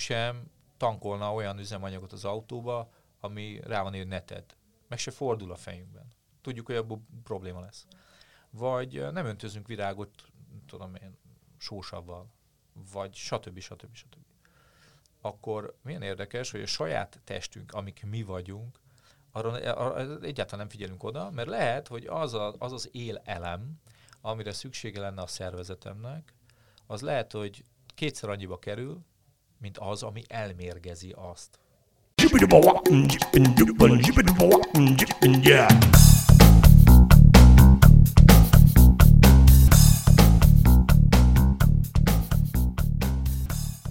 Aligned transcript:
sem 0.00 0.50
tankolna 0.76 1.34
olyan 1.34 1.58
üzemanyagot 1.58 2.12
az 2.12 2.24
autóba, 2.24 2.90
ami 3.20 3.60
rá 3.62 3.82
van 3.82 3.94
írva 3.94 4.08
neted. 4.08 4.44
Meg 4.88 4.98
se 4.98 5.10
fordul 5.10 5.52
a 5.52 5.56
fejünkben. 5.56 6.12
Tudjuk, 6.40 6.66
hogy 6.66 6.76
abból 6.76 7.02
probléma 7.22 7.60
lesz. 7.60 7.86
Vagy 8.50 9.12
nem 9.12 9.26
öntözünk 9.26 9.66
virágot, 9.66 10.10
tudom 10.66 10.94
én, 10.94 11.16
sósavval, 11.58 12.26
vagy 12.92 13.14
stb. 13.14 13.58
stb. 13.58 13.94
stb. 13.94 14.24
Akkor 15.20 15.76
milyen 15.82 16.02
érdekes, 16.02 16.50
hogy 16.50 16.62
a 16.62 16.66
saját 16.66 17.20
testünk, 17.24 17.72
amik 17.72 18.04
mi 18.04 18.22
vagyunk, 18.22 18.78
arra, 19.32 19.74
arra 19.74 20.20
egyáltalán 20.20 20.58
nem 20.58 20.68
figyelünk 20.68 21.02
oda, 21.02 21.30
mert 21.30 21.48
lehet, 21.48 21.88
hogy 21.88 22.06
az, 22.06 22.34
a, 22.34 22.54
az 22.58 22.72
az 22.72 22.88
él 22.92 23.20
elem, 23.24 23.80
amire 24.20 24.52
szüksége 24.52 25.00
lenne 25.00 25.22
a 25.22 25.26
szervezetemnek, 25.26 26.34
az 26.86 27.00
lehet, 27.00 27.32
hogy 27.32 27.64
kétszer 27.94 28.28
annyiba 28.28 28.58
kerül, 28.58 29.04
mint 29.60 29.78
az, 29.78 30.02
ami 30.02 30.22
elmérgezi 30.28 31.14
azt. 31.16 31.58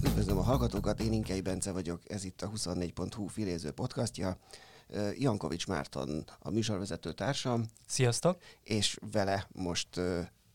Üdvözlöm 0.03 0.37
a 0.37 0.41
hallgatókat, 0.41 0.99
én 0.99 1.13
Inkei 1.13 1.41
Bence 1.41 1.71
vagyok, 1.71 2.01
ez 2.07 2.23
itt 2.23 2.41
a 2.41 2.49
24.hu 2.49 3.27
filéző 3.27 3.71
podcastja. 3.71 4.37
Jankovics 5.17 5.67
Márton 5.67 6.25
a 6.39 6.49
műsorvezető 6.49 7.13
társam. 7.13 7.65
Sziasztok! 7.87 8.37
És 8.63 8.97
vele 9.11 9.47
most 9.51 9.87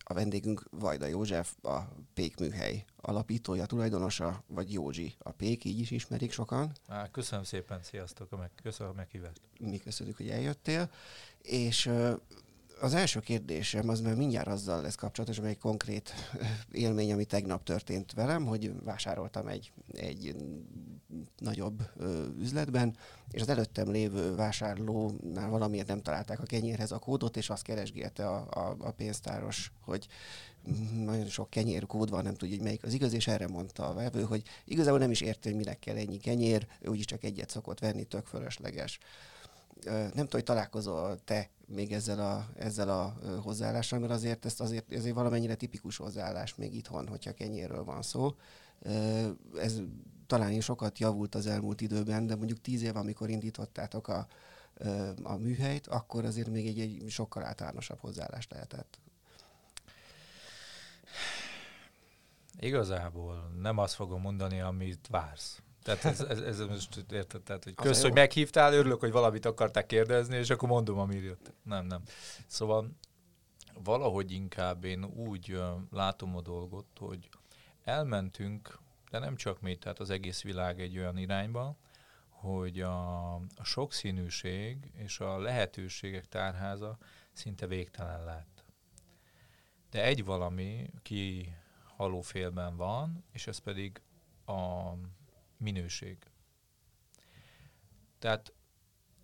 a 0.04 0.14
vendégünk 0.14 0.62
Vajda 0.70 1.06
József, 1.06 1.54
a 1.62 1.78
Pék 2.14 2.38
műhely 2.38 2.84
alapítója, 2.96 3.66
tulajdonosa, 3.66 4.42
vagy 4.46 4.72
Józsi 4.72 5.14
a 5.18 5.30
Pék, 5.30 5.64
így 5.64 5.78
is 5.78 5.90
ismerik 5.90 6.32
sokan. 6.32 6.72
Á, 6.88 7.10
köszönöm 7.10 7.44
szépen, 7.44 7.82
sziasztok, 7.82 8.38
meg, 8.38 8.50
köszönöm 8.62 8.92
a 8.92 8.96
meghívást. 8.96 9.40
Mi 9.58 9.78
köszönjük, 9.78 10.16
hogy 10.16 10.28
eljöttél. 10.28 10.90
És 11.42 11.90
az 12.80 12.94
első 12.94 13.20
kérdésem 13.20 13.88
az 13.88 14.00
már 14.00 14.14
mindjárt 14.14 14.46
azzal 14.46 14.82
lesz 14.82 14.94
kapcsolatos, 14.94 15.38
amely 15.38 15.56
konkrét 15.56 16.12
élmény, 16.72 17.12
ami 17.12 17.24
tegnap 17.24 17.62
történt 17.62 18.12
velem, 18.12 18.44
hogy 18.44 18.72
vásároltam 18.82 19.48
egy, 19.48 19.72
egy 19.92 20.36
nagyobb 21.38 21.82
ö, 21.96 22.26
üzletben, 22.38 22.96
és 23.30 23.40
az 23.40 23.48
előttem 23.48 23.90
lévő 23.90 24.34
vásárlónál 24.34 25.48
valamiért 25.48 25.86
nem 25.86 26.02
találták 26.02 26.40
a 26.40 26.46
kenyérhez 26.46 26.92
a 26.92 26.98
kódot, 26.98 27.36
és 27.36 27.50
azt 27.50 27.62
keresgélte 27.62 28.28
a, 28.28 28.46
a, 28.50 28.76
a 28.78 28.90
pénztáros, 28.90 29.72
hogy 29.80 30.06
nagyon 31.04 31.28
sok 31.28 31.50
kenyér 31.50 31.86
kód 31.86 32.10
van, 32.10 32.22
nem 32.22 32.34
tudja, 32.34 32.54
hogy 32.56 32.64
melyik 32.64 32.84
az 32.84 32.92
igaz, 32.92 33.12
és 33.12 33.26
erre 33.26 33.48
mondta 33.48 33.88
a 33.88 33.94
vevő, 33.94 34.22
hogy 34.22 34.42
igazából 34.64 34.98
nem 34.98 35.10
is 35.10 35.20
érti, 35.20 35.48
hogy 35.48 35.58
minek 35.58 35.78
kell 35.78 35.96
ennyi 35.96 36.18
kenyér, 36.18 36.66
úgyis 36.86 37.04
csak 37.04 37.24
egyet 37.24 37.50
szokott 37.50 37.78
venni, 37.78 38.04
tök 38.04 38.26
fölösleges 38.26 38.98
nem 39.84 40.10
tudom, 40.10 40.28
hogy 40.30 40.42
találkozol 40.42 41.18
te 41.24 41.50
még 41.66 41.92
ezzel 41.92 42.20
a, 42.20 42.48
ezzel 42.56 42.88
a 42.88 43.16
hozzáállással, 43.42 43.98
mert 43.98 44.12
azért 44.12 44.44
ez 44.44 44.60
azért, 44.60 44.92
ezért 44.92 45.14
valamennyire 45.14 45.54
tipikus 45.54 45.96
hozzáállás 45.96 46.54
még 46.54 46.74
itthon, 46.74 47.08
hogyha 47.08 47.32
kenyérről 47.32 47.84
van 47.84 48.02
szó. 48.02 48.34
Ez 49.58 49.80
talán 50.26 50.60
sokat 50.60 50.98
javult 50.98 51.34
az 51.34 51.46
elmúlt 51.46 51.80
időben, 51.80 52.26
de 52.26 52.36
mondjuk 52.36 52.60
tíz 52.60 52.82
év, 52.82 52.96
amikor 52.96 53.30
indítottátok 53.30 54.08
a, 54.08 54.26
a 55.22 55.36
műhelyt, 55.36 55.86
akkor 55.86 56.24
azért 56.24 56.50
még 56.50 56.66
egy, 56.66 56.80
egy 56.80 57.04
sokkal 57.08 57.44
általánosabb 57.44 57.98
hozzáállás 57.98 58.48
lehetett. 58.48 58.98
Igazából 62.58 63.50
nem 63.60 63.78
azt 63.78 63.94
fogom 63.94 64.20
mondani, 64.20 64.60
amit 64.60 65.06
vársz. 65.10 65.62
Tehát 65.84 66.04
ez, 66.04 66.20
ez, 66.20 66.40
ez 66.40 66.60
most 66.60 67.04
érted, 67.10 67.42
tehát, 67.42 67.64
hogy 67.64 67.74
kösz, 67.74 68.02
hogy 68.02 68.12
meghívtál, 68.12 68.72
örülök, 68.72 69.00
hogy 69.00 69.12
valamit 69.12 69.46
akarták 69.46 69.86
kérdezni, 69.86 70.36
és 70.36 70.50
akkor 70.50 70.68
mondom, 70.68 70.98
ami 70.98 71.16
jött. 71.16 71.52
Nem, 71.62 71.86
nem. 71.86 72.02
Szóval 72.46 72.90
valahogy 73.82 74.32
inkább 74.32 74.84
én 74.84 75.04
úgy 75.04 75.62
látom 75.90 76.36
a 76.36 76.40
dolgot, 76.40 76.86
hogy 76.98 77.28
elmentünk, 77.84 78.78
de 79.10 79.18
nem 79.18 79.36
csak 79.36 79.60
mi, 79.60 79.76
tehát 79.76 79.98
az 79.98 80.10
egész 80.10 80.42
világ 80.42 80.80
egy 80.80 80.98
olyan 80.98 81.18
irányba, 81.18 81.76
hogy 82.28 82.80
a, 82.80 83.34
a 83.34 83.64
sokszínűség 83.64 84.92
és 84.96 85.20
a 85.20 85.38
lehetőségek 85.38 86.28
tárháza 86.28 86.98
szinte 87.32 87.66
végtelen 87.66 88.24
lett. 88.24 88.64
De 89.90 90.04
egy 90.04 90.24
valami 90.24 90.90
ki 91.02 91.54
halófélben 91.96 92.76
van, 92.76 93.24
és 93.32 93.46
ez 93.46 93.58
pedig 93.58 94.00
a 94.46 94.92
minőség. 95.56 96.18
Tehát 98.18 98.52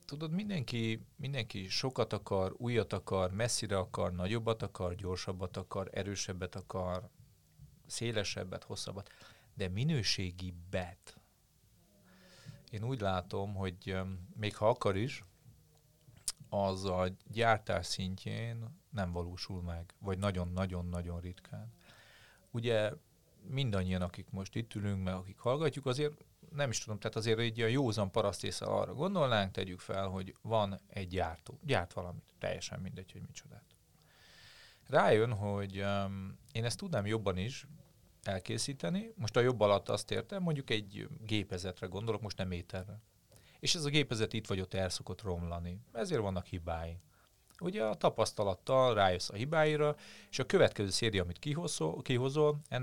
tudod, 0.04 0.30
mindenki, 0.30 1.06
mindenki 1.16 1.68
sokat 1.68 2.12
akar, 2.12 2.54
újat 2.56 2.92
akar, 2.92 3.32
messzire 3.32 3.78
akar, 3.78 4.12
nagyobbat 4.12 4.62
akar, 4.62 4.94
gyorsabbat 4.94 5.56
akar, 5.56 5.90
erősebbet 5.92 6.54
akar, 6.54 7.08
szélesebbet, 7.86 8.64
hosszabbat, 8.64 9.10
de 9.54 9.68
minőségi 9.68 10.54
bet. 10.70 11.20
Én 12.70 12.84
úgy 12.84 13.00
látom, 13.00 13.54
hogy 13.54 13.96
még 14.36 14.56
ha 14.56 14.68
akar 14.68 14.96
is, 14.96 15.24
az 16.48 16.84
a 16.84 17.08
gyártás 17.26 17.86
szintjén 17.86 18.80
nem 18.90 19.12
valósul 19.12 19.62
meg, 19.62 19.94
vagy 19.98 20.18
nagyon-nagyon-nagyon 20.18 21.20
ritkán. 21.20 21.72
Ugye 22.50 22.92
mindannyian, 23.48 24.02
akik 24.02 24.30
most 24.30 24.56
itt 24.56 24.74
ülünk, 24.74 25.02
meg 25.04 25.14
akik 25.14 25.38
hallgatjuk, 25.38 25.86
azért 25.86 26.24
nem 26.50 26.70
is 26.70 26.78
tudom, 26.78 26.98
tehát 26.98 27.16
azért 27.16 27.38
egy 27.38 27.60
a 27.60 27.66
józan 27.66 28.10
parasztészre 28.10 28.66
arra 28.66 28.94
gondolnánk, 28.94 29.52
tegyük 29.52 29.80
fel, 29.80 30.08
hogy 30.08 30.34
van 30.42 30.80
egy 30.86 31.08
gyártó, 31.08 31.58
gyárt 31.62 31.92
valamit, 31.92 32.34
teljesen 32.38 32.80
mindegy, 32.80 33.12
hogy 33.12 33.22
micsodát. 33.26 33.64
Rájön, 34.88 35.32
hogy 35.32 35.80
um, 35.80 36.38
én 36.52 36.64
ezt 36.64 36.78
tudnám 36.78 37.06
jobban 37.06 37.36
is 37.36 37.66
elkészíteni, 38.22 39.12
most 39.16 39.36
a 39.36 39.40
jobb 39.40 39.60
alatt 39.60 39.88
azt 39.88 40.10
értem, 40.10 40.42
mondjuk 40.42 40.70
egy 40.70 41.08
gépezetre 41.26 41.86
gondolok, 41.86 42.20
most 42.20 42.36
nem 42.36 42.50
ételre. 42.50 43.00
És 43.60 43.74
ez 43.74 43.84
a 43.84 43.88
gépezet 43.88 44.32
itt 44.32 44.46
vagy 44.46 44.60
ott 44.60 44.74
el 44.74 44.88
szokott 44.88 45.22
romlani. 45.22 45.80
Ezért 45.92 46.20
vannak 46.20 46.46
hibái. 46.46 46.96
Ugye 47.60 47.84
a 47.84 47.94
tapasztalattal 47.94 48.94
rájössz 48.94 49.30
a 49.30 49.34
hibáira, 49.34 49.96
és 50.30 50.38
a 50.38 50.46
következő 50.46 50.90
széria, 50.90 51.22
amit 51.22 51.38
kihozol, 51.38 52.02
kihozol 52.02 52.60
en 52.68 52.82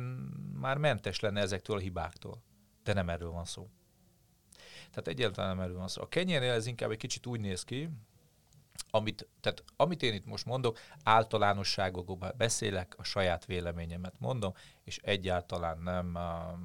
már 0.60 0.78
mentes 0.78 1.20
lenne 1.20 1.42
ezektől 1.42 1.76
a 1.76 1.80
hibáktól. 1.80 2.42
De 2.84 2.94
nem 2.94 3.10
erről 3.10 3.32
van 3.32 3.46
szó. 3.46 3.70
Tehát 4.90 5.08
egyáltalán 5.08 5.56
nem 5.56 5.66
erről 5.66 5.78
van 5.78 5.88
szó. 5.88 6.02
A 6.02 6.08
kenyérnél 6.08 6.52
ez 6.52 6.66
inkább 6.66 6.92
egy 6.92 6.98
kicsit 6.98 7.26
úgy 7.26 7.40
néz 7.40 7.64
ki, 7.64 7.90
amit, 8.90 9.28
tehát 9.42 9.64
amit 9.76 10.04
én 10.04 10.14
itt 10.14 10.26
most 10.26 10.46
mondok, 10.46 10.80
általánosságokban 11.04 12.34
beszélek, 12.38 12.94
a 12.98 13.04
saját 13.04 13.46
véleményemet 13.46 14.20
mondom, 14.20 14.54
és 14.84 15.00
egyáltalán 15.04 15.78
nem 15.80 16.16
a, 16.16 16.60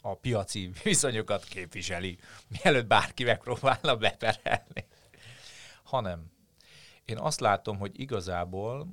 a 0.00 0.14
piaci 0.14 0.70
viszonyokat 0.84 1.44
képviseli, 1.44 2.18
mielőtt 2.48 2.86
bárki 2.86 3.24
megpróbálna 3.24 3.96
beperelni. 3.96 4.86
Hanem 5.82 6.30
én 7.06 7.18
azt 7.18 7.40
látom, 7.40 7.78
hogy 7.78 8.00
igazából 8.00 8.86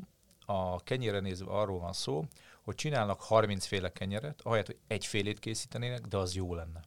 a 0.46 0.84
kenyére 0.84 1.20
nézve 1.20 1.52
arról 1.52 1.80
van 1.80 1.94
szó, 1.94 2.26
hogy 2.62 2.76
csinálnak 2.76 3.22
30 3.22 3.66
féle 3.66 3.92
kenyeret, 3.92 4.42
ahelyett, 4.42 4.66
hogy 4.66 4.78
egy 4.88 5.06
félét 5.06 5.40
készítenének, 5.40 6.02
de 6.02 6.18
az 6.18 6.36
jó 6.36 6.56
lenne. 6.56 6.84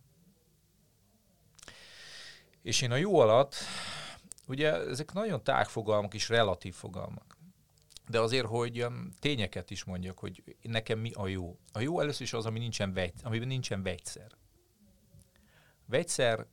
És 2.62 2.82
én 2.82 2.90
a 2.90 2.96
jó 2.96 3.18
alatt, 3.18 3.54
ugye 4.46 4.72
ezek 4.74 5.12
nagyon 5.12 5.44
tág 5.44 5.68
fogalmak 5.68 6.14
és 6.14 6.28
relatív 6.28 6.74
fogalmak. 6.74 7.36
De 8.08 8.20
azért, 8.20 8.46
hogy 8.46 8.82
um, 8.82 9.10
tényeket 9.20 9.70
is 9.70 9.84
mondjak, 9.84 10.18
hogy 10.18 10.56
nekem 10.62 10.98
mi 10.98 11.12
a 11.12 11.26
jó. 11.26 11.58
A 11.72 11.80
jó 11.80 12.00
először 12.00 12.22
is 12.22 12.32
az, 12.32 12.46
ami 12.46 12.58
nincsen 12.58 12.92
vegy, 12.92 13.12
amiben 13.22 13.48
nincsen 13.48 13.82
vegyszer. 13.82 14.30
Vegyszer 15.86 16.46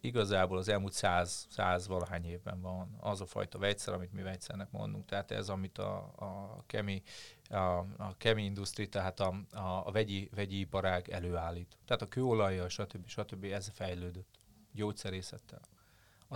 igazából 0.00 0.58
az 0.58 0.68
elmúlt 0.68 0.92
száz, 0.92 1.46
száz 1.50 1.86
valahány 1.86 2.24
évben 2.24 2.60
van 2.60 2.96
az 3.00 3.20
a 3.20 3.26
fajta 3.26 3.58
vegyszer, 3.58 3.94
amit 3.94 4.12
mi 4.12 4.22
vegyszernek 4.22 4.70
mondunk. 4.70 5.06
Tehát 5.06 5.30
ez, 5.30 5.48
amit 5.48 5.78
a, 5.78 5.96
a 6.16 6.62
kemi, 6.66 7.02
a, 7.48 7.56
a 7.96 8.16
kemi 8.16 8.44
industri, 8.44 8.88
tehát 8.88 9.20
a, 9.20 9.34
a, 9.52 9.86
a 9.86 9.90
vegyi, 9.92 10.30
vegyi 10.34 10.58
iparág 10.58 11.08
előállít. 11.08 11.78
Tehát 11.84 12.02
a 12.02 12.08
kőolajjal, 12.08 12.68
stb. 12.68 13.08
stb. 13.08 13.44
ez 13.44 13.70
fejlődött 13.74 14.38
gyógyszerészettel. 14.72 15.60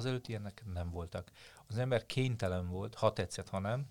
előtt 0.05 0.29
ilyenek 0.29 0.63
nem 0.73 0.91
voltak. 0.91 1.31
Az 1.67 1.79
ember 1.79 2.07
kénytelen 2.07 2.69
volt, 2.69 2.95
ha 2.95 3.13
tetszett, 3.13 3.49
ha 3.49 3.59
nem, 3.59 3.87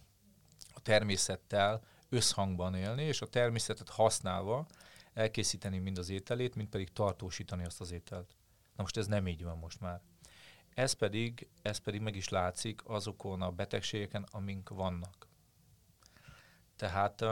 a 0.73 0.81
természettel 0.81 1.83
összhangban 2.09 2.75
élni, 2.75 3.03
és 3.03 3.21
a 3.21 3.27
természetet 3.27 3.89
használva 3.89 4.65
elkészíteni 5.13 5.77
mind 5.77 5.97
az 5.97 6.09
ételét, 6.09 6.55
mind 6.55 6.69
pedig 6.69 6.93
tartósítani 6.93 7.65
azt 7.65 7.81
az 7.81 7.91
ételt. 7.91 8.35
Na 8.75 8.81
most 8.81 8.97
ez 8.97 9.07
nem 9.07 9.27
így 9.27 9.43
van 9.43 9.57
most 9.57 9.79
már. 9.79 10.01
Ez 10.73 10.93
pedig, 10.93 11.47
ez 11.61 11.77
pedig 11.77 12.01
meg 12.01 12.15
is 12.15 12.29
látszik 12.29 12.81
azokon 12.85 13.41
a 13.41 13.51
betegségeken, 13.51 14.25
amink 14.31 14.69
vannak. 14.69 15.27
Tehát 16.75 17.25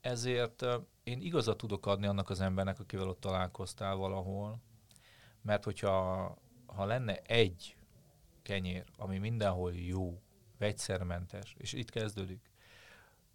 ezért 0.00 0.64
én 1.02 1.20
igazat 1.20 1.56
tudok 1.56 1.86
adni 1.86 2.06
annak 2.06 2.30
az 2.30 2.40
embernek, 2.40 2.80
akivel 2.80 3.08
ott 3.08 3.20
találkoztál 3.20 3.96
valahol, 3.96 4.62
Mert 5.42 5.64
hogyha 5.64 6.38
ha 6.66 6.84
lenne 6.84 7.16
egy 7.16 7.76
kenyér, 8.42 8.84
ami 8.96 9.18
mindenhol 9.18 9.74
jó, 9.74 10.22
vegyszermentes, 10.58 11.54
és 11.58 11.72
itt 11.72 11.90
kezdődik, 11.90 12.50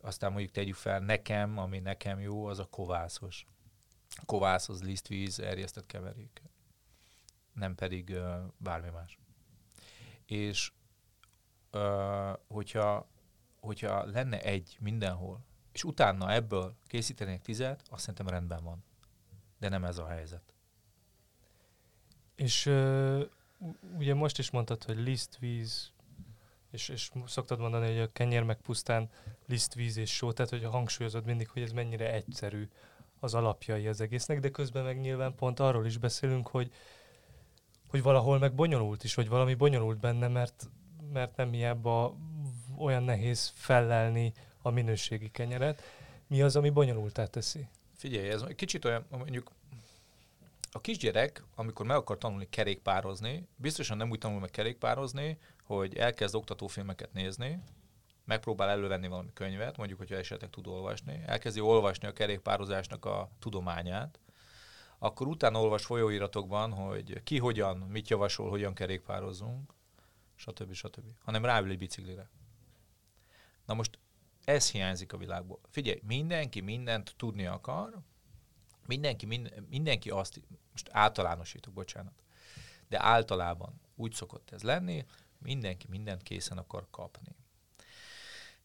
aztán 0.02 0.31
mondjuk 0.31 0.52
tegyük 0.52 0.76
fel, 0.76 1.00
nekem, 1.00 1.58
ami 1.58 1.80
nekem 1.80 2.20
jó, 2.20 2.46
az 2.46 2.60
a 2.60 2.66
kovászos. 2.66 3.46
Kovász 4.26 4.70
az 4.70 4.84
lisztvíz, 4.84 5.40
erjesztett 5.40 5.86
keverék. 5.86 6.42
Nem 7.59 7.75
pedig 7.75 8.09
uh, 8.09 8.35
bármi 8.57 8.89
más. 8.89 9.19
És 10.25 10.71
uh, 11.71 12.33
hogyha, 12.47 13.07
hogyha 13.59 14.06
lenne 14.06 14.41
egy 14.41 14.77
mindenhol, 14.79 15.45
és 15.71 15.83
utána 15.83 16.33
ebből 16.33 16.75
készítenék 16.88 17.41
tizet, 17.41 17.83
azt 17.89 18.00
szerintem 18.00 18.27
rendben 18.27 18.63
van. 18.63 18.83
De 19.59 19.69
nem 19.69 19.83
ez 19.83 19.97
a 19.97 20.07
helyzet. 20.07 20.53
És 22.35 22.65
uh, 22.65 23.21
ugye 23.97 24.13
most 24.13 24.38
is 24.38 24.50
mondtad, 24.50 24.83
hogy 24.83 24.97
lisztvíz, 24.97 25.91
és, 26.71 26.89
és 26.89 27.11
szoktad 27.25 27.59
mondani, 27.59 27.88
hogy 27.88 28.00
a 28.00 28.11
kenyér 28.11 28.44
meg 28.44 28.61
pusztán 28.61 29.09
lisztvíz 29.45 29.97
és 29.97 30.15
só, 30.15 30.31
tehát 30.31 30.51
hogy 30.51 30.63
hangsúlyozod 30.63 31.25
mindig, 31.25 31.50
hogy 31.50 31.61
ez 31.61 31.71
mennyire 31.71 32.13
egyszerű 32.13 32.67
az 33.19 33.33
alapjai 33.33 33.88
az 33.88 34.01
egésznek, 34.01 34.39
de 34.39 34.50
közben 34.50 34.83
meg 34.83 35.00
nyilván 35.00 35.35
pont 35.35 35.59
arról 35.59 35.85
is 35.85 35.97
beszélünk, 35.97 36.47
hogy, 36.47 36.71
hogy 37.89 38.01
valahol 38.01 38.39
meg 38.39 38.53
bonyolult 38.53 39.03
is, 39.03 39.13
hogy 39.13 39.30
valami 39.30 39.53
bonyolult 39.53 40.00
benne, 40.00 40.27
mert, 40.27 40.69
mert 41.13 41.36
nem 41.36 41.51
hiába 41.51 42.15
olyan 42.77 43.03
nehéz 43.03 43.51
fellelni 43.56 44.33
a 44.62 44.69
minőségi 44.69 45.31
kenyeret. 45.31 45.81
Mi 46.27 46.41
az, 46.41 46.56
ami 46.56 46.69
bonyolultá 46.69 47.25
teszi? 47.25 47.68
Figyelj, 47.95 48.30
ez 48.30 48.44
kicsit 48.56 48.86
olyan, 48.86 49.06
mondjuk 49.09 49.51
a 50.71 50.81
kisgyerek, 50.81 51.44
amikor 51.56 51.86
meg 51.86 51.97
akar 51.97 52.18
tanulni 52.18 52.47
kerékpározni, 52.50 53.47
biztosan 53.56 53.97
nem 53.97 54.09
úgy 54.09 54.18
tanul 54.18 54.39
meg 54.39 54.50
kerékpározni, 54.50 55.38
hogy 55.63 55.97
elkezd 55.97 56.35
oktatófilmeket 56.35 57.13
nézni, 57.13 57.59
megpróbál 58.25 58.69
elővenni 58.69 59.07
valami 59.07 59.30
könyvet, 59.33 59.77
mondjuk, 59.77 60.00
hogyha 60.00 60.15
esetleg 60.15 60.50
tud 60.50 60.68
olvasni, 60.68 61.24
elkezdi 61.25 61.59
olvasni 61.59 62.07
a 62.07 62.13
kerékpározásnak 62.13 63.06
a 63.06 63.30
tudományát, 63.39 64.19
akkor 65.00 65.28
utána 65.28 65.62
olvas 65.62 65.86
folyóiratokban, 65.86 66.72
hogy 66.72 67.24
ki 67.24 67.38
hogyan, 67.38 67.78
mit 67.78 68.10
javasol, 68.10 68.50
hogyan 68.50 68.74
kerékpározzunk, 68.74 69.74
stb. 70.36 70.74
stb. 70.74 71.06
Hanem 71.19 71.46
ráül 71.46 71.69
egy 71.69 71.78
biciklire. 71.78 72.30
Na 73.66 73.74
most 73.74 74.00
ez 74.44 74.72
hiányzik 74.72 75.13
a 75.13 75.18
világból. 75.18 75.60
Figyelj, 75.69 76.00
mindenki 76.04 76.60
mindent 76.60 77.13
tudni 77.18 77.46
akar, 77.46 78.00
mindenki, 78.86 79.25
minden, 79.25 79.66
mindenki 79.69 80.10
azt, 80.10 80.42
most 80.72 80.90
általánosítok, 80.92 81.74
bocsánat, 81.74 82.24
de 82.88 83.04
általában 83.04 83.81
úgy 83.95 84.13
szokott 84.13 84.52
ez 84.52 84.62
lenni, 84.62 85.06
mindenki 85.38 85.88
mindent 85.90 86.24
készen 86.24 86.57
akar 86.57 86.88
kapni. 86.92 87.36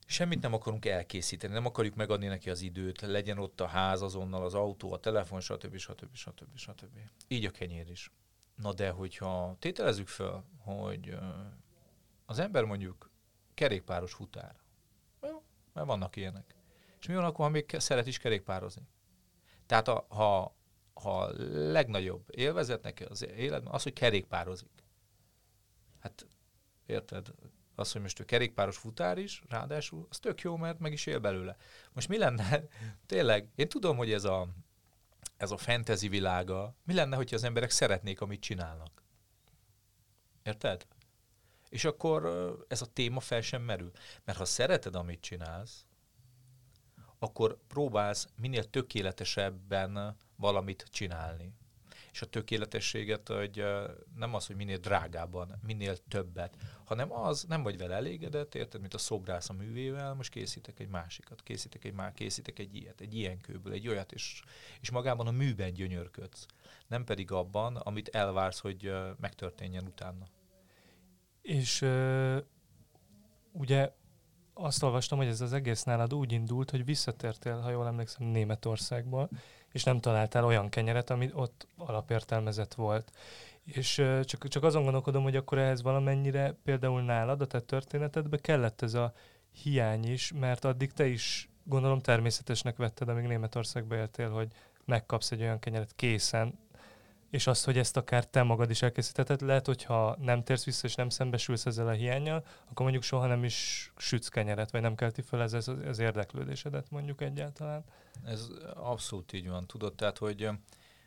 Semmit 0.05 0.41
nem 0.41 0.55
akarunk 0.55 0.87
elkészíteni, 0.87 1.53
nem 1.53 1.67
akarjuk 1.67 1.95
megadni 1.95 2.27
neki 2.27 2.51
az 2.51 2.61
időt, 2.61 3.01
legyen 3.01 3.39
ott 3.39 3.61
a 3.61 3.67
ház 3.67 4.03
azonnal, 4.03 4.45
az 4.45 4.55
autó, 4.55 4.93
a 4.93 4.99
telefon, 4.99 5.41
stb. 5.41 5.77
stb. 5.77 6.15
stb. 6.15 6.56
stb. 6.56 6.99
Így 7.29 7.45
a 7.45 7.51
kenyér 7.51 7.91
is. 7.91 8.12
Na 8.55 8.73
de, 8.73 8.91
hogyha 8.91 9.56
tételezzük 9.59 10.09
fel, 10.09 10.45
hogy 10.59 11.19
az 12.27 12.39
ember 12.39 12.65
mondjuk 12.65 13.11
kerékpáros 13.55 14.12
futár, 14.12 14.56
jó, 15.23 15.43
mert 15.73 15.87
vannak 15.87 16.17
ilyenek. 16.17 16.55
És 17.01 17.06
mi 17.06 17.15
van 17.15 17.25
akkor, 17.25 17.45
ha 17.45 17.51
még 17.51 17.77
szeret 17.79 18.06
is 18.06 18.19
kerékpározni? 18.19 18.89
Tehát 19.67 19.89
a, 19.89 20.06
ha, 20.09 20.56
ha 20.95 21.23
a 21.23 21.33
legnagyobb 21.71 22.25
élvezet 22.31 22.83
neki 22.83 23.05
az 23.05 23.27
életben 23.27 23.73
az, 23.73 23.83
hogy 23.83 23.93
kerékpározik. 23.93 24.85
Hát 25.99 26.27
érted? 26.87 27.29
Az, 27.75 27.93
hogy 27.93 28.00
most 28.00 28.21
ő 28.21 28.25
kerékpáros 28.25 28.76
futár 28.76 29.19
is, 29.19 29.43
ráadásul, 29.49 30.06
az 30.11 30.19
tök 30.19 30.41
jó, 30.41 30.56
mert 30.56 30.79
meg 30.79 30.93
is 30.93 31.06
él 31.06 31.19
belőle. 31.19 31.56
Most 31.93 32.09
mi 32.09 32.19
lenne, 32.19 32.62
tényleg, 33.06 33.49
én 33.55 33.69
tudom, 33.69 33.97
hogy 33.97 34.12
ez 34.12 34.25
a, 34.25 34.49
ez 35.37 35.50
a 35.50 35.56
fantasy 35.56 36.09
világa, 36.09 36.75
mi 36.85 36.94
lenne, 36.94 37.17
hogyha 37.17 37.37
az 37.37 37.44
emberek 37.44 37.71
szeretnék, 37.71 38.21
amit 38.21 38.41
csinálnak? 38.41 39.03
Érted? 40.43 40.87
És 41.69 41.85
akkor 41.85 42.26
ez 42.69 42.82
a 42.82 42.93
téma 42.93 43.21
fel 43.21 43.41
sem 43.41 43.62
merül. 43.62 43.91
Mert 44.25 44.38
ha 44.38 44.44
szereted, 44.44 44.94
amit 44.94 45.20
csinálsz, 45.20 45.87
akkor 47.19 47.59
próbálsz 47.67 48.29
minél 48.37 48.70
tökéletesebben 48.70 50.17
valamit 50.37 50.87
csinálni. 50.91 51.55
És 52.15 52.23
a 52.23 52.27
tökéletességet 52.27 53.29
hogy 53.29 53.65
nem 54.17 54.35
az, 54.35 54.47
hogy 54.47 54.57
minél 54.57 54.77
drágábban, 54.77 55.61
minél 55.67 55.97
többet, 55.97 56.57
hanem 56.85 57.13
az, 57.13 57.45
nem 57.49 57.63
vagy 57.63 57.79
vele 57.79 57.95
elégedett, 57.95 58.55
érted, 58.55 58.81
mint 58.81 58.95
a 58.95 58.99
szobrász 58.99 59.49
a 59.49 59.53
művével, 59.53 60.15
most 60.15 60.31
készítek 60.31 60.81
egy 60.81 60.89
másikat, 60.89 61.43
készítek 61.43 61.85
egy 61.85 61.93
már, 61.93 62.13
készítek 62.13 62.59
egy 62.59 62.75
ilyet, 62.77 63.01
egy 63.01 63.15
ilyen 63.15 63.41
kőből, 63.41 63.73
egy 63.73 63.89
olyat, 63.89 64.13
és, 64.13 64.43
és 64.81 64.91
magában 64.91 65.27
a 65.27 65.31
műben 65.31 65.73
gyönyörködsz. 65.73 66.47
Nem 66.87 67.05
pedig 67.05 67.31
abban, 67.31 67.77
amit 67.77 68.09
elvársz, 68.09 68.59
hogy 68.59 68.93
megtörténjen 69.21 69.87
utána. 69.87 70.29
És 71.43 71.83
uh, 71.83 72.39
ugye 73.53 73.93
azt 74.53 74.83
olvastam, 74.83 75.19
hogy 75.19 75.27
ez 75.27 75.41
az 75.41 75.53
egész 75.53 75.83
nálad 75.83 76.15
úgy 76.15 76.33
indult, 76.33 76.71
hogy 76.71 76.85
visszatértél, 76.85 77.61
ha 77.61 77.71
jól 77.71 77.87
emlékszem, 77.87 78.27
Németországból, 78.27 79.29
és 79.75 79.85
nem 79.85 80.00
találtál 80.00 80.44
olyan 80.44 80.69
kenyeret, 80.69 81.11
ami 81.11 81.31
ott 81.32 81.67
alapértelmezett 81.76 82.75
volt. 82.75 83.12
És 83.65 83.94
csak, 84.25 84.49
csak 84.49 84.62
azon 84.62 84.82
gondolkodom, 84.82 85.23
hogy 85.23 85.37
akkor 85.37 85.59
ehhez 85.59 85.82
valamennyire 85.82 86.56
például 86.65 87.03
nálad, 87.03 87.41
a 87.41 87.47
te 87.47 87.61
történetedbe 87.61 88.38
kellett 88.38 88.82
ez 88.82 88.94
a 88.94 89.12
hiány 89.62 90.12
is, 90.12 90.32
mert 90.32 90.65
addig 90.65 90.93
te 90.93 91.06
is 91.06 91.49
gondolom 91.65 92.00
természetesnek 92.00 92.76
vetted, 92.76 93.09
amíg 93.09 93.25
Németországba 93.25 93.97
éltél, 93.97 94.31
hogy 94.31 94.49
megkapsz 94.85 95.31
egy 95.31 95.41
olyan 95.41 95.59
kenyeret 95.59 95.93
készen, 95.97 96.59
és 97.35 97.47
azt, 97.47 97.65
hogy 97.65 97.79
ezt 97.79 97.97
akár 97.97 98.27
te 98.27 98.43
magad 98.43 98.71
is 98.71 98.83
elkészítheted, 98.83 99.41
lehet, 99.41 99.67
hogyha 99.67 100.17
nem 100.21 100.45
térsz 100.45 100.65
vissza 100.65 100.87
és 100.87 100.95
nem 100.95 101.09
szembesülsz 101.09 101.67
ezzel 101.67 101.89
a 101.89 101.93
hiányjal, 101.93 102.45
akkor 102.65 102.81
mondjuk 102.83 103.03
soha 103.03 103.27
nem 103.27 103.45
is 103.45 103.91
sütsz 103.97 104.29
kenyeret, 104.29 104.71
vagy 104.71 104.81
nem 104.81 104.95
kelti 104.95 105.23
fel 105.23 105.43
ez, 105.43 105.53
ez 105.53 105.69
az 105.69 105.99
érdeklődésedet 105.99 106.91
mondjuk 106.91 107.21
egyáltalán. 107.21 107.85
Ez 108.25 108.49
abszolút 108.75 109.33
így 109.33 109.49
van, 109.49 109.67
tudod, 109.67 109.95
tehát, 109.95 110.19
hogy 110.19 110.49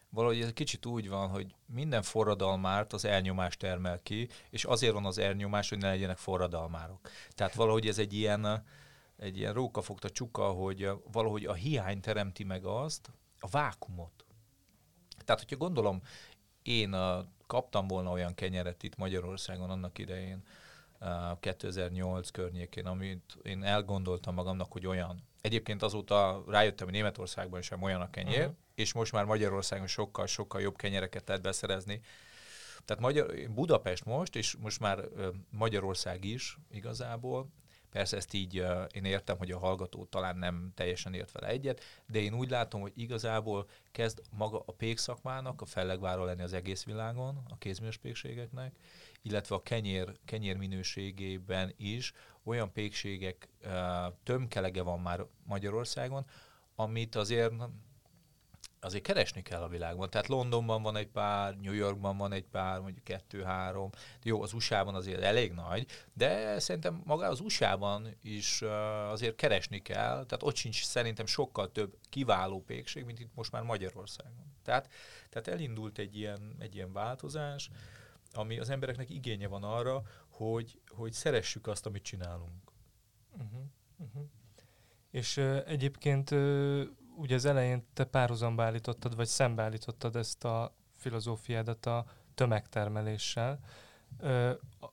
valahogy 0.09 0.41
ez 0.41 0.53
kicsit 0.53 0.85
úgy 0.85 1.09
van, 1.09 1.29
hogy 1.29 1.55
minden 1.65 2.01
forradalmárt 2.01 2.93
az 2.93 3.05
elnyomás 3.05 3.57
termel 3.57 3.99
ki, 4.03 4.29
és 4.49 4.63
azért 4.63 4.93
van 4.93 5.05
az 5.05 5.17
elnyomás, 5.17 5.69
hogy 5.69 5.77
ne 5.77 5.89
legyenek 5.89 6.17
forradalmárok. 6.17 7.09
Tehát 7.35 7.53
valahogy 7.53 7.87
ez 7.87 7.97
egy 7.97 8.13
ilyen, 8.13 8.63
egy 9.17 9.37
ilyen 9.37 9.53
rókafogta 9.53 10.09
csuka, 10.09 10.49
hogy 10.49 10.89
valahogy 11.11 11.45
a 11.45 11.53
hiány 11.53 11.99
teremti 11.99 12.43
meg 12.43 12.65
azt, 12.65 13.09
a 13.39 13.47
vákumot, 13.47 14.25
tehát, 15.27 15.41
hogyha 15.41 15.57
gondolom, 15.57 16.01
én 16.61 16.93
uh, 16.93 17.25
kaptam 17.47 17.87
volna 17.87 18.11
olyan 18.11 18.33
kenyeret 18.33 18.83
itt 18.83 18.95
Magyarországon 18.95 19.69
annak 19.69 19.97
idején, 19.97 20.43
uh, 20.99 21.39
2008 21.39 22.29
környékén, 22.29 22.85
amit 22.85 23.37
én 23.43 23.63
elgondoltam 23.63 24.33
magamnak, 24.33 24.71
hogy 24.71 24.87
olyan. 24.87 25.23
Egyébként 25.41 25.81
azóta 25.81 26.43
rájöttem, 26.47 26.85
hogy 26.85 26.95
Németországban 26.95 27.61
sem 27.61 27.81
olyan 27.81 28.01
a 28.01 28.09
kenyér, 28.09 28.39
uh-huh. 28.39 28.55
és 28.75 28.93
most 28.93 29.11
már 29.11 29.25
Magyarországon 29.25 29.87
sokkal-sokkal 29.87 30.61
jobb 30.61 30.75
kenyereket 30.75 31.27
lehet 31.27 31.43
beszerezni. 31.43 32.01
Tehát 32.85 33.03
Magyar, 33.03 33.49
Budapest 33.49 34.05
most, 34.05 34.35
és 34.35 34.55
most 34.55 34.79
már 34.79 34.99
Magyarország 35.49 36.23
is 36.23 36.57
igazából 36.71 37.49
Persze 37.97 38.17
ezt 38.17 38.33
így 38.33 38.63
én 38.91 39.05
értem, 39.05 39.37
hogy 39.37 39.51
a 39.51 39.57
hallgató 39.57 40.05
talán 40.05 40.37
nem 40.37 40.71
teljesen 40.75 41.13
ért 41.13 41.31
vele 41.31 41.47
egyet, 41.47 41.83
de 42.07 42.19
én 42.19 42.33
úgy 42.33 42.49
látom, 42.49 42.81
hogy 42.81 42.91
igazából 42.95 43.69
kezd 43.91 44.21
maga 44.31 44.63
a 44.65 44.71
pékszakmának 44.71 45.61
a 45.61 45.65
fellegvára 45.65 46.23
lenni 46.23 46.41
az 46.41 46.53
egész 46.53 46.83
világon, 46.83 47.43
a 47.49 47.57
kézműves 47.57 47.97
pékségeknek, 47.97 48.75
illetve 49.21 49.55
a 49.55 49.61
kenyér, 49.61 50.11
kenyér 50.25 50.57
minőségében 50.57 51.73
is 51.77 52.13
olyan 52.43 52.71
pékségek 52.71 53.47
tömkelege 54.23 54.81
van 54.81 54.99
már 54.99 55.25
Magyarországon, 55.43 56.25
amit 56.75 57.15
azért 57.15 57.53
azért 58.87 59.03
keresni 59.03 59.41
kell 59.41 59.61
a 59.61 59.67
világban. 59.67 60.09
Tehát 60.09 60.27
Londonban 60.27 60.81
van 60.81 60.95
egy 60.95 61.07
pár, 61.07 61.55
New 61.55 61.73
Yorkban 61.73 62.17
van 62.17 62.31
egy 62.31 62.45
pár, 62.45 62.79
mondjuk 62.79 63.03
kettő-három. 63.03 63.89
Jó, 64.23 64.41
az 64.41 64.53
USA-ban 64.53 64.95
azért 64.95 65.21
elég 65.21 65.51
nagy, 65.51 65.85
de 66.13 66.59
szerintem 66.59 67.01
maga 67.05 67.27
az 67.27 67.39
USA-ban 67.39 68.15
is 68.21 68.61
azért 69.09 69.35
keresni 69.35 69.81
kell. 69.81 70.25
Tehát 70.25 70.43
ott 70.43 70.55
sincs 70.55 70.83
szerintem 70.83 71.25
sokkal 71.25 71.71
több 71.71 71.97
kiváló 72.09 72.61
pékség, 72.61 73.05
mint 73.05 73.19
itt 73.19 73.31
most 73.35 73.51
már 73.51 73.63
Magyarországon. 73.63 74.55
Tehát, 74.63 74.89
tehát 75.29 75.47
elindult 75.47 75.97
egy 75.97 76.17
ilyen, 76.17 76.55
egy 76.59 76.75
ilyen 76.75 76.93
változás, 76.93 77.69
ami 78.33 78.59
az 78.59 78.69
embereknek 78.69 79.09
igénye 79.09 79.47
van 79.47 79.63
arra, 79.63 80.01
hogy, 80.29 80.79
hogy 80.87 81.13
szeressük 81.13 81.67
azt, 81.67 81.85
amit 81.85 82.03
csinálunk. 82.03 82.71
Uh-huh, 83.31 83.61
uh-huh. 83.97 84.29
És 85.11 85.37
uh, 85.37 85.61
egyébként 85.65 86.31
uh, 86.31 86.83
ugye 87.17 87.35
az 87.35 87.45
elején 87.45 87.85
te 87.93 88.03
párhuzamba 88.03 88.63
állítottad, 88.63 89.15
vagy 89.15 89.27
szembeállítottad 89.27 90.15
ezt 90.15 90.43
a 90.43 90.73
filozófiádat 90.97 91.85
a 91.85 92.05
tömegtermeléssel. 92.35 93.59
Ö, 94.19 94.51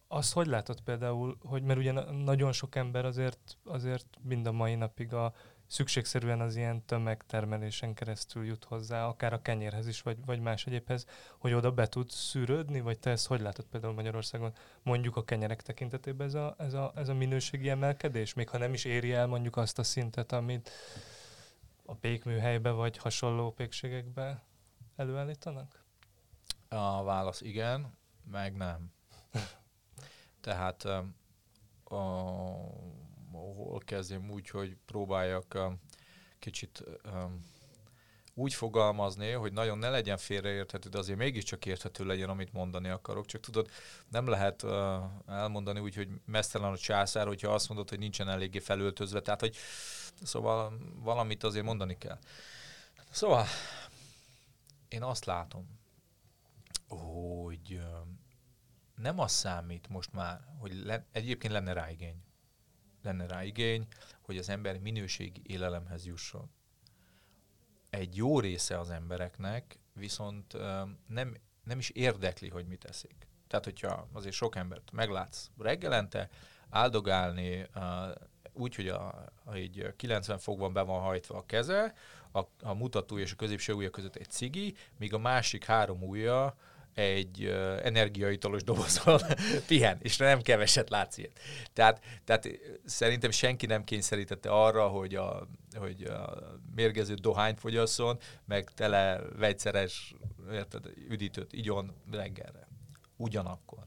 azt 0.08 0.32
hogy 0.32 0.46
látod 0.46 0.80
például, 0.80 1.38
hogy 1.40 1.62
mert 1.62 1.78
ugye 1.78 1.92
nagyon 2.10 2.52
sok 2.52 2.74
ember 2.74 3.04
azért, 3.04 3.58
azért 3.64 4.06
mind 4.22 4.46
a 4.46 4.52
mai 4.52 4.74
napig 4.74 5.12
a 5.12 5.32
szükségszerűen 5.66 6.40
az 6.40 6.56
ilyen 6.56 6.84
tömegtermelésen 6.84 7.94
keresztül 7.94 8.44
jut 8.44 8.64
hozzá, 8.64 9.06
akár 9.06 9.32
a 9.32 9.42
kenyérhez 9.42 9.86
is, 9.86 10.02
vagy, 10.02 10.16
vagy 10.26 10.40
más 10.40 10.66
egyébhez, 10.66 11.06
hogy 11.38 11.52
oda 11.52 11.72
be 11.72 11.86
tud 11.86 12.10
szűrődni, 12.10 12.80
vagy 12.80 12.98
te 12.98 13.10
ezt 13.10 13.26
hogy 13.26 13.40
látod 13.40 13.64
például 13.64 13.94
Magyarországon, 13.94 14.52
mondjuk 14.82 15.16
a 15.16 15.24
kenyerek 15.24 15.62
tekintetében 15.62 16.26
ez 16.26 16.34
a, 16.34 16.54
ez 16.58 16.74
a, 16.74 16.92
ez 16.94 17.08
a 17.08 17.14
minőségi 17.14 17.68
emelkedés, 17.68 18.34
még 18.34 18.48
ha 18.48 18.58
nem 18.58 18.72
is 18.72 18.84
éri 18.84 19.12
el 19.12 19.26
mondjuk 19.26 19.56
azt 19.56 19.78
a 19.78 19.82
szintet, 19.82 20.32
amit 20.32 20.70
a 21.86 21.94
pékműhelybe 21.94 22.70
vagy 22.70 22.96
hasonló 22.96 23.52
pékségekbe 23.52 24.44
előállítanak? 24.96 25.84
A 26.68 27.02
válasz 27.02 27.40
igen, 27.40 27.96
meg 28.30 28.56
nem. 28.56 28.92
Tehát 30.40 30.84
a, 31.84 32.04
hol 33.32 33.78
kezdjem 33.78 34.30
úgy, 34.30 34.48
hogy 34.48 34.76
próbáljak 34.84 35.58
kicsit 36.38 36.84
úgy 38.34 38.54
fogalmazni, 38.54 39.30
hogy 39.30 39.52
nagyon 39.52 39.78
ne 39.78 39.90
legyen 39.90 40.16
félreérthető, 40.16 40.88
de 40.88 40.98
azért 40.98 41.18
mégiscsak 41.18 41.66
érthető 41.66 42.04
legyen, 42.04 42.28
amit 42.28 42.52
mondani 42.52 42.88
akarok. 42.88 43.26
Csak 43.26 43.40
tudod, 43.40 43.70
nem 44.08 44.26
lehet 44.26 44.62
uh, 44.62 44.72
elmondani 45.26 45.80
úgy, 45.80 45.94
hogy 45.94 46.08
mesztelen 46.26 46.72
a 46.72 46.76
császár, 46.76 47.26
hogyha 47.26 47.54
azt 47.54 47.68
mondod, 47.68 47.88
hogy 47.88 47.98
nincsen 47.98 48.28
eléggé 48.28 48.58
felöltözve. 48.58 49.20
Tehát, 49.20 49.40
hogy 49.40 49.56
szóval 50.22 50.78
valamit 50.94 51.42
azért 51.44 51.64
mondani 51.64 51.98
kell. 51.98 52.18
Szóval 53.10 53.46
én 54.88 55.02
azt 55.02 55.24
látom, 55.24 55.80
hogy 56.88 57.80
nem 58.96 59.18
az 59.18 59.32
számít 59.32 59.88
most 59.88 60.12
már, 60.12 60.40
hogy 60.58 60.84
le, 60.84 61.06
egyébként 61.12 61.52
lenne 61.52 61.72
rá 61.72 61.90
igény 61.90 62.22
lenne 63.04 63.26
rá 63.26 63.44
igény, 63.44 63.86
hogy 64.20 64.38
az 64.38 64.48
ember 64.48 64.78
minőségi 64.78 65.42
élelemhez 65.46 66.06
jusson. 66.06 66.50
Egy 67.94 68.16
jó 68.16 68.40
része 68.40 68.78
az 68.78 68.90
embereknek 68.90 69.78
viszont 69.92 70.56
nem, 71.06 71.36
nem 71.64 71.78
is 71.78 71.90
érdekli, 71.90 72.48
hogy 72.48 72.66
mit 72.66 72.84
eszik. 72.84 73.14
Tehát, 73.46 73.64
hogyha 73.64 74.08
azért 74.12 74.34
sok 74.34 74.56
embert 74.56 74.90
meglátsz 74.92 75.50
reggelente, 75.58 76.28
áldogálni 76.70 77.66
úgy, 78.52 78.74
hogy 78.74 78.88
a, 78.88 79.32
így 79.56 79.92
90 79.96 80.38
fokban 80.38 80.72
be 80.72 80.82
van 80.82 81.00
hajtva 81.00 81.36
a 81.36 81.46
keze, 81.46 81.94
a, 82.32 82.40
a 82.62 82.74
mutató 82.74 83.18
és 83.18 83.32
a 83.32 83.36
középső 83.36 83.72
ujja 83.72 83.90
között 83.90 84.16
egy 84.16 84.30
cigi, 84.30 84.74
míg 84.98 85.14
a 85.14 85.18
másik 85.18 85.64
három 85.64 86.02
ujja 86.02 86.56
egy 86.94 87.44
energiaitalos 87.82 88.62
dobozon 88.62 89.20
pihen, 89.66 89.98
és 90.02 90.16
nem 90.16 90.40
keveset 90.40 90.90
látsz 90.90 91.18
ilyet. 91.18 91.40
Tehát, 91.72 92.04
tehát 92.24 92.48
szerintem 92.84 93.30
senki 93.30 93.66
nem 93.66 93.84
kényszerítette 93.84 94.50
arra, 94.50 94.88
hogy 94.88 95.14
a, 95.14 95.48
hogy 95.74 96.02
a 96.02 96.34
mérgező 96.74 97.14
dohányt 97.14 97.60
fogyasszon, 97.60 98.18
meg 98.44 98.70
tele 98.74 99.20
vegyszeres 99.36 100.14
érted, 100.52 100.86
üdítőt 101.08 101.52
igyon 101.52 101.94
reggelre. 102.10 102.68
Ugyanakkor. 103.16 103.78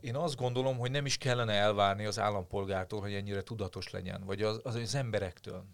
Én 0.00 0.16
azt 0.16 0.36
gondolom, 0.36 0.78
hogy 0.78 0.90
nem 0.90 1.06
is 1.06 1.18
kellene 1.18 1.52
elvárni 1.52 2.04
az 2.04 2.18
állampolgártól, 2.18 3.00
hogy 3.00 3.14
ennyire 3.14 3.42
tudatos 3.42 3.90
legyen, 3.90 4.24
vagy 4.24 4.42
az, 4.42 4.60
az, 4.62 4.74
az 4.74 4.94
emberektől 4.94 5.64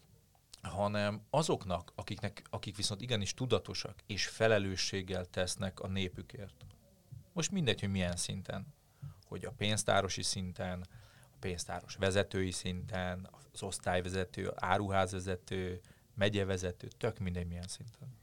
hanem 0.63 1.23
azoknak, 1.31 1.93
akiknek, 1.95 2.43
akik 2.51 2.77
viszont 2.77 3.01
igenis 3.01 3.35
tudatosak 3.35 4.03
és 4.07 4.27
felelősséggel 4.27 5.25
tesznek 5.25 5.81
a 5.81 5.87
népükért. 5.89 6.65
Most 7.33 7.51
mindegy, 7.51 7.81
hogy 7.81 7.91
milyen 7.91 8.17
szinten. 8.17 8.67
Hogy 9.27 9.45
a 9.45 9.51
pénztárosi 9.51 10.23
szinten, 10.23 10.87
a 11.23 11.37
pénztáros 11.41 11.97
vezetői 11.97 12.51
szinten, 12.51 13.29
az 13.53 13.63
osztályvezető, 13.63 14.53
áruházvezető, 14.55 15.81
megyevezető, 16.15 16.89
tök 16.89 17.19
mindegy 17.19 17.47
milyen 17.47 17.69
szinten. 17.69 18.19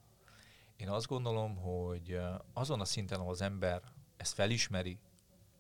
Én 0.76 0.90
azt 0.90 1.08
gondolom, 1.08 1.56
hogy 1.56 2.20
azon 2.54 2.82
a 2.82 2.86
szinten, 2.86 3.20
ahol 3.20 3.32
az 3.32 3.42
ember 3.42 3.82
ezt 4.18 4.34
felismeri, 4.34 5.00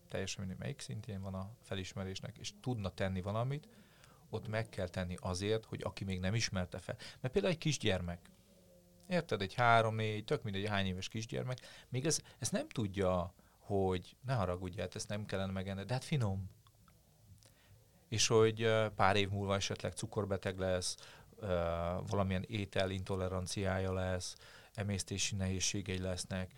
teljesen 0.08 0.40
mindegy, 0.40 0.60
melyik 0.60 0.80
szintén 0.80 1.22
van 1.22 1.34
a 1.34 1.52
felismerésnek, 1.62 2.38
és 2.38 2.54
tudna 2.62 2.90
tenni 2.90 3.22
valamit, 3.22 3.68
ott 4.30 4.48
meg 4.48 4.70
kell 4.70 4.88
tenni 4.88 5.16
azért, 5.20 5.66
hogy 5.66 5.82
aki 5.84 6.04
még 6.04 6.20
nem 6.20 6.34
ismerte 6.34 6.80
fel. 6.80 6.96
Mert 7.20 7.34
például 7.34 7.54
egy 7.54 7.60
kisgyermek, 7.60 8.20
érted, 9.08 9.42
egy 9.42 9.54
három, 9.54 9.96
négy, 9.96 10.24
tök 10.24 10.44
mindegy 10.44 10.68
hány 10.68 10.86
éves 10.86 11.08
kisgyermek, 11.08 11.58
még 11.90 12.06
ez, 12.06 12.20
ezt 12.40 12.52
nem 12.52 12.68
tudja, 12.68 13.34
hogy 13.60 14.16
ne 14.26 14.34
haragudj, 14.34 14.80
hát 14.80 14.96
ezt 14.96 15.10
nem 15.10 15.26
kellene 15.26 15.52
megenni, 15.52 15.84
de 15.84 15.94
hát 15.94 16.04
finom. 16.04 16.50
És 18.10 18.28
hogy 18.28 18.74
pár 18.96 19.16
év 19.16 19.30
múlva 19.30 19.56
esetleg 19.56 19.94
cukorbeteg 19.94 20.58
lesz, 20.58 20.96
valamilyen 22.08 22.46
étel 22.48 22.90
intoleranciája 22.90 23.94
lesz, 23.94 24.36
emésztési 24.74 25.36
nehézségei 25.36 26.00
lesznek, 26.00 26.52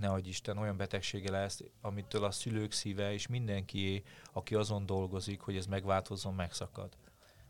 ne 0.00 0.08
adj 0.08 0.28
Isten, 0.28 0.58
olyan 0.58 0.76
betegsége 0.76 1.30
lesz, 1.30 1.60
amitől 1.80 2.24
a 2.24 2.30
szülők 2.30 2.72
szíve 2.72 3.12
és 3.12 3.26
mindenki, 3.26 4.02
aki 4.32 4.54
azon 4.54 4.86
dolgozik, 4.86 5.40
hogy 5.40 5.56
ez 5.56 5.66
megváltozzon, 5.66 6.34
megszakad. 6.34 6.96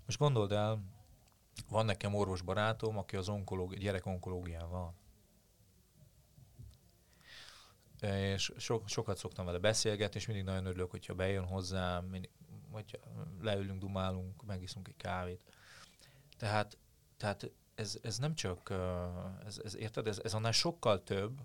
Most 0.06 0.18
gondold 0.18 0.52
el, 0.52 0.82
van 1.68 1.84
nekem 1.84 2.14
orvos 2.14 2.42
barátom, 2.42 2.98
aki 2.98 3.16
az 3.16 3.28
onkológi, 3.28 3.76
gyerek 3.76 4.06
onkológián 4.06 4.70
van. 4.70 4.94
És 8.00 8.52
so, 8.56 8.80
sokat 8.86 9.16
szoktam 9.16 9.44
vele 9.44 9.58
beszélgetni, 9.58 10.18
és 10.18 10.26
mindig 10.26 10.44
nagyon 10.44 10.66
örülök, 10.66 10.90
hogyha 10.90 11.14
bejön 11.14 11.46
hozzám, 11.46 12.04
mindig, 12.04 12.30
hogyha 12.70 12.98
leülünk, 13.40 13.80
dumálunk, 13.80 14.44
megiszunk 14.44 14.88
egy 14.88 14.96
kávét. 14.96 15.40
Tehát, 16.36 16.78
tehát 17.16 17.50
ez, 17.74 17.98
ez 18.02 18.18
nem 18.18 18.34
csak, 18.34 18.72
ez, 19.46 19.60
ez, 19.64 19.76
érted, 19.76 20.06
ez, 20.06 20.20
ez 20.24 20.34
annál 20.34 20.52
sokkal 20.52 21.02
több, 21.02 21.40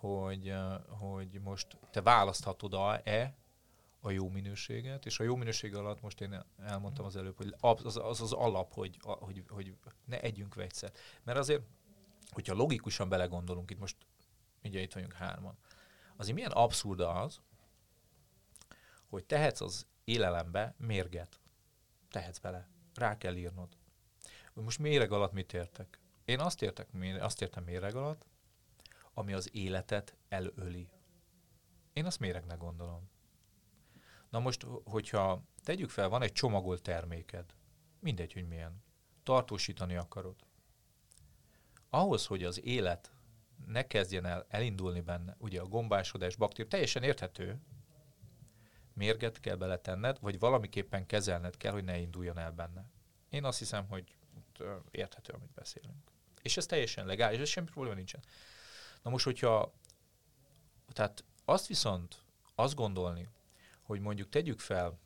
hogy, 0.00 0.54
hogy 0.88 1.40
most 1.40 1.76
te 1.90 2.02
választhatod-e 2.02 3.34
a 4.00 4.10
jó 4.10 4.28
minőséget, 4.28 5.06
és 5.06 5.20
a 5.20 5.24
jó 5.24 5.36
minőség 5.36 5.74
alatt 5.74 6.00
most 6.00 6.20
én 6.20 6.44
elmondtam 6.58 7.04
az 7.04 7.16
előbb, 7.16 7.36
hogy 7.36 7.54
az 7.60 7.96
az, 7.96 8.20
az 8.20 8.32
alap, 8.32 8.72
hogy, 8.72 8.98
hogy, 9.02 9.44
hogy 9.48 9.76
ne 10.04 10.20
együnk 10.20 10.54
vegyszert. 10.54 10.98
Mert 11.22 11.38
azért, 11.38 11.62
hogyha 12.30 12.54
logikusan 12.54 13.08
belegondolunk, 13.08 13.70
itt 13.70 13.78
most 13.78 13.96
ugye 14.64 14.80
itt 14.80 14.92
vagyunk 14.92 15.12
hárman, 15.12 15.58
azért 16.16 16.34
milyen 16.34 16.50
abszurd 16.50 17.00
az, 17.00 17.40
hogy 19.08 19.24
tehetsz 19.24 19.60
az 19.60 19.86
élelembe 20.04 20.74
mérget. 20.76 21.40
Tehetsz 22.10 22.38
bele. 22.38 22.68
Rá 22.94 23.16
kell 23.16 23.36
írnod. 23.36 23.68
Most 24.52 24.78
méreg 24.78 25.12
alatt 25.12 25.32
mit 25.32 25.52
értek? 25.52 25.98
Én 26.24 26.40
azt, 26.40 26.62
értek, 26.62 26.88
azt 27.20 27.42
értem 27.42 27.64
méreg 27.64 27.94
alatt, 27.94 28.24
ami 29.18 29.32
az 29.32 29.48
életet 29.52 30.16
elöli. 30.28 30.88
Én 31.92 32.04
azt 32.04 32.20
méregnek 32.20 32.58
gondolom. 32.58 33.10
Na 34.28 34.38
most, 34.38 34.66
hogyha 34.84 35.42
tegyük 35.62 35.90
fel, 35.90 36.08
van 36.08 36.22
egy 36.22 36.32
csomagolt 36.32 36.82
terméked, 36.82 37.54
mindegy, 38.00 38.32
hogy 38.32 38.48
milyen, 38.48 38.82
tartósítani 39.22 39.96
akarod. 39.96 40.36
Ahhoz, 41.90 42.26
hogy 42.26 42.44
az 42.44 42.64
élet 42.64 43.12
ne 43.66 43.86
kezdjen 43.86 44.24
el 44.24 44.46
elindulni 44.48 45.00
benne, 45.00 45.36
ugye 45.38 45.60
a 45.60 45.66
gombásodás, 45.66 46.36
baktérium, 46.36 46.68
teljesen 46.68 47.02
érthető, 47.02 47.60
mérget 48.92 49.40
kell 49.40 49.56
beletenned, 49.56 50.18
vagy 50.20 50.38
valamiképpen 50.38 51.06
kezelned 51.06 51.56
kell, 51.56 51.72
hogy 51.72 51.84
ne 51.84 51.98
induljon 51.98 52.38
el 52.38 52.52
benne. 52.52 52.84
Én 53.28 53.44
azt 53.44 53.58
hiszem, 53.58 53.86
hogy 53.88 54.16
érthető, 54.90 55.32
amit 55.32 55.52
beszélünk. 55.52 56.10
És 56.42 56.56
ez 56.56 56.66
teljesen 56.66 57.06
legális, 57.06 57.40
ez 57.40 57.48
semmi 57.48 57.66
probléma 57.66 57.94
nincsen. 57.94 58.20
Na 59.08 59.14
most, 59.14 59.26
hogyha, 59.26 59.72
tehát 60.92 61.24
azt 61.44 61.66
viszont, 61.66 62.16
azt 62.54 62.74
gondolni, 62.74 63.28
hogy 63.82 64.00
mondjuk 64.00 64.28
tegyük 64.28 64.60
fel, 64.60 64.98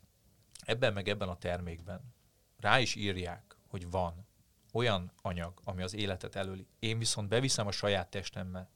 ebben 0.65 0.93
meg 0.93 1.07
ebben 1.07 1.29
a 1.29 1.37
termékben 1.37 2.13
rá 2.59 2.79
is 2.79 2.95
írják, 2.95 3.57
hogy 3.67 3.89
van 3.89 4.25
olyan 4.73 5.11
anyag, 5.21 5.59
ami 5.63 5.81
az 5.81 5.93
életet 5.93 6.35
előli. 6.35 6.67
Én 6.79 6.97
viszont 6.97 7.29
beviszem 7.29 7.67
a 7.67 7.71
saját 7.71 8.09
testemmel. 8.09 8.69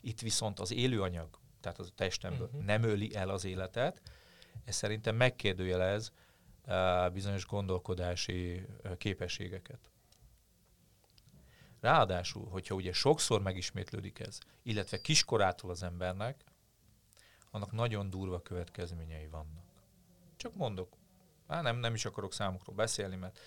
Itt 0.00 0.20
viszont 0.20 0.60
az 0.60 0.72
élő 0.72 1.02
anyag, 1.02 1.38
tehát 1.60 1.78
az 1.78 1.86
a 1.86 1.94
testemből 1.94 2.46
uh-huh. 2.46 2.64
nem 2.64 2.82
öli 2.82 3.14
el 3.14 3.28
az 3.28 3.44
életet. 3.44 4.02
Ez 4.64 4.74
szerintem 4.74 5.16
megkérdőjelez 5.16 6.12
uh, 6.66 7.12
bizonyos 7.12 7.46
gondolkodási 7.46 8.66
uh, 8.84 8.96
képességeket. 8.96 9.90
Ráadásul, 11.86 12.48
hogyha 12.48 12.74
ugye 12.74 12.92
sokszor 12.92 13.42
megismétlődik 13.42 14.18
ez, 14.18 14.38
illetve 14.62 15.00
kiskorától 15.00 15.70
az 15.70 15.82
embernek, 15.82 16.44
annak 17.50 17.72
nagyon 17.72 18.10
durva 18.10 18.42
következményei 18.42 19.26
vannak. 19.26 19.64
Csak 20.36 20.54
mondok. 20.54 20.96
Á, 21.46 21.60
nem, 21.60 21.76
nem 21.76 21.94
is 21.94 22.04
akarok 22.04 22.32
számokról 22.32 22.76
beszélni, 22.76 23.16
mert 23.16 23.38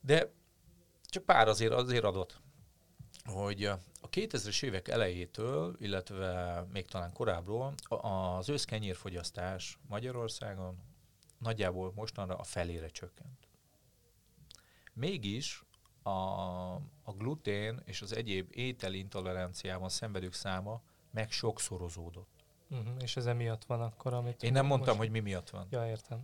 de 0.00 0.32
csak 1.04 1.24
pár 1.24 1.48
azért, 1.48 1.72
azért 1.72 2.04
adott. 2.04 2.40
hogy 3.24 3.64
a 3.64 4.08
2000-es 4.10 4.62
évek 4.62 4.88
elejétől, 4.88 5.76
illetve 5.78 6.62
még 6.72 6.86
talán 6.86 7.12
korábbról 7.12 7.74
az 7.88 8.48
őszkenyérfogyasztás 8.48 9.78
Magyarországon 9.88 10.78
nagyjából 11.38 11.92
mostanra 11.94 12.36
a 12.36 12.44
felére 12.44 12.88
csökkent. 12.88 13.48
Mégis 14.92 15.62
a, 16.02 16.10
a 17.02 17.12
glutén 17.18 17.80
és 17.84 18.02
az 18.02 18.16
egyéb 18.16 18.48
ételintoleranciában 18.50 19.88
szenvedők 19.88 20.32
száma 20.32 20.82
meg 21.10 21.30
sokszorozódott. 21.30 22.44
Uh-huh, 22.70 22.94
és 23.00 23.16
ez 23.16 23.26
emiatt 23.26 23.64
van 23.64 23.80
akkor, 23.80 24.14
amit... 24.14 24.42
Én 24.42 24.52
nem 24.52 24.66
mondtam, 24.66 24.96
most... 24.96 25.08
hogy 25.08 25.22
mi 25.22 25.28
miatt 25.30 25.50
van. 25.50 25.66
Ja, 25.70 25.88
értem. 25.88 26.18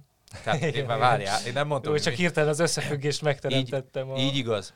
Tehát 0.44 0.62
én 0.62 0.87
már 0.90 0.99
várjál, 0.99 1.47
én 1.47 1.52
nem 1.52 1.66
mondtam, 1.66 1.92
Jó, 1.94 1.99
csak 1.99 2.12
mi... 2.12 2.18
hirtelen 2.18 2.49
az 2.49 2.58
összefüggést 2.58 3.23
megteremtettem. 3.23 4.08
Így, 4.08 4.12
a... 4.12 4.18
így 4.18 4.37
igaz. 4.37 4.75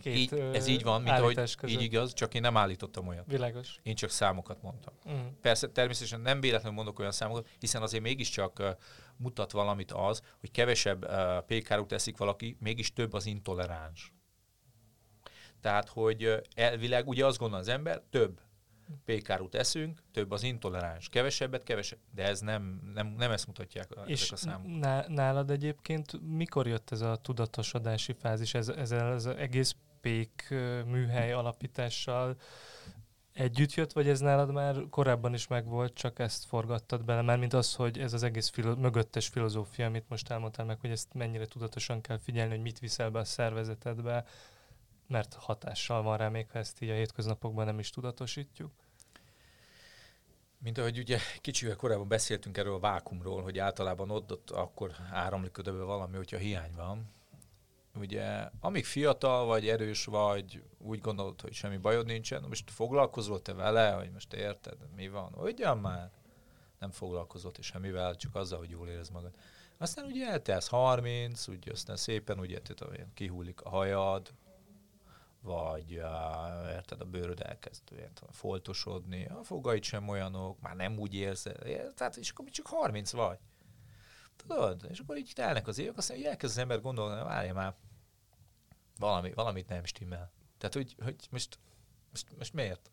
Két, 0.00 0.16
így, 0.16 0.32
ez 0.52 0.66
így 0.66 0.82
van, 0.82 1.02
mint 1.02 1.18
ahogy 1.18 1.34
között. 1.34 1.68
így 1.68 1.82
igaz, 1.82 2.12
csak 2.12 2.34
én 2.34 2.40
nem 2.40 2.56
állítottam 2.56 3.08
olyat. 3.08 3.24
Világos. 3.26 3.78
Én 3.82 3.94
csak 3.94 4.10
számokat 4.10 4.62
mondtam. 4.62 4.94
Uh-huh. 5.04 5.20
Persze 5.40 5.68
természetesen 5.68 6.20
nem 6.20 6.40
véletlenül 6.40 6.76
mondok 6.76 6.98
olyan 6.98 7.12
számokat, 7.12 7.48
hiszen 7.58 7.82
azért 7.82 8.02
mégiscsak 8.02 8.58
uh, 8.58 8.68
mutat 9.16 9.52
valamit 9.52 9.92
az, 9.92 10.22
hogy 10.40 10.50
kevesebb 10.50 11.04
uh, 11.04 11.38
pékárút 11.46 11.92
eszik 11.92 12.16
valaki, 12.16 12.56
mégis 12.60 12.92
több 12.92 13.12
az 13.12 13.26
intoleráns. 13.26 14.12
Tehát, 15.60 15.88
hogy 15.88 16.42
elvileg 16.54 17.08
ugye 17.08 17.26
azt 17.26 17.38
gondol 17.38 17.58
az 17.58 17.68
ember, 17.68 18.02
több 18.10 18.40
pékárút 19.04 19.54
eszünk, 19.54 20.02
több 20.12 20.30
az 20.30 20.42
intoleráns. 20.42 21.08
Kevesebbet, 21.08 21.62
kevesebb. 21.62 21.98
De 22.14 22.22
ez 22.22 22.40
nem, 22.40 22.90
nem, 22.94 23.06
nem 23.06 23.30
ezt 23.30 23.46
mutatják 23.46 23.90
a, 23.96 24.00
És 24.00 24.22
ezek 24.22 24.32
a 24.32 24.36
számok. 24.36 25.08
nálad 25.08 25.50
egyébként 25.50 26.20
mikor 26.36 26.66
jött 26.66 26.90
ez 26.90 27.00
a 27.00 27.16
tudatosodási 27.16 28.12
fázis, 28.12 28.54
ez, 28.54 28.68
ez, 28.68 28.90
az 28.90 29.26
egész 29.26 29.74
pék 30.00 30.54
műhely 30.86 31.32
alapítással 31.32 32.36
együtt 33.32 33.74
jött, 33.74 33.92
vagy 33.92 34.08
ez 34.08 34.20
nálad 34.20 34.52
már 34.52 34.76
korábban 34.90 35.34
is 35.34 35.46
megvolt, 35.46 35.94
csak 35.94 36.18
ezt 36.18 36.44
forgattad 36.44 37.04
bele, 37.04 37.22
mert 37.22 37.40
mint 37.40 37.52
az, 37.52 37.74
hogy 37.74 37.98
ez 37.98 38.12
az 38.12 38.22
egész 38.22 38.48
filo- 38.48 38.78
mögöttes 38.78 39.28
filozófia, 39.28 39.86
amit 39.86 40.08
most 40.08 40.30
elmondtál 40.30 40.66
meg, 40.66 40.80
hogy 40.80 40.90
ezt 40.90 41.14
mennyire 41.14 41.46
tudatosan 41.46 42.00
kell 42.00 42.18
figyelni, 42.18 42.50
hogy 42.50 42.62
mit 42.62 42.78
viszel 42.78 43.10
be 43.10 43.18
a 43.18 43.24
szervezetedbe, 43.24 44.24
mert 45.08 45.34
hatással 45.34 46.02
van 46.02 46.16
rá, 46.16 46.28
még 46.28 46.50
ha 46.50 46.58
ezt 46.58 46.82
így 46.82 46.90
a 46.90 46.94
hétköznapokban 46.94 47.64
nem 47.64 47.78
is 47.78 47.90
tudatosítjuk. 47.90 48.72
Mint 50.58 50.78
ahogy 50.78 50.98
ugye 50.98 51.18
kicsivel 51.40 51.76
korábban 51.76 52.08
beszéltünk 52.08 52.56
erről 52.56 52.74
a 52.74 52.78
vákumról, 52.78 53.42
hogy 53.42 53.58
általában 53.58 54.10
ott, 54.10 54.32
ott 54.32 54.50
akkor 54.50 54.92
áramlik 55.10 55.58
oda 55.58 55.84
valami, 55.84 56.16
hogyha 56.16 56.36
hiány 56.36 56.74
van. 56.76 57.16
Ugye, 57.94 58.48
amíg 58.60 58.84
fiatal 58.84 59.46
vagy, 59.46 59.68
erős 59.68 60.04
vagy, 60.04 60.62
úgy 60.78 61.00
gondolod, 61.00 61.40
hogy 61.40 61.52
semmi 61.52 61.76
bajod 61.76 62.06
nincsen, 62.06 62.44
most 62.48 62.70
foglalkozol 62.70 63.42
te 63.42 63.52
vele, 63.52 63.90
hogy 63.90 64.10
most 64.10 64.32
érted, 64.32 64.76
mi 64.96 65.08
van? 65.08 65.34
Ugyan 65.36 65.78
már 65.78 66.10
nem 66.78 66.90
foglalkozott 66.90 67.58
és 67.58 67.66
semmivel, 67.66 68.16
csak 68.16 68.34
azzal, 68.34 68.58
hogy 68.58 68.70
jól 68.70 68.88
érez 68.88 69.08
magad. 69.08 69.34
Aztán 69.78 70.04
ugye 70.04 70.28
eltelsz 70.28 70.68
30, 70.68 71.48
úgy 71.48 71.68
aztán 71.68 71.96
szépen 71.96 72.38
ugye 72.38 72.60
kihullik 73.14 73.60
a 73.60 73.68
hajad, 73.68 74.34
vagy 75.40 75.96
uh, 75.96 76.70
érted, 76.70 77.00
a 77.00 77.04
bőröd 77.04 77.40
elkezd 77.40 77.82
foltosodni, 78.30 79.26
a 79.26 79.42
fogaid 79.42 79.82
sem 79.82 80.08
olyanok, 80.08 80.60
már 80.60 80.76
nem 80.76 80.98
úgy 80.98 81.14
érzed, 81.14 81.94
tehát 81.94 82.16
és 82.16 82.30
akkor 82.30 82.50
csak 82.50 82.66
30 82.66 83.10
vagy. 83.10 83.38
Tudod? 84.36 84.86
És 84.88 84.98
akkor 84.98 85.16
így 85.16 85.32
telnek 85.34 85.66
az 85.66 85.78
évek, 85.78 85.96
aztán 85.96 86.24
elkezd 86.24 86.56
az 86.56 86.62
ember 86.62 86.80
gondolni, 86.80 87.22
várja 87.22 87.54
már, 87.54 87.74
valami, 88.98 89.32
valamit 89.32 89.68
nem 89.68 89.84
stimmel. 89.84 90.32
Tehát, 90.58 90.74
hogy, 90.74 90.96
hogy 91.02 91.16
most, 91.30 91.58
most, 92.10 92.36
most 92.36 92.52
miért? 92.52 92.90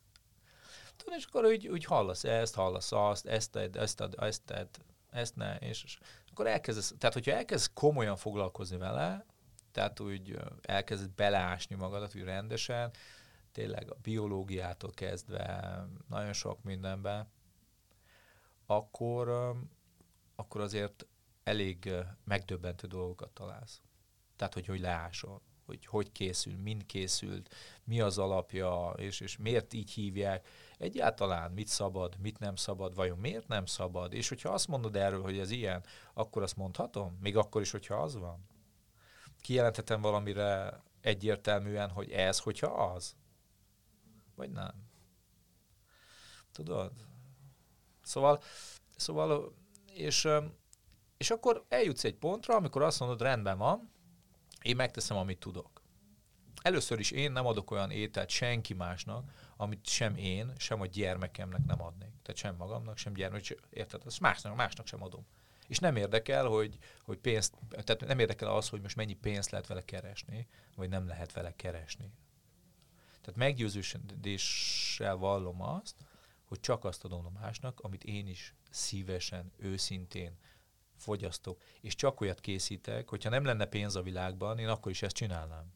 Tudod, 0.95 1.17
és 1.17 1.25
akkor 1.25 1.45
úgy, 1.45 1.67
úgy 1.67 1.85
hallasz 1.85 2.23
ezt, 2.23 2.55
hallasz 2.55 2.91
azt, 2.91 3.25
ezt 3.25 3.51
tedd, 3.51 3.77
ezt 3.77 3.97
tedd, 3.97 4.19
ezt 4.19 4.43
tedd, 4.45 4.75
ezt 5.09 5.35
ne, 5.35 5.57
és, 5.57 5.83
és 5.83 5.97
akkor 6.31 6.47
elkezdesz, 6.47 6.93
tehát 6.97 7.13
hogyha 7.13 7.31
elkezd 7.31 7.73
komolyan 7.73 8.15
foglalkozni 8.15 8.77
vele, 8.77 9.25
tehát 9.75 9.99
úgy 9.99 10.37
elkezded 10.61 11.11
beleásni 11.11 11.75
magadat 11.75 12.15
úgy 12.15 12.23
rendesen, 12.23 12.91
tényleg 13.51 13.91
a 13.91 13.97
biológiától 14.01 14.91
kezdve 14.91 15.77
nagyon 16.09 16.33
sok 16.33 16.63
mindenbe, 16.63 17.27
akkor, 18.65 19.55
akkor 20.35 20.61
azért 20.61 21.05
elég 21.43 21.91
megdöbbentő 22.23 22.87
dolgokat 22.87 23.29
találsz. 23.29 23.81
Tehát, 24.35 24.53
hogy 24.53 24.65
hogy 24.65 24.79
leásol, 24.79 25.41
hogy 25.65 25.85
hogy 25.85 26.11
készül, 26.11 26.57
mind 26.57 26.85
készült, 26.85 27.55
mi 27.83 28.01
az 28.01 28.17
alapja, 28.17 28.93
és, 28.97 29.19
és 29.19 29.37
miért 29.37 29.73
így 29.73 29.91
hívják. 29.91 30.47
Egyáltalán 30.77 31.51
mit 31.51 31.67
szabad, 31.67 32.17
mit 32.19 32.39
nem 32.39 32.55
szabad, 32.55 32.95
vajon 32.95 33.17
miért 33.17 33.47
nem 33.47 33.65
szabad, 33.65 34.13
és 34.13 34.29
hogyha 34.29 34.49
azt 34.49 34.67
mondod 34.67 34.95
erről, 34.95 35.21
hogy 35.21 35.39
ez 35.39 35.51
ilyen, 35.51 35.83
akkor 36.13 36.43
azt 36.43 36.57
mondhatom? 36.57 37.17
Még 37.21 37.37
akkor 37.37 37.61
is, 37.61 37.71
hogyha 37.71 37.95
az 37.95 38.15
van? 38.15 38.53
Kijelenthetem 39.45 40.01
valamire 40.01 40.81
egyértelműen, 41.01 41.89
hogy 41.89 42.11
ez, 42.11 42.39
hogyha 42.39 42.67
az? 42.67 43.15
Vagy 44.35 44.51
nem? 44.51 44.73
Tudod? 46.51 46.91
Szóval, 48.01 48.41
szóval 48.95 49.55
és, 49.93 50.27
és 51.17 51.29
akkor 51.29 51.65
eljutsz 51.69 52.03
egy 52.03 52.15
pontra, 52.15 52.55
amikor 52.55 52.81
azt 52.81 52.99
mondod, 52.99 53.21
rendben 53.21 53.57
van, 53.57 53.91
én 54.61 54.75
megteszem, 54.75 55.17
amit 55.17 55.39
tudok. 55.39 55.81
Először 56.61 56.99
is 56.99 57.11
én 57.11 57.31
nem 57.31 57.45
adok 57.45 57.71
olyan 57.71 57.91
ételt 57.91 58.29
senki 58.29 58.73
másnak, 58.73 59.31
amit 59.57 59.85
sem 59.87 60.15
én, 60.15 60.53
sem 60.57 60.81
a 60.81 60.85
gyermekemnek 60.85 61.65
nem 61.65 61.81
adnék. 61.81 62.13
Tehát 62.21 62.39
sem 62.39 62.55
magamnak, 62.55 62.97
sem 62.97 63.13
gyermekemnek, 63.13 63.67
érted? 63.69 64.01
Ezt 64.05 64.19
másnak, 64.19 64.55
másnak 64.55 64.87
sem 64.87 65.03
adom. 65.03 65.25
És 65.67 65.79
nem 65.79 65.95
érdekel, 65.95 66.45
hogy, 66.45 66.77
hogy 67.03 67.17
pénzt, 67.17 67.53
tehát 67.69 68.05
nem 68.05 68.19
érdekel 68.19 68.55
az, 68.55 68.69
hogy 68.69 68.81
most 68.81 68.95
mennyi 68.95 69.13
pénzt 69.13 69.49
lehet 69.49 69.67
vele 69.67 69.81
keresni, 69.81 70.47
vagy 70.75 70.89
nem 70.89 71.07
lehet 71.07 71.33
vele 71.33 71.55
keresni. 71.55 72.11
Tehát 73.21 73.35
meggyőződéssel 73.35 75.15
vallom 75.15 75.61
azt, 75.61 75.95
hogy 76.45 76.59
csak 76.59 76.85
azt 76.85 77.03
adom 77.03 77.33
másnak, 77.33 77.79
amit 77.79 78.03
én 78.03 78.27
is 78.27 78.55
szívesen, 78.69 79.51
őszintén 79.57 80.37
fogyasztok. 80.95 81.61
És 81.81 81.95
csak 81.95 82.21
olyat 82.21 82.39
készítek, 82.39 83.09
hogyha 83.09 83.29
nem 83.29 83.43
lenne 83.43 83.65
pénz 83.65 83.95
a 83.95 84.01
világban, 84.01 84.57
én 84.59 84.67
akkor 84.67 84.91
is 84.91 85.01
ezt 85.01 85.15
csinálnám. 85.15 85.73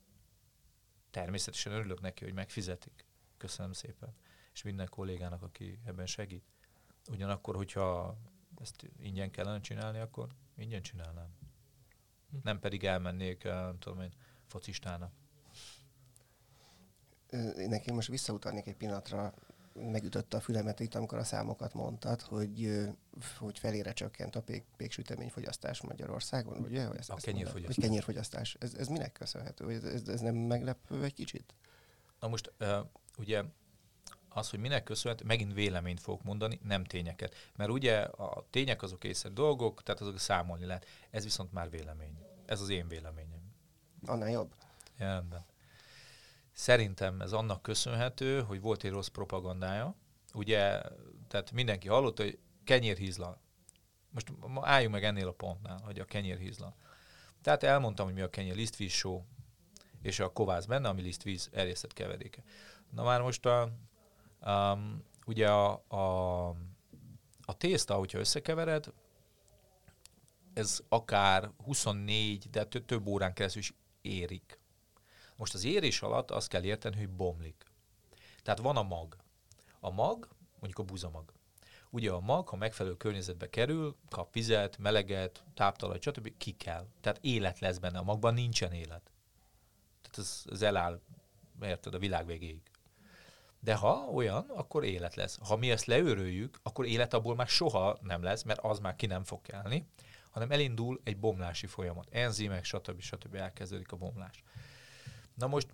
Természetesen 1.12 1.74
örülök 1.74 2.02
neki, 2.02 2.24
hogy 2.24 2.34
megfizetik. 2.34 3.06
Köszönöm 3.38 3.74
szépen. 3.74 4.16
És 4.54 4.62
minden 4.62 4.90
kollégának, 4.90 5.42
aki 5.42 5.80
ebben 5.86 6.06
segít. 6.06 6.44
Ugyanakkor, 7.12 7.56
hogyha 7.56 8.18
ezt 8.60 8.90
ingyen 9.00 9.32
kellene 9.32 9.60
csinálni, 9.60 10.00
akkor 10.00 10.30
ingyen 10.58 10.82
csinálnám. 10.82 11.30
Hm. 12.30 12.38
Nem 12.44 12.60
pedig 12.60 12.84
elmennék, 12.84 13.44
eh, 13.44 13.54
nem 13.54 13.80
tudom 13.80 14.02
én, 14.02 14.14
focistának. 14.48 15.12
Nekem 17.56 17.96
most 17.96 18.08
visszautalnék 18.08 18.68
egy 18.68 18.76
pillanatra, 18.76 19.34
megütötte 19.74 20.38
a 20.38 20.40
fülemet 20.40 20.80
itt, 20.80 20.96
amikor 20.96 21.18
a 21.18 21.24
számokat 21.24 21.74
mondtad, 21.74 22.22
hogy, 22.22 22.80
hogy 23.38 23.60
felére 23.60 23.94
csökkent 23.94 24.36
a 24.36 24.42
pék, 24.42 24.64
péksüteményfogyasztás 24.78 25.82
Magyarországon, 25.82 26.58
ugye? 26.58 26.90
Ez, 26.90 27.10
a 27.10 27.16
kenyérfogyasztás. 27.16 27.76
Vagy 27.76 27.86
kenyérfogyasztás. 27.86 28.56
Ez, 28.60 28.74
ez 28.74 28.88
minek 28.88 29.12
köszönhető? 29.12 29.70
Ez, 29.70 29.84
ez, 29.84 30.08
ez 30.08 30.20
nem 30.20 30.36
meglepő 30.36 31.04
egy 31.04 31.14
kicsit? 31.14 31.54
Na 32.20 32.28
most 32.28 32.52
uh, 32.60 32.86
ugye 33.18 33.44
az, 34.30 34.50
hogy 34.50 34.60
minek 34.60 34.84
köszönhető, 34.84 35.26
megint 35.26 35.54
véleményt 35.54 36.00
fogok 36.00 36.24
mondani, 36.24 36.60
nem 36.64 36.84
tényeket. 36.84 37.36
Mert 37.56 37.70
ugye 37.70 38.00
a 38.02 38.46
tények 38.50 38.82
azok 38.82 39.04
észre 39.04 39.30
dolgok, 39.30 39.84
tehát 39.84 40.02
azok 40.02 40.20
számolni 40.20 40.66
lehet. 40.66 40.86
Ez 41.10 41.24
viszont 41.24 41.52
már 41.52 41.70
vélemény. 41.70 42.18
Ez 42.46 42.62
az 42.62 42.70
én 42.70 42.88
véleményem. 42.88 43.54
Annál 44.06 44.30
jobb. 44.30 44.54
Rendben. 44.98 45.46
Szerintem 46.52 47.22
ez 47.22 47.32
annak 47.32 47.62
köszönhető, 47.62 48.42
hogy 48.42 48.62
volt 48.62 48.84
egy 48.84 48.92
rossz 48.92 49.08
propagandája. 49.08 49.96
Ugye, 50.34 50.82
tehát 51.28 51.52
mindenki 51.52 51.88
hallott, 51.88 52.18
hogy 52.18 52.40
kenyérhízla. 52.64 53.42
Most 54.10 54.32
álljunk 54.62 54.94
meg 54.94 55.04
ennél 55.04 55.28
a 55.28 55.32
pontnál, 55.32 55.80
hogy 55.84 56.00
a 56.00 56.06
kenyérhízla. 56.06 56.76
Tehát 57.42 57.64
elmondtam, 57.64 58.06
hogy 58.06 58.16
mi 58.16 58.22
a 58.22 58.30
kenyér 58.30 58.56
lisztvíz 58.56 58.92
só, 58.92 59.26
és 60.02 60.20
a 60.20 60.32
kovász 60.32 60.66
benne, 60.66 60.88
ami 60.88 61.02
lisztvíz 61.02 61.50
erjesztett 61.52 61.94
keveréke. 61.94 62.44
Na 62.90 63.04
már 63.04 63.22
most 63.22 63.46
a, 63.46 63.72
Um, 64.46 65.04
ugye 65.26 65.50
a, 65.50 65.84
a, 65.88 66.48
a 67.42 67.58
tészta, 67.58 67.96
hogyha 67.96 68.20
összekevered, 68.20 68.94
ez 70.54 70.82
akár 70.90 71.52
24, 71.64 72.50
de 72.50 72.64
több 72.66 73.08
órán 73.08 73.34
keresztül 73.34 73.62
is 73.62 73.74
érik. 74.02 74.60
Most 75.36 75.54
az 75.54 75.64
érés 75.64 76.02
alatt 76.02 76.32
azt 76.32 76.48
kell 76.48 76.64
érteni, 76.64 76.98
hogy 76.98 77.10
bomlik. 77.10 77.66
Tehát 78.44 78.60
van 78.60 78.78
a 78.78 78.84
mag. 78.84 79.18
A 79.80 79.90
mag, 79.90 80.28
mondjuk 80.60 80.80
a 80.80 80.92
buzamag. 80.92 81.34
Ugye 81.90 82.12
a 82.12 82.20
mag, 82.20 82.48
ha 82.48 82.56
megfelelő 82.56 82.98
környezetbe 82.98 83.50
kerül, 83.50 83.96
kap 84.10 84.34
vizet, 84.34 84.78
meleget, 84.78 85.44
táptalajt, 85.54 86.02
stb. 86.02 86.38
ki 86.38 86.52
kell. 86.52 86.88
Tehát 87.02 87.20
élet 87.22 87.60
lesz 87.60 87.78
benne. 87.78 87.98
A 87.98 88.04
magban 88.04 88.34
nincsen 88.34 88.72
élet. 88.72 89.12
Tehát 90.02 90.18
ez, 90.18 90.44
ez 90.52 90.62
eláll, 90.62 91.02
érted, 91.62 91.94
a 91.94 92.00
világ 92.00 92.26
végéig. 92.26 92.62
De 93.60 93.76
ha 93.76 94.10
olyan, 94.14 94.46
akkor 94.50 94.84
élet 94.84 95.16
lesz. 95.16 95.38
Ha 95.48 95.56
mi 95.56 95.72
ezt 95.72 95.86
leőröljük, 95.86 96.60
akkor 96.64 96.86
élet 96.86 97.14
abból 97.14 97.36
már 97.36 97.48
soha 97.48 97.98
nem 98.02 98.24
lesz, 98.24 98.44
mert 98.44 98.60
az 98.64 98.80
már 98.80 98.96
ki 98.96 99.06
nem 99.06 99.24
fog 99.24 99.42
kelni, 99.42 99.88
hanem 100.32 100.52
elindul 100.52 101.02
egy 101.04 101.18
bomlási 101.18 101.68
folyamat. 101.68 102.08
Enzimek, 102.12 102.64
stb. 102.64 103.02
stb. 103.02 103.36
elkezdődik 103.36 103.92
a 103.92 103.96
bomlás. 103.96 104.44
Na 105.34 105.48
most 105.48 105.68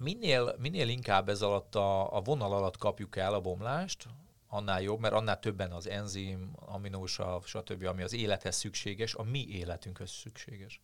minél, 0.00 0.54
minél 0.58 0.88
inkább 0.88 1.28
ez 1.28 1.42
alatt 1.42 1.74
a, 1.74 2.16
a 2.16 2.20
vonal 2.20 2.52
alatt 2.52 2.76
kapjuk 2.76 3.16
el 3.16 3.34
a 3.34 3.40
bomlást, 3.40 4.08
annál 4.48 4.82
jobb, 4.82 5.00
mert 5.00 5.14
annál 5.14 5.38
többen 5.38 5.72
az 5.72 5.88
enzim, 5.88 6.52
aminósav, 6.54 7.44
stb., 7.44 7.84
ami 7.84 8.02
az 8.02 8.12
élethez 8.12 8.56
szükséges, 8.56 9.14
a 9.14 9.22
mi 9.22 9.46
életünkhöz 9.48 10.10
szükséges. 10.10 10.80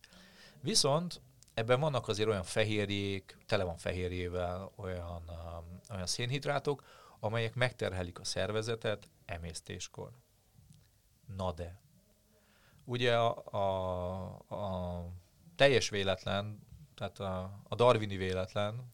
Viszont 0.61 1.21
ebben 1.55 1.79
vannak 1.79 2.07
azért 2.07 2.29
olyan 2.29 2.43
fehérjék, 2.43 3.37
tele 3.45 3.63
van 3.63 3.77
fehérjével, 3.77 4.71
olyan, 4.75 5.23
um, 5.29 5.79
olyan 5.93 6.07
szénhidrátok, 6.07 6.83
amelyek 7.19 7.55
megterhelik 7.55 8.19
a 8.19 8.23
szervezetet 8.23 9.09
emésztéskor. 9.25 10.11
Na 11.35 11.51
de. 11.51 11.79
Ugye 12.83 13.17
a, 13.17 13.43
a, 13.51 14.55
a 14.55 15.05
teljes 15.55 15.89
véletlen, 15.89 16.67
tehát 16.95 17.19
a, 17.19 17.59
a 17.63 17.75
darwini 17.75 18.17
véletlen 18.17 18.93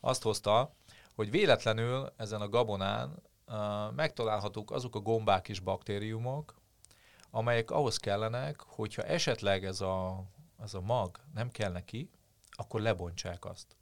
azt 0.00 0.22
hozta, 0.22 0.74
hogy 1.14 1.30
véletlenül 1.30 2.12
ezen 2.16 2.40
a 2.40 2.48
gabonán 2.48 3.22
uh, 3.46 3.92
megtalálhatók 3.92 4.70
azok 4.70 4.94
a 4.94 5.00
gombák 5.00 5.48
és 5.48 5.60
baktériumok, 5.60 6.54
amelyek 7.30 7.70
ahhoz 7.70 7.96
kellenek, 7.96 8.60
hogyha 8.60 9.02
esetleg 9.02 9.64
ez 9.64 9.80
a, 9.80 10.24
ez 10.58 10.74
a 10.74 10.80
mag 10.80 11.20
nem 11.34 11.50
kell 11.50 11.72
neki, 11.72 12.10
akkor 12.50 12.80
lebontsák 12.80 13.44
azt. 13.44 13.76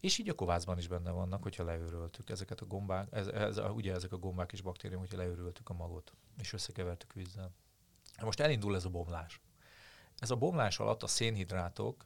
És 0.00 0.18
így 0.18 0.28
a 0.28 0.34
kovászban 0.34 0.78
is 0.78 0.88
benne 0.88 1.10
vannak, 1.10 1.42
hogyha 1.42 1.64
leőröltük 1.64 2.30
ezeket 2.30 2.60
a 2.60 2.66
gombák, 2.66 3.08
ez, 3.12 3.26
ez, 3.26 3.58
ugye 3.58 3.94
ezek 3.94 4.12
a 4.12 4.18
gombák 4.18 4.52
és 4.52 4.60
baktériumok, 4.60 5.08
hogyha 5.08 5.22
leőröltük 5.22 5.68
a 5.68 5.74
magot, 5.74 6.12
és 6.38 6.52
összekevertük 6.52 7.12
vízzel. 7.12 7.52
Most 8.22 8.40
elindul 8.40 8.74
ez 8.74 8.84
a 8.84 8.90
bomlás. 8.90 9.40
Ez 10.18 10.30
a 10.30 10.36
bomlás 10.36 10.78
alatt 10.78 11.02
a 11.02 11.06
szénhidrátok, 11.06 12.04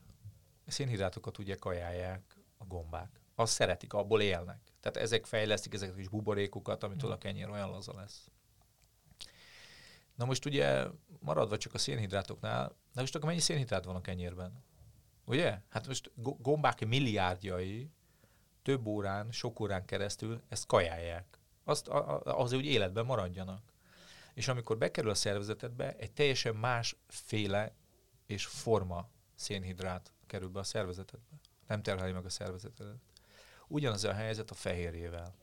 a 0.66 0.70
szénhidrátokat 0.70 1.38
ugye 1.38 1.54
kajálják 1.54 2.36
a 2.56 2.64
gombák. 2.64 3.20
Azt 3.34 3.52
szeretik, 3.52 3.92
abból 3.92 4.20
élnek. 4.20 4.60
Tehát 4.80 4.96
ezek 4.96 5.26
fejlesztik 5.26 5.74
ezeket 5.74 5.94
a 5.94 5.96
kis 5.96 6.08
buborékokat, 6.08 6.82
amitől 6.82 7.12
a 7.12 7.18
kenyér 7.18 7.48
olyan 7.48 7.70
laza 7.70 7.94
lesz. 7.94 8.30
Na 10.14 10.24
most 10.24 10.44
ugye 10.44 10.86
maradva 11.20 11.56
csak 11.56 11.74
a 11.74 11.78
szénhidrátoknál, 11.78 12.76
na 12.92 13.00
most 13.00 13.14
akkor 13.14 13.28
mennyi 13.28 13.40
szénhidrát 13.40 13.84
van 13.84 13.96
a 13.96 14.00
kenyérben? 14.00 14.64
Ugye? 15.24 15.60
Hát 15.68 15.86
most 15.86 16.10
gombák 16.16 16.86
milliárdjai 16.86 17.90
több 18.62 18.86
órán, 18.86 19.32
sok 19.32 19.60
órán 19.60 19.84
keresztül 19.84 20.42
ezt 20.48 20.66
kajálják. 20.66 21.38
Azt, 21.64 21.88
azért, 22.24 22.62
hogy 22.62 22.70
életben 22.70 23.06
maradjanak. 23.06 23.72
És 24.34 24.48
amikor 24.48 24.78
bekerül 24.78 25.10
a 25.10 25.14
szervezetedbe, 25.14 25.96
egy 25.96 26.12
teljesen 26.12 26.56
más 26.56 26.96
féle 27.08 27.74
és 28.26 28.46
forma 28.46 29.08
szénhidrát 29.34 30.12
kerül 30.26 30.48
be 30.48 30.58
a 30.58 30.64
szervezetedbe. 30.64 31.36
Nem 31.66 31.82
terheli 31.82 32.12
meg 32.12 32.24
a 32.24 32.30
szervezetedet. 32.30 33.00
Ugyanaz 33.68 34.04
a 34.04 34.12
helyzet 34.12 34.50
a 34.50 34.54
fehérjével. 34.54 35.34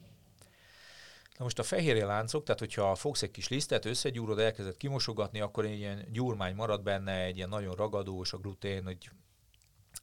Na 1.40 1.46
most 1.46 1.60
a 1.60 1.64
fehérje 1.64 2.06
láncok, 2.06 2.44
tehát 2.44 2.60
hogyha 2.60 2.96
fogsz 2.96 3.22
egy 3.22 3.32
kis 3.32 3.48
lisztet, 3.48 3.86
összegyúrod, 3.86 4.40
elkezded 4.40 4.78
kimosogatni, 4.78 5.40
akkor 5.40 5.66
egy 5.66 5.78
ilyen 5.78 6.06
gyurmány 6.12 6.56
marad 6.56 6.84
benne, 6.84 7.24
egy 7.24 7.36
ilyen 7.36 7.50
nagyon 7.50 7.76
ragadós 7.76 8.34
a 8.34 8.38
glutén, 8.38 8.84
hogy 8.84 9.10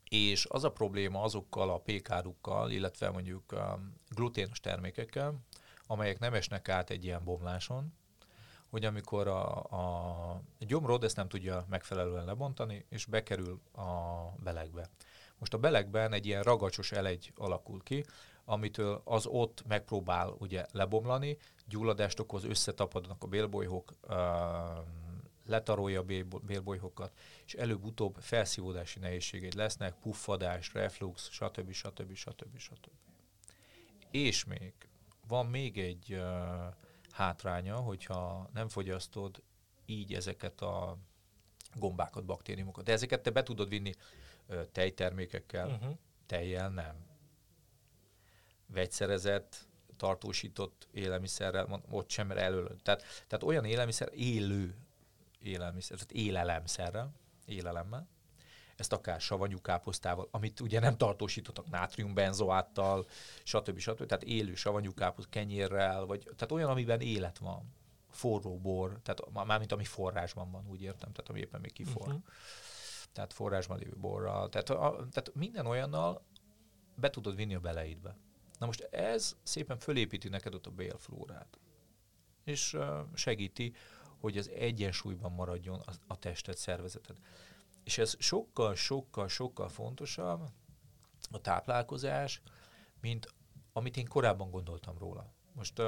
és 0.09 0.47
az 0.49 0.65
a 0.65 0.73
probléma 0.73 1.23
azokkal 1.23 1.71
a 1.71 1.79
pékárukkal, 1.79 2.71
illetve 2.71 3.11
mondjuk 3.11 3.53
a 3.53 3.81
gluténos 4.09 4.61
termékekkel, 4.61 5.35
amelyek 5.87 6.19
nem 6.19 6.35
esnek 6.35 6.69
át 6.69 6.91
egy 6.91 7.05
ilyen 7.05 7.25
bomláson, 7.25 7.93
hogy 8.71 8.85
amikor 8.85 9.29
a, 9.29 9.57
a 9.57 10.43
gyomrod 10.59 11.05
ezt 11.05 11.17
nem 11.17 11.29
tudja 11.29 11.67
megfelelően 11.69 12.25
lebontani, 12.25 12.85
és 12.89 13.05
bekerül 13.05 13.61
a 13.73 13.85
belegbe. 14.43 14.89
Most 15.39 15.55
a 15.55 15.59
belegben 15.59 16.13
egy 16.13 16.27
ilyen 16.27 16.43
ragacsos 16.43 16.93
elegy 16.93 17.33
alakul 17.37 17.83
ki, 17.83 18.05
amitől 18.49 19.01
az 19.05 19.27
ott 19.27 19.67
megpróbál 19.67 20.35
ugye 20.39 20.67
lebomlani, 20.73 21.37
gyulladást 21.69 22.21
okoz, 22.21 22.45
összetapadnak 22.45 23.23
a 23.23 23.27
bélbolyhok, 23.27 23.93
letarolja 25.47 26.01
a 26.01 26.05
bélbolyhokat, 26.47 27.13
és 27.45 27.55
előbb-utóbb 27.55 28.17
felszívódási 28.21 28.99
nehézségei 28.99 29.55
lesznek, 29.57 29.95
puffadás, 29.95 30.73
reflux, 30.73 31.29
stb. 31.31 31.73
stb. 31.73 32.15
stb. 32.15 32.59
stb. 32.59 32.91
És 34.11 34.45
még 34.45 34.73
van 35.29 35.47
még 35.47 35.79
egy 35.79 36.13
uh, 36.13 36.21
hátránya, 37.11 37.77
hogyha 37.77 38.51
nem 38.53 38.69
fogyasztod 38.69 39.43
így 39.87 40.15
ezeket 40.15 40.61
a 40.61 40.99
gombákat, 41.75 42.25
baktériumokat. 42.25 42.85
De 42.85 42.93
ezeket 42.93 43.23
te 43.23 43.31
be 43.31 43.43
tudod 43.43 43.69
vinni 43.69 43.93
uh, 44.49 44.65
tejtermékekkel, 44.73 45.69
uh-huh. 45.69 45.97
tejjel 46.27 46.71
nem 46.71 47.16
vegyszerezett, 48.67 49.67
tartósított 49.97 50.89
élelmiszerrel, 50.91 51.83
ott 51.91 52.11
sem 52.11 52.31
elől. 52.31 52.77
Tehát, 52.83 53.03
tehát 53.27 53.43
olyan 53.45 53.65
élelmiszer, 53.65 54.09
élő 54.13 54.77
élelmiszer, 55.39 55.97
tehát 55.99 56.13
élelemszerrel, 56.13 57.13
élelemmel, 57.45 58.09
ezt 58.77 58.93
akár 58.93 59.21
savanyú 59.21 59.61
káposztával, 59.61 60.29
amit 60.31 60.61
ugye 60.61 60.81
nem 60.81 60.97
tartósítottak 60.97 61.71
nátriumbenzoáttal, 61.71 63.07
stb. 63.43 63.79
stb. 63.79 64.07
Tehát 64.07 64.23
élő 64.23 64.55
savanyú 64.55 64.95
káposzt 64.95 65.29
kenyérrel, 65.29 66.05
vagy 66.05 66.23
tehát 66.23 66.53
olyan, 66.53 66.71
amiben 66.71 67.01
élet 67.01 67.39
van. 67.39 67.75
Forró 68.11 68.59
bor, 68.59 68.99
tehát 69.03 69.47
mármint 69.47 69.73
ami 69.73 69.85
forrásban 69.85 70.51
van, 70.51 70.67
úgy 70.69 70.83
értem, 70.83 71.13
tehát 71.13 71.29
ami 71.29 71.39
éppen 71.39 71.61
még 71.61 71.73
kifor. 71.73 72.07
Uh-huh. 72.07 72.23
Tehát 73.13 73.33
forrásban 73.33 73.79
lévő 73.79 73.97
borral. 73.97 74.49
Tehát, 74.49 74.71
a, 74.71 75.07
tehát 75.11 75.35
minden 75.35 75.67
olyannal 75.67 76.23
be 76.95 77.11
tudod 77.11 77.37
vinni 77.37 77.55
a 77.55 77.61
beleidbe. 77.61 78.17
Na 78.59 78.67
most 78.67 78.81
ez 78.81 79.37
szépen 79.43 79.79
fölépíti 79.79 80.29
neked 80.29 80.55
ott 80.55 80.67
a 80.67 80.71
bélflórát. 80.71 81.59
És 82.45 82.77
segíti, 83.15 83.73
hogy 84.21 84.37
az 84.39 84.49
egyensúlyban 84.49 85.33
maradjon 85.33 85.81
a, 86.07 86.19
tested, 86.19 86.57
szervezeted. 86.57 87.17
És 87.85 87.99
ez 87.99 88.15
sokkal, 88.19 88.75
sokkal, 88.75 89.29
sokkal 89.29 89.69
fontosabb 89.69 90.49
a 91.31 91.41
táplálkozás, 91.41 92.43
mint 93.01 93.35
amit 93.73 93.97
én 93.97 94.07
korábban 94.07 94.51
gondoltam 94.51 94.99
róla. 94.99 95.33
Most 95.53 95.83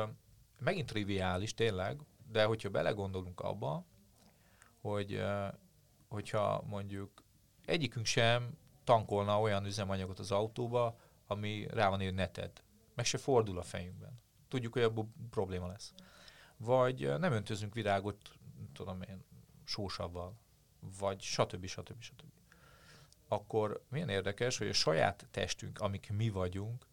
megint 0.58 0.88
triviális 0.88 1.54
tényleg, 1.54 2.00
de 2.30 2.44
hogyha 2.44 2.68
belegondolunk 2.70 3.40
abba, 3.40 3.84
hogy 4.80 5.22
hogyha 6.08 6.62
mondjuk 6.66 7.22
egyikünk 7.64 8.06
sem 8.06 8.58
tankolna 8.84 9.40
olyan 9.40 9.64
üzemanyagot 9.64 10.18
az 10.18 10.30
autóba, 10.30 10.98
ami 11.28 11.66
rá 11.70 11.88
van 11.88 12.00
írva 12.00 12.14
neted. 12.14 12.62
Meg 12.94 13.04
se 13.04 13.18
fordul 13.18 13.58
a 13.58 13.62
fejünkben. 13.62 14.20
Tudjuk, 14.48 14.72
hogy 14.72 14.82
abból 14.82 15.08
probléma 15.30 15.66
lesz. 15.66 15.92
Vagy 16.56 17.18
nem 17.18 17.32
öntözünk 17.32 17.74
virágot, 17.74 18.30
tudom 18.72 19.02
én, 19.02 19.24
sósavval, 19.64 20.34
vagy 20.98 21.20
stb. 21.20 21.66
stb. 21.66 22.02
stb. 22.02 22.32
Akkor 23.28 23.84
milyen 23.88 24.08
érdekes, 24.08 24.58
hogy 24.58 24.68
a 24.68 24.72
saját 24.72 25.26
testünk, 25.30 25.80
amik 25.80 26.10
mi 26.10 26.28
vagyunk, 26.30 26.86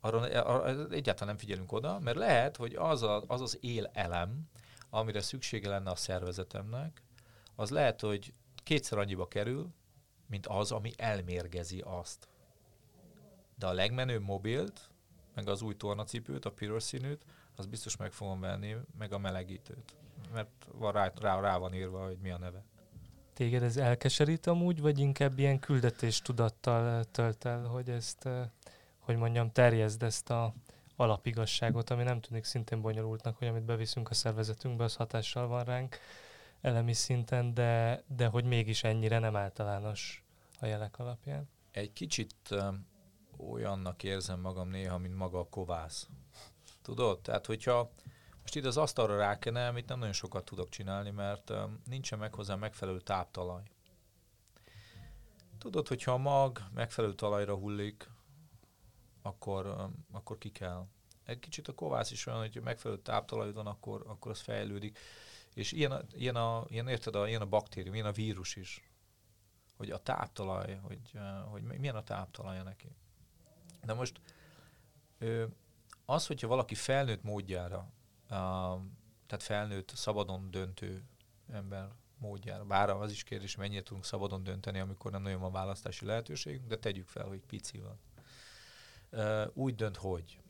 arra, 0.00 0.42
arra 0.42 0.88
egyáltalán 0.88 1.28
nem 1.28 1.36
figyelünk 1.36 1.72
oda, 1.72 1.98
mert 1.98 2.16
lehet, 2.16 2.56
hogy 2.56 2.74
az, 2.74 3.02
a, 3.02 3.24
az 3.26 3.40
az 3.40 3.58
él 3.60 3.90
elem, 3.92 4.50
amire 4.90 5.20
szüksége 5.20 5.68
lenne 5.68 5.90
a 5.90 5.96
szervezetemnek, 5.96 7.02
az 7.54 7.70
lehet, 7.70 8.00
hogy 8.00 8.34
kétszer 8.62 8.98
annyiba 8.98 9.28
kerül, 9.28 9.74
mint 10.26 10.46
az, 10.46 10.72
ami 10.72 10.92
elmérgezi 10.96 11.80
azt. 11.80 12.28
De 13.60 13.66
a 13.66 13.72
legmenőbb 13.72 14.22
mobilt, 14.22 14.90
meg 15.34 15.48
az 15.48 15.62
új 15.62 15.76
tornacipőt, 15.76 16.44
a 16.44 16.52
piros 16.52 16.82
színűt, 16.82 17.24
az 17.56 17.66
biztos 17.66 17.96
meg 17.96 18.12
fogom 18.12 18.40
venni, 18.40 18.76
meg 18.98 19.12
a 19.12 19.18
melegítőt. 19.18 19.94
Mert 20.32 20.66
van 20.72 20.92
rá, 20.92 21.12
rá, 21.20 21.40
rá 21.40 21.56
van 21.56 21.74
írva, 21.74 22.04
hogy 22.04 22.18
mi 22.22 22.30
a 22.30 22.38
neve. 22.38 22.64
Téged 23.32 23.62
ez 23.62 23.76
elkeserít 23.76 24.46
amúgy, 24.46 24.80
vagy 24.80 24.98
inkább 24.98 25.38
ilyen 25.38 25.58
küldetés 25.58 26.22
tudattal 26.22 27.04
tölt 27.04 27.44
el, 27.44 27.64
hogy 27.64 27.88
ezt, 27.88 28.26
eh, 28.26 28.48
hogy 28.98 29.16
mondjam, 29.16 29.52
terjezd 29.52 30.02
ezt 30.02 30.30
a 30.30 30.54
alapigasságot, 30.96 31.90
ami 31.90 32.02
nem 32.02 32.20
tűnik 32.20 32.44
szintén 32.44 32.80
bonyolultnak, 32.80 33.36
hogy 33.36 33.48
amit 33.48 33.64
beviszünk 33.64 34.10
a 34.10 34.14
szervezetünkbe, 34.14 34.84
az 34.84 34.94
hatással 34.94 35.46
van 35.46 35.64
ránk 35.64 35.98
elemi 36.60 36.92
szinten, 36.92 37.54
de, 37.54 38.02
de 38.16 38.26
hogy 38.26 38.44
mégis 38.44 38.84
ennyire 38.84 39.18
nem 39.18 39.36
általános 39.36 40.24
a 40.60 40.66
jelek 40.66 40.98
alapján. 40.98 41.48
Egy 41.70 41.92
kicsit 41.92 42.54
olyannak 43.48 44.02
érzem 44.02 44.40
magam 44.40 44.68
néha, 44.68 44.98
mint 44.98 45.16
maga 45.16 45.38
a 45.38 45.48
kovász. 45.48 46.08
Tudod? 46.82 47.20
Tehát, 47.20 47.46
hogyha 47.46 47.92
most 48.40 48.56
itt 48.56 48.64
az 48.64 48.76
asztalra 48.76 49.16
rákene, 49.16 49.68
amit 49.68 49.88
nem 49.88 49.98
nagyon 49.98 50.14
sokat 50.14 50.44
tudok 50.44 50.68
csinálni, 50.68 51.10
mert 51.10 51.52
nincsen 51.84 52.18
meg 52.18 52.34
hozzá 52.34 52.54
megfelelő 52.54 53.00
táptalaj. 53.00 53.62
Tudod, 55.58 55.88
hogyha 55.88 56.12
a 56.12 56.16
mag 56.16 56.62
megfelelő 56.74 57.14
talajra 57.14 57.54
hullik, 57.54 58.10
akkor, 59.22 59.90
akkor 60.12 60.38
ki 60.38 60.50
kell. 60.50 60.86
Egy 61.24 61.38
kicsit 61.38 61.68
a 61.68 61.74
kovász 61.74 62.10
is 62.10 62.26
olyan, 62.26 62.40
hogy 62.40 62.60
megfelelő 62.62 63.00
táptalajod 63.00 63.54
van, 63.54 63.66
akkor, 63.66 64.04
akkor 64.06 64.30
az 64.30 64.40
fejlődik. 64.40 64.98
És 65.54 65.72
ilyen, 65.72 65.92
a, 65.92 66.00
ilyen, 66.12 66.36
a, 66.36 66.64
ilyen, 66.68 66.88
érted, 66.88 67.14
a, 67.14 67.28
ilyen 67.28 67.40
a 67.40 67.46
baktérium, 67.46 67.94
ilyen 67.94 68.06
a 68.06 68.12
vírus 68.12 68.56
is. 68.56 68.90
Hogy 69.76 69.90
a 69.90 69.98
táptalaj, 69.98 70.80
hogy, 70.82 71.18
hogy 71.50 71.62
milyen 71.62 71.96
a 71.96 72.02
táptalaja 72.02 72.62
neki. 72.62 72.96
De 73.84 73.94
most 73.94 74.20
az, 76.04 76.26
hogyha 76.26 76.48
valaki 76.48 76.74
felnőtt 76.74 77.22
módjára, 77.22 77.92
tehát 79.26 79.42
felnőtt, 79.42 79.90
szabadon 79.94 80.50
döntő 80.50 81.04
ember 81.52 81.88
módjára, 82.18 82.64
bár 82.64 82.90
az 82.90 83.10
is 83.10 83.22
kérdés, 83.22 83.56
mennyire 83.56 83.82
tudunk 83.82 84.04
szabadon 84.04 84.42
dönteni, 84.42 84.78
amikor 84.78 85.10
nem 85.10 85.22
nagyon 85.22 85.40
van 85.40 85.52
választási 85.52 86.04
lehetőség, 86.04 86.66
de 86.66 86.78
tegyük 86.78 87.06
fel, 87.06 87.26
hogy 87.26 87.40
pici 87.40 87.80
van. 87.80 88.00
Úgy 89.54 89.74
dönt, 89.74 89.96
hogy 89.96 90.40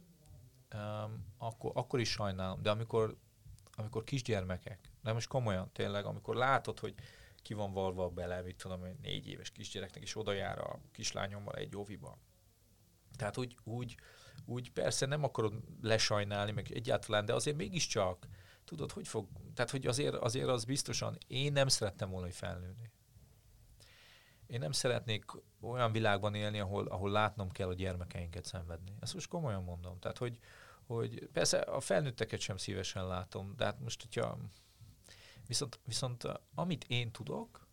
akkor, 1.38 1.70
akkor 1.74 2.00
is 2.00 2.10
sajnálom, 2.10 2.62
de 2.62 2.70
amikor, 2.70 3.16
amikor 3.74 4.04
kisgyermekek, 4.04 4.92
de 5.02 5.12
most 5.12 5.28
komolyan 5.28 5.72
tényleg, 5.72 6.04
amikor 6.04 6.36
látod, 6.36 6.78
hogy 6.78 6.94
ki 7.42 7.54
van 7.54 7.72
valva 7.72 8.08
bele, 8.08 8.42
mit 8.42 8.56
tudom, 8.56 8.80
hogy 8.80 8.94
négy 9.02 9.28
éves 9.28 9.50
kisgyereknek 9.50 10.02
is 10.02 10.16
oda 10.16 10.32
jár 10.32 10.58
a 10.58 10.78
kislányommal 10.92 11.54
egy 11.54 11.76
óviba. 11.76 12.18
Tehát 13.20 13.36
úgy, 13.36 13.56
úgy, 13.64 13.96
úgy 14.44 14.72
persze 14.72 15.06
nem 15.06 15.24
akarod 15.24 15.54
lesajnálni, 15.80 16.52
meg 16.52 16.72
egyáltalán, 16.72 17.24
de 17.24 17.34
azért 17.34 17.56
mégiscsak, 17.56 18.26
tudod, 18.64 18.92
hogy 18.92 19.08
fog, 19.08 19.28
tehát 19.54 19.70
hogy 19.70 19.86
azért, 19.86 20.14
azért 20.14 20.48
az 20.48 20.64
biztosan, 20.64 21.18
én 21.26 21.52
nem 21.52 21.68
szerettem 21.68 22.10
volna, 22.10 22.26
hogy 22.26 22.34
felnőni. 22.34 22.90
Én 24.46 24.58
nem 24.58 24.72
szeretnék 24.72 25.24
olyan 25.60 25.92
világban 25.92 26.34
élni, 26.34 26.60
ahol, 26.60 26.86
ahol 26.86 27.10
látnom 27.10 27.50
kell 27.50 27.68
a 27.68 27.74
gyermekeinket 27.74 28.44
szenvedni. 28.44 28.94
Ezt 29.00 29.14
most 29.14 29.28
komolyan 29.28 29.62
mondom. 29.64 29.98
Tehát, 29.98 30.18
hogy, 30.18 30.38
hogy 30.86 31.28
persze 31.32 31.58
a 31.58 31.80
felnőtteket 31.80 32.40
sem 32.40 32.56
szívesen 32.56 33.06
látom, 33.06 33.54
de 33.56 33.64
hát 33.64 33.80
most, 33.80 34.02
hogyha 34.02 34.38
viszont, 35.46 35.80
viszont 35.84 36.24
amit 36.54 36.84
én 36.84 37.10
tudok, 37.10 37.68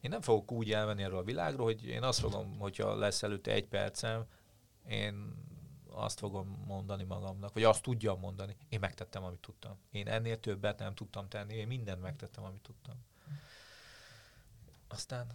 én 0.00 0.10
nem 0.10 0.20
fogok 0.20 0.52
úgy 0.52 0.72
elmenni 0.72 1.02
erről 1.02 1.18
a 1.18 1.24
világról, 1.24 1.66
hogy 1.66 1.84
én 1.84 2.02
azt 2.02 2.20
fogom, 2.20 2.58
hogyha 2.58 2.94
lesz 2.94 3.22
előtte 3.22 3.52
egy 3.52 3.68
percem, 3.68 4.26
én 4.88 5.42
azt 5.88 6.18
fogom 6.18 6.62
mondani 6.66 7.04
magamnak, 7.04 7.52
vagy 7.52 7.62
azt 7.62 7.82
tudjam 7.82 8.18
mondani, 8.18 8.56
én 8.68 8.80
megtettem, 8.80 9.24
amit 9.24 9.40
tudtam. 9.40 9.78
Én 9.90 10.08
ennél 10.08 10.40
többet 10.40 10.78
nem 10.78 10.94
tudtam 10.94 11.28
tenni, 11.28 11.54
én 11.54 11.66
mindent 11.66 12.02
megtettem, 12.02 12.44
amit 12.44 12.62
tudtam. 12.62 12.94
Aztán, 14.88 15.26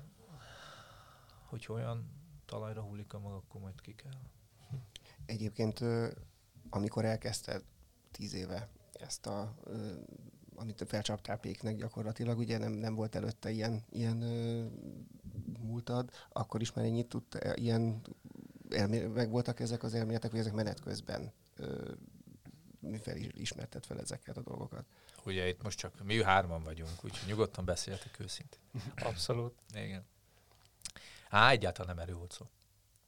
hogy 1.45 1.65
olyan 1.69 2.09
talajra 2.45 2.81
hullik 2.81 3.13
a 3.13 3.19
maga, 3.19 3.35
akkor 3.35 3.61
majd 3.61 3.81
ki 3.81 3.95
kell. 3.95 4.19
Egyébként, 5.25 5.79
amikor 6.69 7.05
elkezdted 7.05 7.63
tíz 8.11 8.33
éve 8.33 8.69
ezt 8.93 9.25
a 9.25 9.55
amit 10.55 10.83
felcsaptál 10.87 11.37
péknek 11.37 11.75
gyakorlatilag, 11.75 12.37
ugye 12.37 12.57
nem, 12.57 12.71
nem 12.71 12.95
volt 12.95 13.15
előtte 13.15 13.49
ilyen, 13.49 13.83
ilyen 13.89 14.17
múltad, 15.59 16.09
akkor 16.29 16.61
is 16.61 16.73
már 16.73 16.85
ennyit 16.85 17.07
tudta, 17.07 17.55
ilyen 17.55 18.01
elmé- 18.69 19.13
meg 19.13 19.29
voltak 19.29 19.59
ezek 19.59 19.83
az 19.83 19.93
elméletek, 19.93 20.31
vagy 20.31 20.39
ezek 20.39 20.53
menet 20.53 20.79
közben 20.79 21.33
ö, 21.55 21.91
fel 23.01 23.15
ismerted 23.15 23.85
fel 23.85 23.99
ezeket 23.99 24.37
a 24.37 24.41
dolgokat? 24.41 24.85
Ugye 25.25 25.47
itt 25.47 25.63
most 25.63 25.77
csak 25.77 26.03
mi 26.03 26.23
hárman 26.23 26.63
vagyunk, 26.63 27.03
úgyhogy 27.03 27.27
nyugodtan 27.27 27.65
beszéltek 27.65 28.19
őszintén. 28.19 28.59
Abszolút. 28.95 29.53
Igen. 29.73 30.05
Á, 31.29 31.49
egyáltalán 31.49 31.95
nem 31.95 32.03
erő 32.03 32.13
volt 32.13 32.31
szó. 32.31 32.45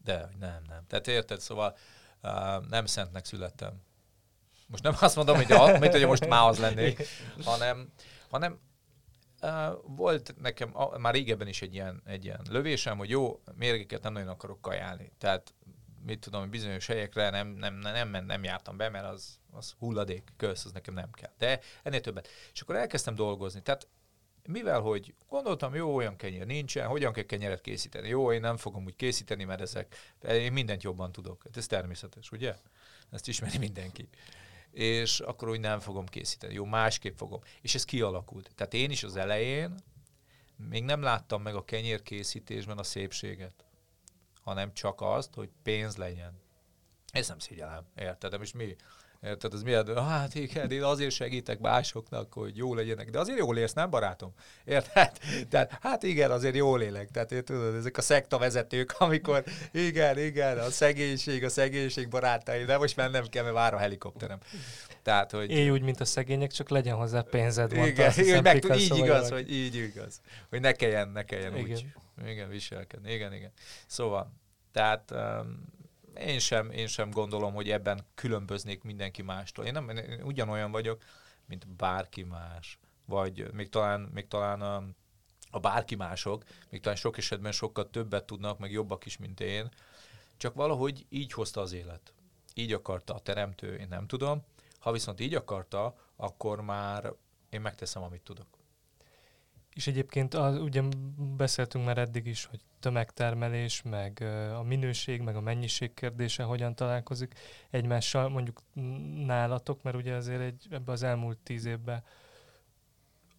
De, 0.04 0.30
nem, 0.40 0.64
nem. 0.68 0.88
Tehát 0.88 1.08
érted, 1.08 1.40
szóval 1.40 1.78
uh, 2.24 2.68
nem 2.68 2.86
szentnek 2.86 3.26
születtem. 3.26 3.82
Most 4.68 4.84
nem 4.84 4.96
azt 5.00 5.16
mondom, 5.16 5.36
hogy, 5.36 5.52
a, 5.52 5.80
mint, 5.80 5.92
hogy 5.92 6.06
most 6.06 6.28
már 6.28 6.48
az 6.48 6.58
lennék, 6.58 7.08
hanem, 7.44 7.92
hanem 8.30 8.60
volt 9.84 10.36
nekem 10.42 10.76
már 10.98 11.14
régebben 11.14 11.48
is 11.48 11.62
egy 11.62 11.74
ilyen, 11.74 12.02
egy 12.06 12.26
ilyen 12.26 12.42
lövésem, 12.50 12.98
hogy 12.98 13.10
jó, 13.10 13.42
mérgeket 13.56 14.04
nem 14.04 14.14
nagyon 14.14 14.28
akarok 14.28 14.62
kajálni. 14.62 15.12
Tehát 15.18 15.54
mit 16.06 16.20
tudom, 16.20 16.50
bizonyos 16.50 16.86
helyekre 16.86 17.30
nem, 17.30 17.48
nem, 17.48 17.76
nem, 17.76 18.10
nem, 18.10 18.26
nem 18.26 18.44
jártam 18.44 18.78
be, 18.78 18.90
mert 18.90 19.06
az, 19.06 19.40
az 19.52 19.76
hulladék, 19.80 20.34
kösz, 20.38 20.66
az 20.66 20.72
nekem 20.72 20.94
nem 20.94 21.12
kell. 21.12 21.32
De 21.38 21.60
ennél 21.84 22.02
többet. 22.02 22.28
És 22.54 22.62
akkor 22.62 22.76
elkezdtem 22.76 23.16
dolgozni. 23.16 23.62
Tehát 23.62 23.88
mivel, 24.48 24.80
hogy 24.80 25.14
gondoltam, 25.30 25.76
jó, 25.76 25.96
olyan 25.96 26.16
kenyér 26.16 26.46
nincsen, 26.46 26.88
hogyan 26.88 27.14
kell 27.14 27.24
kenyeret 27.24 27.62
készíteni? 27.62 28.08
Jó, 28.08 28.32
én 28.32 28.42
nem 28.42 28.58
fogom 28.58 28.86
úgy 28.86 28.96
készíteni, 28.96 29.44
mert 29.44 29.62
ezek, 29.62 29.96
én 30.28 30.54
mindent 30.54 30.84
jobban 30.84 31.12
tudok. 31.12 31.44
Hát 31.44 31.58
ez 31.58 31.68
természetes, 31.68 32.32
ugye? 32.32 32.56
Ezt 33.12 33.28
ismeri 33.28 33.58
mindenki 33.58 34.10
és 34.72 35.20
akkor 35.20 35.50
úgy 35.50 35.60
nem 35.60 35.80
fogom 35.80 36.06
készíteni. 36.06 36.54
Jó, 36.54 36.66
másképp 36.66 37.18
fogom. 37.18 37.42
És 37.62 37.76
ez 37.76 37.86
kialakult. 37.86 38.52
Tehát 38.56 38.74
én 38.74 38.92
is 38.92 39.04
az 39.04 39.16
elején 39.16 39.76
még 40.70 40.84
nem 40.84 41.02
láttam 41.02 41.42
meg 41.42 41.56
a 41.56 41.66
kenyérkészítésben 41.66 42.78
a 42.78 42.84
szépséget, 42.84 43.66
hanem 44.42 44.74
csak 44.74 45.02
azt, 45.02 45.34
hogy 45.34 45.50
pénz 45.64 45.96
legyen. 45.96 46.40
Ez 47.12 47.28
nem 47.28 47.40
szégyellem, 47.40 47.86
érted? 47.96 48.38
Most 48.38 48.54
mi? 48.54 48.76
Érted, 49.22 49.54
az 49.54 49.64
miért? 49.64 50.00
Hát 50.00 50.36
igen, 50.36 50.72
én 50.72 50.84
azért 50.84 51.12
segítek 51.12 51.60
másoknak, 51.60 52.34
hogy 52.34 52.58
jó 52.58 52.74
legyenek. 52.74 53.10
De 53.10 53.20
azért 53.20 53.38
jól 53.38 53.58
élsz, 53.58 53.74
nem 53.74 53.90
barátom? 53.90 54.34
Érted? 54.66 55.12
Tehát, 55.50 55.78
hát 55.82 56.04
igen, 56.04 56.32
azért 56.32 56.56
jól 56.56 56.82
élek. 56.82 57.10
Tehát 57.12 57.32
én 57.32 57.44
tudod, 57.44 57.76
ezek 57.76 57.98
a 57.98 58.02
szekta 58.02 58.38
vezetők, 58.38 58.96
amikor 58.98 59.44
igen, 59.72 60.20
igen, 60.20 60.58
a 60.58 60.70
szegénység, 60.70 61.44
a 61.44 61.50
szegénység 61.50 62.08
barátai, 62.08 62.64
de 62.64 62.78
most 62.78 62.96
már 62.96 63.12
nem 63.12 63.28
kell, 63.28 63.44
mert 63.44 63.56
vár 63.56 63.74
a 63.74 63.78
helikopterem. 63.78 64.40
Tehát, 65.04 65.32
hogy... 65.32 65.50
Élj 65.50 65.70
úgy, 65.70 65.82
mint 65.82 66.00
a 66.00 66.06
szegények, 66.06 66.52
csak 66.52 66.70
legyen 66.70 66.96
hozzá 66.96 67.22
pénzed. 67.22 67.72
Igen, 67.72 68.08
azt 68.08 68.18
igen, 68.18 68.44
meg, 68.44 68.60
tud, 68.60 68.76
így 68.76 68.98
igaz, 68.98 69.30
vagy. 69.30 69.42
hogy 69.42 69.52
így 69.52 69.76
igaz. 69.76 70.22
Hogy 70.50 70.62
ne 70.62 70.72
kelljen, 70.72 71.10
ne 71.10 71.24
kelljen 71.24 71.58
igen. 71.58 71.72
úgy. 71.72 71.86
Igen, 72.28 72.50
viselkedni. 72.50 73.14
Igen, 73.14 73.34
igen. 73.34 73.52
Szóval, 73.88 74.32
tehát 74.72 75.12
um, 75.12 75.80
én 76.18 76.40
sem, 76.40 76.72
én 76.72 76.88
sem 76.88 77.10
gondolom, 77.10 77.54
hogy 77.54 77.70
ebben 77.70 78.06
különböznék 78.16 78.84
mindenki 78.84 79.22
mástól. 79.22 79.66
Én, 79.66 79.72
nem, 79.72 79.90
én 79.90 80.22
ugyanolyan 80.24 80.72
vagyok, 80.72 81.04
mint 81.46 81.68
bárki 81.68 82.24
más. 82.24 82.80
Vagy 83.06 83.54
még 83.54 83.70
talán, 83.70 84.00
még 84.14 84.28
talán 84.28 84.62
a, 84.62 84.84
a 85.50 85.60
bárki 85.60 85.96
mások, 85.96 86.44
még 86.70 86.82
talán 86.82 86.98
sok 86.98 87.18
esetben 87.18 87.52
sokkal 87.52 87.90
többet 87.90 88.26
tudnak, 88.26 88.60
meg 88.60 88.72
jobbak 88.72 89.06
is, 89.06 89.18
mint 89.18 89.40
én. 89.40 89.70
Csak 90.38 90.54
valahogy 90.54 91.06
így 91.10 91.34
hozta 91.34 91.62
az 91.62 91.74
élet. 91.74 92.14
Így 92.54 92.74
akarta 92.74 93.14
a 93.14 93.20
teremtő, 93.20 93.76
én 93.76 93.88
nem 93.88 94.08
tudom. 94.08 94.46
Ha 94.80 94.92
viszont 94.92 95.20
így 95.20 95.36
akarta, 95.36 95.96
akkor 96.16 96.62
már 96.62 97.14
én 97.50 97.62
megteszem, 97.62 98.04
amit 98.04 98.22
tudok. 98.22 98.48
És 99.76 99.88
egyébként 99.88 100.34
az, 100.34 100.58
ugye 100.58 100.82
beszéltünk 101.38 101.86
már 101.86 101.98
eddig 101.98 102.28
is, 102.28 102.46
hogy 102.46 102.60
tömegtermelés, 102.80 103.82
meg 103.82 104.22
a 104.58 104.64
minőség, 104.64 105.22
meg 105.22 105.36
a 105.36 105.42
mennyiség 105.42 105.94
kérdése 105.94 106.44
hogyan 106.44 106.76
találkozik 106.76 107.34
egymással, 107.70 108.30
mondjuk 108.30 108.62
nálatok, 109.26 109.84
mert 109.84 109.96
ugye 109.96 110.14
azért 110.14 110.42
egy, 110.42 110.68
ebbe 110.70 110.92
az 110.92 111.04
elmúlt 111.04 111.38
tíz 111.38 111.66
évben 111.66 112.04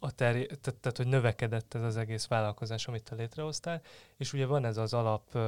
a 0.05 0.11
terj- 0.11 0.47
tehát, 0.61 0.81
tehát, 0.81 0.97
hogy 0.97 1.07
növekedett 1.07 1.75
ez 1.75 1.83
az 1.83 1.97
egész 1.97 2.27
vállalkozás, 2.27 2.89
amit 2.89 3.03
te 3.03 3.15
létrehoztál, 3.15 3.81
és 4.17 4.33
ugye 4.33 4.47
van 4.47 4.65
ez 4.65 4.77
az 4.77 4.95
alap 4.95 5.39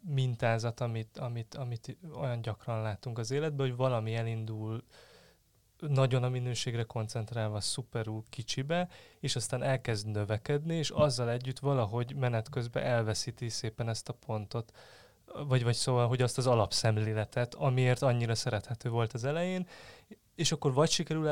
mintázat, 0.00 0.80
amit, 0.80 1.18
amit, 1.18 1.54
amit 1.54 1.96
olyan 2.14 2.40
gyakran 2.40 2.82
látunk 2.82 3.18
az 3.18 3.30
életben, 3.30 3.66
hogy 3.66 3.76
valami 3.76 4.14
elindul 4.14 4.84
nagyon 5.88 6.22
a 6.22 6.28
minőségre 6.28 6.82
koncentrálva 6.82 7.60
szuperul 7.60 8.22
kicsibe, 8.30 8.88
és 9.20 9.36
aztán 9.36 9.62
elkezd 9.62 10.06
növekedni, 10.06 10.74
és 10.74 10.90
azzal 10.90 11.30
együtt 11.30 11.58
valahogy 11.58 12.14
menet 12.16 12.48
közben 12.48 12.82
elveszíti 12.82 13.48
szépen 13.48 13.88
ezt 13.88 14.08
a 14.08 14.16
pontot, 14.26 14.72
vagy, 15.48 15.62
vagy 15.62 15.74
szóval, 15.74 16.08
hogy 16.08 16.22
azt 16.22 16.38
az 16.38 16.46
alapszemléletet, 16.46 17.54
amiért 17.54 18.02
annyira 18.02 18.34
szerethető 18.34 18.88
volt 18.88 19.12
az 19.12 19.24
elején, 19.24 19.66
és 20.34 20.52
akkor 20.52 20.72
vagy 20.72 20.90
sikerül 20.90 21.28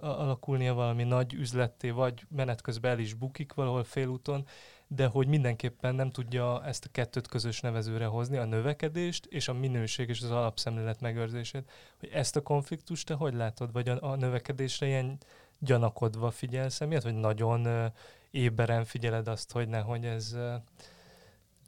alakulnia 0.00 0.74
valami 0.74 1.04
nagy 1.04 1.34
üzletté, 1.34 1.90
vagy 1.90 2.26
menet 2.28 2.60
közben 2.60 2.90
el 2.90 2.98
is 2.98 3.14
bukik 3.14 3.54
valahol 3.54 3.84
félúton, 3.84 4.46
de 4.94 5.06
hogy 5.06 5.26
mindenképpen 5.26 5.94
nem 5.94 6.10
tudja 6.10 6.64
ezt 6.64 6.84
a 6.84 6.88
kettőt 6.92 7.26
közös 7.26 7.60
nevezőre 7.60 8.06
hozni, 8.06 8.36
a 8.36 8.44
növekedést 8.44 9.26
és 9.26 9.48
a 9.48 9.52
minőség 9.52 10.08
és 10.08 10.22
az 10.22 10.30
alapszemlélet 10.30 11.00
megőrzését. 11.00 11.70
Hogy 11.98 12.08
ezt 12.08 12.36
a 12.36 12.42
konfliktust 12.42 13.06
te 13.06 13.14
hogy 13.14 13.34
látod, 13.34 13.72
vagy 13.72 13.88
a, 13.88 14.10
a 14.10 14.16
növekedésre 14.16 14.86
ilyen 14.86 15.18
gyanakodva 15.58 16.30
figyelsz 16.30 16.80
emiatt, 16.80 17.02
vagy 17.02 17.14
nagyon 17.14 17.66
uh, 17.66 17.92
éberen 18.30 18.84
figyeled 18.84 19.28
azt, 19.28 19.52
hogy 19.52 19.68
nehogy 19.68 20.04
ez... 20.04 20.36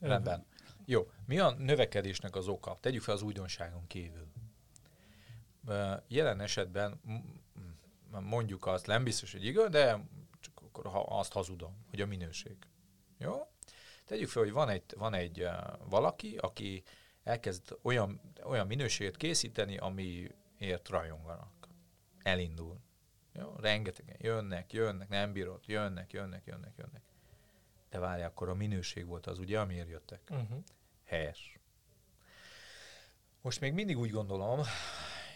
Rendben. 0.00 0.46
Jó. 0.84 1.10
Mi 1.26 1.38
a 1.38 1.50
növekedésnek 1.50 2.36
az 2.36 2.48
oka? 2.48 2.78
Tegyük 2.80 3.02
fel 3.02 3.14
az 3.14 3.22
újdonságon 3.22 3.86
kívül. 3.86 4.26
Jelen 6.08 6.40
esetben 6.40 7.00
mondjuk 8.10 8.66
azt, 8.66 8.86
nem 8.86 9.04
biztos, 9.04 9.32
hogy 9.32 9.44
igaz, 9.44 9.70
de 9.70 10.00
csak 10.40 10.60
akkor 10.62 10.86
ha 10.86 11.00
azt 11.00 11.32
hazudom, 11.32 11.76
hogy 11.90 12.00
a 12.00 12.06
minőség. 12.06 12.56
Jó? 13.18 13.46
Tegyük 14.04 14.28
fel, 14.28 14.42
hogy 14.42 14.52
van 14.52 14.68
egy, 14.68 14.82
van 14.96 15.14
egy 15.14 15.42
uh, 15.42 15.50
valaki, 15.88 16.36
aki 16.36 16.82
elkezd 17.22 17.78
olyan, 17.82 18.20
olyan 18.42 18.66
minőséget 18.66 19.16
készíteni, 19.16 19.76
amiért 19.76 20.88
rajonganak. 20.88 21.68
Elindul. 22.22 22.80
Jó? 23.32 23.54
Rengetegen 23.56 24.16
jönnek, 24.18 24.72
jönnek, 24.72 25.08
nem 25.08 25.32
bírod, 25.32 25.60
jönnek, 25.66 26.12
jönnek, 26.12 26.46
jönnek, 26.46 26.72
jönnek. 26.76 27.02
De 27.90 27.98
várj, 27.98 28.22
akkor 28.22 28.48
a 28.48 28.54
minőség 28.54 29.06
volt 29.06 29.26
az, 29.26 29.38
ugye, 29.38 29.60
amiért 29.60 29.88
jöttek. 29.88 30.20
Uh-huh. 30.30 30.64
Helyes. 31.04 31.58
Most 33.40 33.60
még 33.60 33.72
mindig 33.72 33.98
úgy 33.98 34.10
gondolom, 34.10 34.60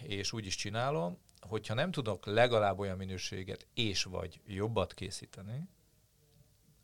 és 0.02 0.32
úgy 0.32 0.46
is 0.46 0.54
csinálom, 0.54 1.18
hogyha 1.40 1.74
nem 1.74 1.90
tudok 1.90 2.26
legalább 2.26 2.78
olyan 2.78 2.96
minőséget 2.96 3.66
és 3.74 4.04
vagy 4.04 4.40
jobbat 4.46 4.94
készíteni, 4.94 5.68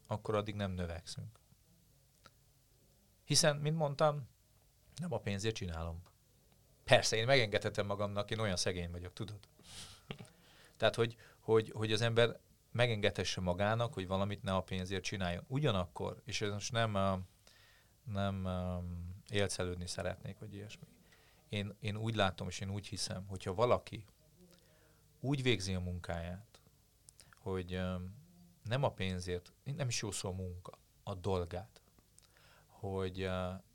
akkor 0.07 0.35
addig 0.35 0.55
nem 0.55 0.71
növekszünk. 0.71 1.39
Hiszen, 3.25 3.57
mint 3.57 3.77
mondtam, 3.77 4.29
nem 5.01 5.13
a 5.13 5.19
pénzért 5.19 5.55
csinálom. 5.55 6.03
Persze, 6.85 7.17
én 7.17 7.27
megengedhetem 7.27 7.87
magamnak, 7.87 8.31
én 8.31 8.39
olyan 8.39 8.57
szegény 8.57 8.91
vagyok, 8.91 9.13
tudod? 9.13 9.39
Tehát, 10.77 10.95
hogy, 10.95 11.17
hogy, 11.41 11.71
hogy 11.71 11.93
az 11.93 12.01
ember 12.01 12.39
megengedhesse 12.73 13.41
magának, 13.41 13.95
hogy 13.95 14.07
valamit 14.07 14.43
ne 14.43 14.55
a 14.55 14.63
pénzért 14.63 15.03
csináljon. 15.03 15.45
Ugyanakkor, 15.47 16.23
és 16.25 16.41
ez 16.41 16.53
most 16.53 16.73
nem, 16.73 17.25
nem 18.05 18.49
élcelődni 19.31 19.87
szeretnék, 19.87 20.39
vagy 20.39 20.55
ilyesmi. 20.55 20.87
Én, 21.49 21.77
én 21.81 21.97
úgy 21.97 22.15
látom, 22.15 22.49
és 22.49 22.61
én 22.61 22.71
úgy 22.71 22.87
hiszem, 22.87 23.27
hogyha 23.27 23.55
valaki 23.55 24.05
úgy 25.21 25.43
végzi 25.43 25.75
a 25.75 25.81
munkáját, 25.81 26.61
hogy 27.39 27.81
nem 28.67 28.83
a 28.83 28.93
pénzért, 28.93 29.53
nem 29.65 29.89
is 29.89 30.03
jó 30.03 30.11
szó 30.11 30.29
a 30.29 30.33
munka, 30.33 30.79
a 31.03 31.15
dolgát, 31.15 31.83
hogy 32.67 33.21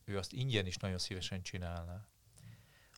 ő 0.03 0.17
azt 0.17 0.33
ingyen 0.33 0.65
is 0.65 0.77
nagyon 0.77 0.97
szívesen 0.97 1.41
csinálná, 1.41 2.07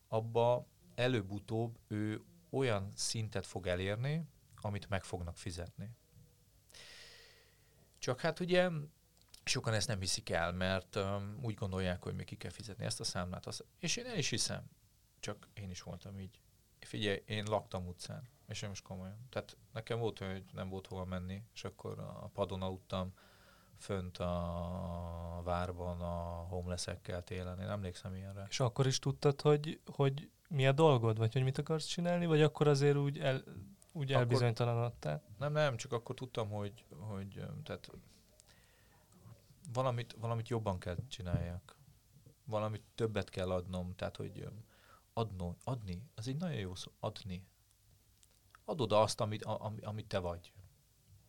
abba 0.07 0.67
előbb-utóbb 0.95 1.79
ő 1.87 2.23
olyan 2.49 2.91
szintet 2.95 3.45
fog 3.45 3.67
elérni, 3.67 4.27
amit 4.61 4.89
meg 4.89 5.03
fognak 5.03 5.37
fizetni. 5.37 5.89
Csak 7.97 8.19
hát 8.19 8.39
ugye 8.39 8.69
sokan 9.43 9.73
ezt 9.73 9.87
nem 9.87 9.99
hiszik 9.99 10.29
el, 10.29 10.51
mert 10.51 10.95
um, 10.95 11.39
úgy 11.41 11.53
gondolják, 11.53 12.03
hogy 12.03 12.15
még 12.15 12.25
ki 12.25 12.35
kell 12.35 12.51
fizetni 12.51 12.85
ezt 12.85 12.99
a 12.99 13.03
számlát. 13.03 13.45
Azt, 13.45 13.65
és 13.79 13.95
én 13.95 14.05
el 14.05 14.17
is 14.17 14.29
hiszem, 14.29 14.69
csak 15.19 15.47
én 15.53 15.69
is 15.69 15.81
voltam 15.81 16.19
így. 16.19 16.39
Figyelj, 16.79 17.23
én 17.25 17.43
laktam 17.45 17.87
utcán, 17.87 18.29
és 18.47 18.61
én 18.61 18.69
most 18.69 18.83
komolyan. 18.83 19.17
Tehát 19.29 19.57
nekem 19.73 19.99
volt 19.99 20.19
hogy 20.19 20.43
nem 20.53 20.69
volt 20.69 20.87
hova 20.87 21.05
menni, 21.05 21.43
és 21.53 21.63
akkor 21.63 21.99
a 21.99 22.29
padon 22.33 22.61
aludtam 22.61 23.13
fönt 23.77 24.17
a 24.17 25.41
várban 25.43 26.01
a 26.01 26.45
homelessekkel 26.49 27.23
télen. 27.23 27.59
Én 27.59 27.67
emlékszem 27.67 28.15
ilyenre. 28.15 28.45
És 28.49 28.59
akkor 28.59 28.87
is 28.87 28.99
tudtad, 28.99 29.41
hogy, 29.41 29.79
hogy 29.85 30.29
mi 30.47 30.67
a 30.67 30.71
dolgod, 30.71 31.17
vagy 31.17 31.33
hogy 31.33 31.43
mit 31.43 31.57
akarsz 31.57 31.85
csinálni, 31.85 32.25
vagy 32.25 32.41
akkor 32.41 32.67
azért 32.67 32.97
úgy, 32.97 33.19
el, 33.19 33.43
úgy 33.91 34.11
Akkor- 34.11 34.23
elbizonytalanodtál? 34.23 35.23
Nem, 35.37 35.51
nem, 35.51 35.77
csak 35.77 35.91
akkor 35.91 36.15
tudtam, 36.15 36.49
hogy, 36.49 36.85
hogy 36.99 37.45
tehát 37.63 37.91
valamit, 39.73 40.15
valamit 40.19 40.49
jobban 40.49 40.79
kell 40.79 40.95
csináljak. 41.07 41.77
Valamit 42.45 42.83
többet 42.95 43.29
kell 43.29 43.51
adnom, 43.51 43.95
tehát 43.95 44.15
hogy 44.15 44.47
adno, 45.13 45.55
adni, 45.63 46.03
az 46.15 46.27
egy 46.27 46.37
nagyon 46.37 46.59
jó 46.59 46.75
szó, 46.75 46.91
adni. 46.99 47.45
Adod 48.65 48.91
azt, 48.91 49.21
amit, 49.21 49.43
a, 49.43 49.65
ami- 49.65 49.81
amit 49.81 50.07
te 50.07 50.19
vagy. 50.19 50.51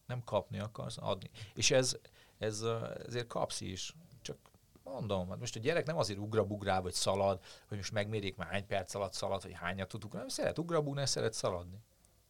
Nem 0.06 0.24
kapni 0.24 0.58
akarsz, 0.58 0.98
adni. 0.98 1.30
És 1.54 1.70
ez, 1.70 1.96
ez 2.38 2.64
ezért 3.06 3.26
kapsz 3.26 3.60
is. 3.60 3.94
Csak 4.22 4.38
mondom, 4.82 5.28
hát 5.28 5.38
most 5.38 5.56
a 5.56 5.60
gyerek 5.60 5.86
nem 5.86 5.96
azért 5.96 6.18
ugrabugrál, 6.18 6.82
vagy 6.82 6.92
szalad, 6.92 7.40
hogy 7.68 7.76
most 7.76 7.92
megmérjék 7.92 8.36
már 8.36 8.48
hány 8.48 8.66
perc 8.66 8.94
alatt 8.94 9.12
szalad, 9.12 9.42
vagy 9.42 9.52
hányat 9.52 9.88
tud 9.88 10.04
ugrálni, 10.04 10.30
szeret 10.30 10.58
ugrabugrálni, 10.58 11.08
szeret 11.10 11.32
szaladni. 11.32 11.78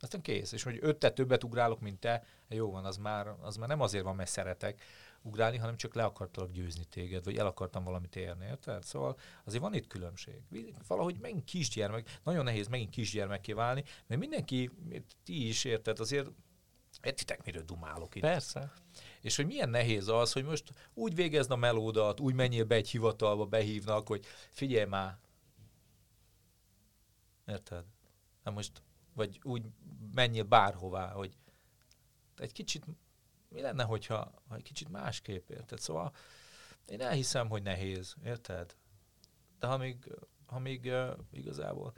Aztán 0.04 0.20
kész. 0.20 0.52
És 0.52 0.62
hogy 0.62 0.78
öttel 0.80 1.12
többet 1.12 1.44
ugrálok, 1.44 1.80
mint 1.80 2.00
te, 2.00 2.24
jó 2.48 2.70
van, 2.70 2.84
az 2.84 2.96
már, 2.96 3.34
az 3.40 3.56
már 3.56 3.68
nem 3.68 3.80
azért 3.80 4.04
van, 4.04 4.14
mert 4.14 4.30
szeretek 4.30 4.82
ugrálni, 5.22 5.56
hanem 5.56 5.76
csak 5.76 5.94
le 5.94 6.04
akartalak 6.04 6.50
győzni 6.50 6.84
téged, 6.84 7.24
vagy 7.24 7.36
el 7.36 7.46
akartam 7.46 7.84
valamit 7.84 8.16
érni, 8.16 8.46
érted? 8.46 8.82
Szóval 8.82 9.18
azért 9.44 9.62
van 9.62 9.74
itt 9.74 9.86
különbség. 9.86 10.42
Valahogy 10.86 11.18
megint 11.20 11.44
kisgyermek, 11.44 12.18
nagyon 12.22 12.44
nehéz 12.44 12.68
megint 12.68 12.90
kisgyermekké 12.90 13.52
válni, 13.52 13.84
mert 14.06 14.20
mindenki, 14.20 14.70
ti 15.24 15.48
is 15.48 15.64
érted, 15.64 16.00
azért 16.00 16.30
Értitek, 17.02 17.44
miről 17.44 17.62
dumálok 17.62 18.14
itt? 18.14 18.22
Persze. 18.22 18.72
És 19.20 19.36
hogy 19.36 19.46
milyen 19.46 19.68
nehéz 19.68 20.08
az, 20.08 20.32
hogy 20.32 20.44
most 20.44 20.72
úgy 20.94 21.14
végezd 21.14 21.50
a 21.50 21.56
melódat, 21.56 22.20
úgy 22.20 22.34
menjél 22.34 22.64
be 22.64 22.74
egy 22.74 22.90
hivatalba, 22.90 23.46
behívnak, 23.46 24.08
hogy 24.08 24.24
figyelj 24.50 24.84
már. 24.84 25.18
Érted? 27.46 27.84
Hát 28.44 28.54
most, 28.54 28.82
vagy 29.14 29.40
úgy 29.42 29.62
menjél 30.14 30.44
bárhová, 30.44 31.10
hogy 31.10 31.36
egy 32.36 32.52
kicsit, 32.52 32.84
mi 33.48 33.60
lenne, 33.60 33.82
hogyha 33.82 34.42
ha 34.48 34.54
egy 34.54 34.62
kicsit 34.62 34.88
másképp, 34.88 35.50
érted? 35.50 35.78
Szóval 35.78 36.12
én 36.86 37.00
elhiszem, 37.00 37.48
hogy 37.48 37.62
nehéz, 37.62 38.14
érted? 38.24 38.76
De 39.58 39.66
ha 39.66 39.76
még, 39.76 40.14
ha 40.46 40.58
még 40.58 40.84
uh, 40.84 41.18
igazából 41.30 41.92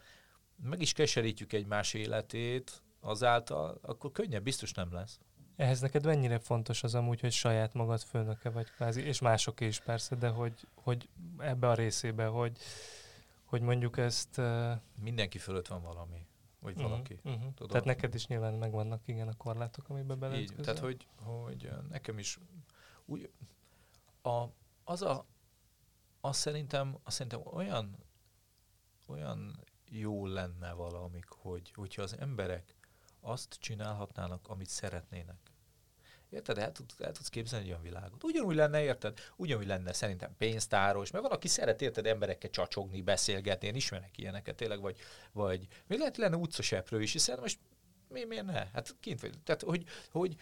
meg 0.56 0.80
is 0.80 0.92
keserítjük 0.92 1.52
egymás 1.52 1.94
életét 1.94 2.82
azáltal, 3.00 3.78
akkor 3.82 4.12
könnyebb 4.12 4.42
biztos 4.42 4.72
nem 4.72 4.92
lesz. 4.92 5.18
Ehhez 5.56 5.80
neked 5.80 6.04
mennyire 6.04 6.38
fontos 6.38 6.82
az 6.82 6.94
amúgy, 6.94 7.20
hogy 7.20 7.32
saját 7.32 7.74
magad 7.74 8.00
főnöke 8.00 8.50
vagy 8.50 8.70
kvázi, 8.70 9.02
és 9.02 9.20
mások 9.20 9.60
is 9.60 9.80
persze, 9.80 10.16
de 10.16 10.28
hogy, 10.28 10.66
hogy 10.74 11.08
ebbe 11.38 11.68
a 11.68 11.74
részébe, 11.74 12.26
hogy, 12.26 12.58
hogy 13.44 13.60
mondjuk 13.60 13.98
ezt... 13.98 14.38
Uh, 14.38 14.72
Mindenki 15.00 15.38
fölött 15.38 15.66
van 15.66 15.82
valami, 15.82 16.26
vagy 16.60 16.76
valaki. 16.76 17.14
Uh-huh, 17.14 17.32
uh-huh. 17.32 17.54
Tudod? 17.54 17.70
Tehát 17.70 17.84
neked 17.84 18.14
is 18.14 18.26
nyilván 18.26 18.54
megvannak 18.54 19.08
igen 19.08 19.28
a 19.28 19.36
korlátok, 19.36 19.88
amiben 19.88 20.16
Így, 20.16 20.20
beleütközöl. 20.20 20.64
tehát, 20.64 20.80
hogy, 20.80 21.06
hogy 21.16 21.70
nekem 21.88 22.18
is 22.18 22.38
úgy, 23.04 23.30
a, 24.22 24.44
az 24.84 25.02
a, 25.02 25.26
az 26.20 26.36
szerintem, 26.36 26.98
az 27.04 27.14
szerintem 27.14 27.40
olyan, 27.44 27.96
olyan 29.06 29.64
jó 29.88 30.26
lenne 30.26 30.72
valamik, 30.72 31.28
hogy, 31.28 31.72
hogyha 31.72 32.02
az 32.02 32.18
emberek 32.18 32.74
azt 33.20 33.54
csinálhatnának, 33.54 34.48
amit 34.48 34.68
szeretnének. 34.68 35.38
Érted? 36.36 36.58
El, 36.58 36.72
tud, 36.72 36.86
el 36.98 37.12
tudsz 37.12 37.28
képzelni 37.28 37.64
egy 37.64 37.70
olyan 37.70 37.82
világot. 37.82 38.24
Ugyanúgy 38.24 38.54
lenne, 38.54 38.82
érted? 38.82 39.18
Ugyanúgy 39.36 39.66
lenne 39.66 39.92
szerintem 39.92 40.34
pénztáros, 40.38 41.10
mert 41.10 41.24
valaki 41.24 41.48
szeret, 41.48 41.82
érted, 41.82 42.06
emberekkel 42.06 42.50
csacsogni, 42.50 43.02
beszélgetni, 43.02 43.66
én 43.66 43.74
ismerek 43.74 44.18
ilyeneket 44.18 44.54
tényleg, 44.56 44.80
vagy, 44.80 44.96
vagy 45.32 45.66
még 45.86 45.98
lehet 45.98 46.16
lenne 46.16 46.36
utcaseprő 46.36 47.02
is, 47.02 47.12
hiszen 47.12 47.38
most 47.40 47.58
mi, 48.08 48.24
miért 48.24 48.44
ne? 48.44 48.66
Hát 48.72 48.96
kint 49.00 49.20
vagy. 49.20 49.38
Tehát, 49.44 49.62
hogy, 49.62 49.84
hogy 50.10 50.36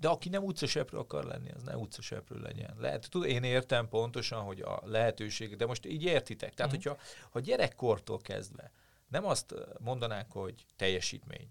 de 0.00 0.08
aki 0.08 0.28
nem 0.28 0.44
utcaseprő 0.44 0.98
akar 0.98 1.24
lenni, 1.24 1.50
az 1.50 1.62
ne 1.62 1.76
utcaseprő 1.76 2.40
legyen. 2.40 2.74
Lehet, 2.78 3.08
tud, 3.10 3.24
én 3.24 3.42
értem 3.42 3.88
pontosan, 3.88 4.42
hogy 4.42 4.60
a 4.60 4.80
lehetőség, 4.84 5.56
de 5.56 5.66
most 5.66 5.86
így 5.86 6.02
értitek. 6.04 6.54
Tehát, 6.54 6.72
Mhm. 6.72 6.80
hogyha 6.80 7.02
ha 7.30 7.40
gyerekkortól 7.40 8.18
kezdve 8.18 8.72
nem 9.08 9.24
azt 9.24 9.54
mondanák, 9.78 10.30
hogy 10.30 10.66
teljesítmény, 10.76 11.48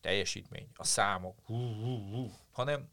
teljesítmény, 0.00 0.68
a 0.74 0.84
számok, 0.84 1.38
hú, 1.44 1.56
hú, 1.56 2.10
hú, 2.10 2.32
hanem 2.50 2.88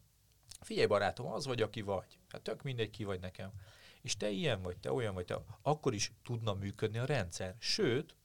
figyelj 0.64 0.86
barátom, 0.86 1.26
az 1.26 1.46
vagy, 1.46 1.62
aki 1.62 1.82
vagy. 1.82 2.18
Hát 2.28 2.42
tök 2.42 2.62
mindegy, 2.62 2.90
ki 2.90 3.04
vagy 3.04 3.20
nekem. 3.20 3.52
És 4.00 4.16
te 4.16 4.30
ilyen 4.30 4.62
vagy, 4.62 4.78
te 4.78 4.92
olyan 4.92 5.14
vagy, 5.14 5.24
te, 5.24 5.38
akkor 5.62 5.94
is 5.94 6.12
tudna 6.24 6.54
működni 6.54 6.98
a 6.98 7.04
rendszer. 7.04 7.56
Sőt, 7.58 8.16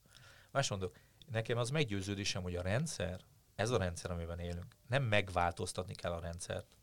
más 0.52 0.70
mondok, 0.70 1.00
nekem 1.32 1.58
az 1.58 1.70
meggyőződésem, 1.70 2.42
hogy 2.42 2.56
a 2.56 2.62
rendszer, 2.62 3.22
ez 3.56 3.70
a 3.70 3.78
rendszer, 3.78 4.12
amiben 4.12 4.40
élünk, 4.40 4.76
nem 4.88 5.04
megváltoztatni 5.04 5.96
kell 5.96 6.12
a 6.12 6.20
rendszert, 6.20 6.78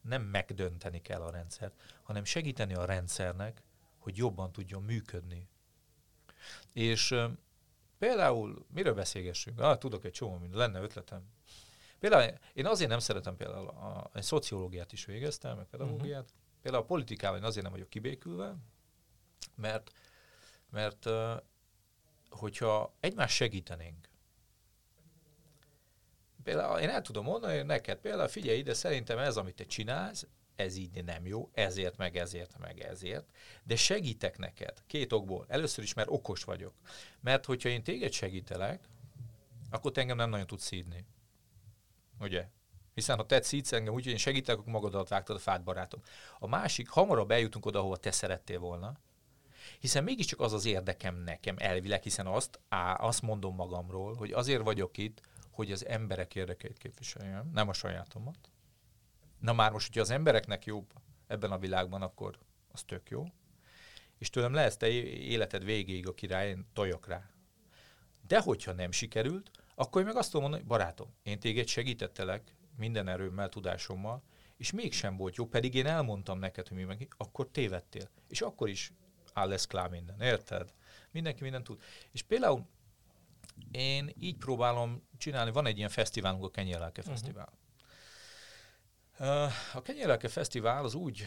nem 0.00 0.22
megdönteni 0.22 1.00
kell 1.00 1.22
a 1.22 1.30
rendszert, 1.30 1.82
hanem 2.02 2.24
segíteni 2.24 2.74
a 2.74 2.84
rendszernek, 2.84 3.62
hogy 3.98 4.16
jobban 4.16 4.52
tudjon 4.52 4.82
működni. 4.82 5.48
És 6.72 7.14
például, 7.98 8.66
miről 8.72 8.94
beszélgessünk? 8.94 9.60
Ah, 9.60 9.78
tudok 9.78 10.04
egy 10.04 10.12
csomó 10.12 10.36
minden, 10.36 10.58
lenne 10.58 10.80
ötletem. 10.80 11.22
Például 11.98 12.38
én 12.52 12.66
azért 12.66 12.90
nem 12.90 12.98
szeretem 12.98 13.36
például 13.36 13.68
a, 13.68 14.10
a, 14.12 14.22
szociológiát 14.22 14.92
is 14.92 15.04
végeztem, 15.04 15.56
meg 15.56 15.66
pedagógiát. 15.66 16.22
Uh-huh. 16.22 16.36
Például 16.62 16.82
a 16.82 16.86
politikával 16.86 17.38
én 17.38 17.44
azért 17.44 17.62
nem 17.62 17.72
vagyok 17.72 17.88
kibékülve, 17.88 18.54
mert, 19.54 19.92
mert 20.70 21.08
hogyha 22.30 22.94
egymást 23.00 23.34
segítenénk, 23.34 24.08
például 26.42 26.78
én 26.78 26.88
el 26.88 27.02
tudom 27.02 27.24
mondani 27.24 27.56
hogy 27.56 27.66
neked, 27.66 27.98
például 27.98 28.28
figyelj 28.28 28.58
ide, 28.58 28.74
szerintem 28.74 29.18
ez, 29.18 29.36
amit 29.36 29.54
te 29.54 29.64
csinálsz, 29.64 30.26
ez 30.56 30.76
így 30.76 31.04
nem 31.04 31.26
jó, 31.26 31.50
ezért, 31.52 31.96
meg 31.96 32.16
ezért, 32.16 32.58
meg 32.58 32.80
ezért, 32.80 33.26
de 33.62 33.76
segítek 33.76 34.38
neked 34.38 34.82
két 34.86 35.12
okból. 35.12 35.44
Először 35.48 35.84
is, 35.84 35.94
mert 35.94 36.08
okos 36.10 36.44
vagyok. 36.44 36.74
Mert 37.20 37.44
hogyha 37.44 37.68
én 37.68 37.82
téged 37.82 38.12
segítelek, 38.12 38.88
akkor 39.70 39.92
te 39.92 40.00
engem 40.00 40.16
nem 40.16 40.30
nagyon 40.30 40.46
tudsz 40.46 40.64
szídni. 40.64 41.04
Ugye? 42.20 42.48
Hiszen 42.94 43.16
ha 43.16 43.26
te 43.26 43.42
szídsz 43.42 43.72
engem 43.72 43.94
úgy, 43.94 44.06
én 44.06 44.16
segítek, 44.16 44.58
akkor 44.58 44.72
magadat 44.72 45.08
vágtad 45.08 45.36
a 45.36 45.38
fát, 45.38 45.64
barátom. 45.64 46.00
A 46.38 46.46
másik, 46.46 46.88
hamarabb 46.88 47.30
eljutunk 47.30 47.66
oda, 47.66 47.78
ahova 47.78 47.96
te 47.96 48.10
szerettél 48.10 48.58
volna, 48.58 48.96
Hiszen 49.80 50.04
mégiscsak 50.04 50.40
az 50.40 50.52
az 50.52 50.64
érdekem 50.64 51.16
nekem 51.16 51.54
elvileg, 51.58 52.02
hiszen 52.02 52.26
azt, 52.26 52.60
á, 52.68 52.94
azt 52.94 53.22
mondom 53.22 53.54
magamról, 53.54 54.14
hogy 54.14 54.32
azért 54.32 54.62
vagyok 54.62 54.98
itt, 54.98 55.20
hogy 55.50 55.72
az 55.72 55.86
emberek 55.86 56.34
érdekeit 56.34 56.78
képviseljem, 56.78 57.50
nem 57.52 57.68
a 57.68 57.72
sajátomat. 57.72 58.38
Na 59.40 59.52
már 59.52 59.72
most, 59.72 59.86
hogyha 59.86 60.00
az 60.00 60.10
embereknek 60.10 60.64
jobb 60.64 60.92
ebben 61.26 61.50
a 61.50 61.58
világban, 61.58 62.02
akkor 62.02 62.38
az 62.72 62.82
tök 62.82 63.10
jó. 63.10 63.24
És 64.18 64.30
tőlem 64.30 64.54
lesz 64.54 64.76
te 64.76 64.88
életed 64.88 65.64
végéig 65.64 66.08
a 66.08 66.14
király, 66.14 66.48
én 66.48 66.66
tojok 66.72 67.06
rá. 67.06 67.30
De 68.26 68.40
hogyha 68.40 68.72
nem 68.72 68.90
sikerült, 68.90 69.50
akkor 69.78 70.00
én 70.00 70.06
meg 70.06 70.16
azt 70.16 70.26
tudom 70.26 70.42
mondani, 70.42 70.62
hogy 70.62 70.70
barátom, 70.70 71.14
én 71.22 71.38
téged 71.38 71.66
segítettelek 71.66 72.54
minden 72.76 73.08
erőmmel, 73.08 73.48
tudásommal, 73.48 74.22
és 74.56 74.70
mégsem 74.70 75.16
volt 75.16 75.36
jó, 75.36 75.46
pedig 75.46 75.74
én 75.74 75.86
elmondtam 75.86 76.38
neked, 76.38 76.68
hogy 76.68 76.76
mi 76.76 76.84
meg, 76.84 77.14
akkor 77.16 77.48
tévedtél. 77.50 78.10
És 78.28 78.40
akkor 78.40 78.68
is 78.68 78.92
áll 79.32 79.48
lesz 79.48 79.66
klá 79.66 79.86
minden, 79.86 80.20
érted? 80.20 80.74
Mindenki 81.10 81.42
mindent 81.42 81.64
tud. 81.64 81.82
És 82.12 82.22
például 82.22 82.66
én 83.70 84.12
így 84.18 84.36
próbálom 84.36 85.02
csinálni, 85.18 85.50
van 85.50 85.66
egy 85.66 85.76
ilyen 85.76 85.88
fesztiválunk, 85.88 86.44
a 86.44 86.50
Kenyérlelke 86.50 87.00
uh-huh. 87.00 87.16
Fesztivál. 87.16 87.52
A 89.74 89.82
Kenyérlelke 89.82 90.28
Fesztivál 90.28 90.84
az 90.84 90.94
úgy 90.94 91.24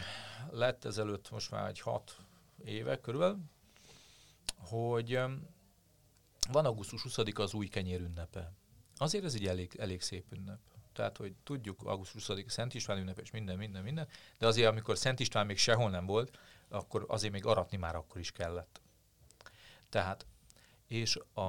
lett 0.52 0.86
ezelőtt 0.86 1.32
most 1.32 1.52
már 1.52 1.68
egy 1.68 1.80
hat 1.80 2.18
éve 2.66 3.00
körülbelül, 3.00 3.39
hogy 4.58 5.20
van 6.52 6.66
augusztus 6.66 7.02
20 7.02 7.18
az 7.34 7.54
új 7.54 7.68
kenyér 7.68 8.02
ünnepe. 8.02 8.52
Azért 8.95 9.24
ez 9.24 9.34
egy 9.34 9.45
elég, 9.45 9.76
elég 9.80 10.02
szép 10.02 10.26
ünnep. 10.32 10.60
Tehát, 10.93 11.18
hogy 11.18 11.36
tudjuk, 11.43 11.84
augusztus 11.84 12.28
20 12.28 12.38
Szent 12.47 12.74
István 12.74 12.97
ünnep 12.97 13.20
és 13.20 13.32
minden, 13.32 13.58
minden, 13.58 13.84
minden, 13.84 14.08
de 14.38 14.47
azért, 14.47 14.68
amikor 14.68 14.97
Szent 14.97 15.20
István 15.20 15.45
még 15.45 15.58
sehol 15.58 15.89
nem 15.89 16.06
volt, 16.06 16.39
akkor 16.68 17.06
azért 17.08 17.34
még 17.34 17.45
aratni 17.45 17.78
már 17.78 17.95
akkor 17.95 18.22
is 18.22 18.32
kellett. 18.32 18.82
Tehát, 19.89 20.26
és 20.88 21.16
a, 21.16 21.41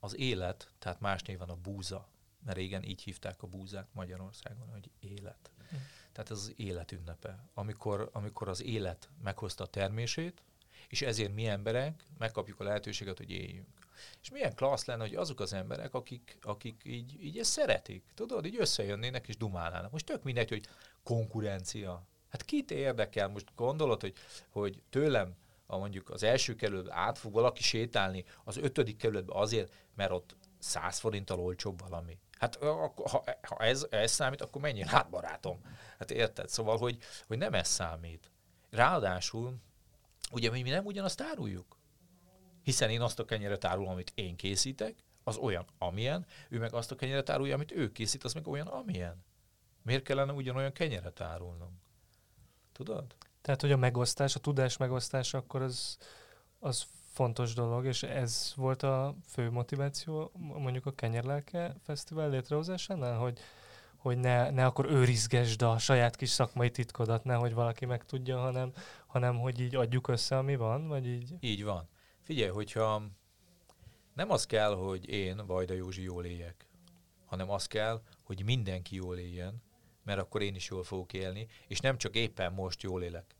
az 0.00 0.16
élet, 0.16 0.72
tehát 0.78 1.00
más 1.00 1.22
néven 1.22 1.48
a 1.48 1.56
búza, 1.56 2.08
mert 2.44 2.56
régen 2.56 2.82
így 2.82 3.02
hívták 3.02 3.42
a 3.42 3.46
búzát 3.46 3.88
Magyarországon, 3.92 4.68
hogy 4.68 4.90
élet. 5.00 5.50
Hm. 5.70 5.76
Tehát 6.12 6.30
ez 6.30 6.38
az 6.38 6.52
élet 6.56 6.92
ünnepe, 6.92 7.48
amikor, 7.54 8.10
amikor 8.12 8.48
az 8.48 8.62
élet 8.62 9.08
meghozta 9.22 9.64
a 9.64 9.66
termését, 9.66 10.42
és 10.88 11.02
ezért 11.02 11.34
mi 11.34 11.46
emberek 11.46 12.04
megkapjuk 12.18 12.60
a 12.60 12.64
lehetőséget, 12.64 13.18
hogy 13.18 13.30
éljünk. 13.30 13.83
És 14.22 14.30
milyen 14.30 14.54
klassz 14.54 14.84
lenne, 14.84 15.02
hogy 15.02 15.14
azok 15.14 15.40
az 15.40 15.52
emberek, 15.52 15.94
akik, 15.94 16.38
akik 16.42 16.80
így, 16.84 17.24
így 17.24 17.38
ezt 17.38 17.50
szeretik, 17.50 18.04
tudod, 18.14 18.46
így 18.46 18.56
összejönnének 18.58 19.28
és 19.28 19.36
dumálnának. 19.36 19.90
Most 19.90 20.06
tök 20.06 20.22
mindegy, 20.22 20.48
hogy 20.48 20.66
konkurencia. 21.02 22.02
Hát 22.28 22.44
kit 22.44 22.70
érdekel? 22.70 23.28
Most 23.28 23.46
gondolod, 23.54 24.00
hogy, 24.00 24.14
hogy 24.50 24.82
tőlem 24.90 25.36
a 25.66 25.76
mondjuk 25.76 26.10
az 26.10 26.22
első 26.22 26.54
kerületbe 26.54 26.94
át 26.94 27.18
fog 27.18 27.32
valaki 27.32 27.62
sétálni, 27.62 28.24
az 28.44 28.56
ötödik 28.56 28.96
kerületbe 28.96 29.38
azért, 29.38 29.72
mert 29.94 30.10
ott 30.10 30.36
száz 30.58 30.98
forinttal 30.98 31.40
olcsóbb 31.40 31.88
valami. 31.88 32.18
Hát 32.38 32.56
ha, 32.56 32.94
ha 33.42 33.56
ez, 33.58 33.86
ez 33.90 34.10
számít, 34.10 34.42
akkor 34.42 34.60
mennyi? 34.60 34.86
Hát 34.86 35.10
barátom. 35.10 35.60
Hát 35.98 36.10
érted? 36.10 36.48
Szóval, 36.48 36.78
hogy, 36.78 36.98
hogy 37.26 37.38
nem 37.38 37.54
ez 37.54 37.68
számít. 37.68 38.30
Ráadásul, 38.70 39.54
ugye 40.32 40.50
mi 40.50 40.62
nem 40.62 40.84
ugyanazt 40.84 41.20
áruljuk. 41.20 41.73
Hiszen 42.64 42.90
én 42.90 43.00
azt 43.00 43.18
a 43.18 43.24
kenyeret 43.24 43.64
árulom, 43.64 43.90
amit 43.90 44.12
én 44.14 44.36
készítek, 44.36 44.94
az 45.24 45.36
olyan, 45.36 45.64
amilyen, 45.78 46.26
ő 46.48 46.58
meg 46.58 46.74
azt 46.74 46.90
a 46.90 46.96
kenyeret 46.96 47.30
árulja, 47.30 47.54
amit 47.54 47.72
ő 47.72 47.92
készít, 47.92 48.24
az 48.24 48.32
meg 48.32 48.48
olyan, 48.48 48.66
amilyen. 48.66 49.24
Miért 49.82 50.02
kellene 50.02 50.32
ugyanolyan 50.32 50.72
kenyeret 50.72 51.20
árulnom? 51.20 51.80
Tudod? 52.72 53.16
Tehát, 53.40 53.60
hogy 53.60 53.72
a 53.72 53.76
megosztás, 53.76 54.34
a 54.34 54.40
tudás 54.40 54.76
megosztása, 54.76 55.38
akkor 55.38 55.62
az, 55.62 55.96
az 56.58 56.86
fontos 57.12 57.54
dolog, 57.54 57.84
és 57.84 58.02
ez 58.02 58.52
volt 58.56 58.82
a 58.82 59.14
fő 59.26 59.50
motiváció 59.50 60.30
mondjuk 60.38 60.86
a 60.86 60.94
Kenyerlelke 60.94 61.76
Fesztivál 61.82 62.30
létrehozásánál, 62.30 63.18
hogy, 63.18 63.38
hogy 63.96 64.18
ne, 64.18 64.50
ne 64.50 64.64
akkor 64.66 64.90
őrizgesd 64.90 65.62
a 65.62 65.78
saját 65.78 66.16
kis 66.16 66.30
szakmai 66.30 66.70
titkodat, 66.70 67.24
ne, 67.24 67.34
hogy 67.34 67.54
valaki 67.54 67.86
megtudja, 67.86 68.38
hanem, 68.38 68.72
hanem 69.06 69.38
hogy 69.38 69.60
így 69.60 69.74
adjuk 69.74 70.08
össze, 70.08 70.38
ami 70.38 70.56
van, 70.56 70.88
vagy 70.88 71.06
így? 71.06 71.34
Így 71.40 71.64
van. 71.64 71.88
Figyelj, 72.24 72.50
hogyha 72.50 73.02
nem 74.14 74.30
az 74.30 74.46
kell, 74.46 74.74
hogy 74.74 75.08
én, 75.08 75.46
Vajda 75.46 75.74
Józsi 75.74 76.02
jól 76.02 76.24
éljek, 76.24 76.66
hanem 77.24 77.50
az 77.50 77.66
kell, 77.66 78.02
hogy 78.22 78.44
mindenki 78.44 78.96
jól 78.96 79.18
éljen, 79.18 79.62
mert 80.02 80.20
akkor 80.20 80.42
én 80.42 80.54
is 80.54 80.68
jól 80.68 80.84
fogok 80.84 81.12
élni, 81.12 81.46
és 81.66 81.80
nem 81.80 81.98
csak 81.98 82.14
éppen 82.14 82.52
most 82.52 82.82
jól 82.82 83.02
élek. 83.02 83.34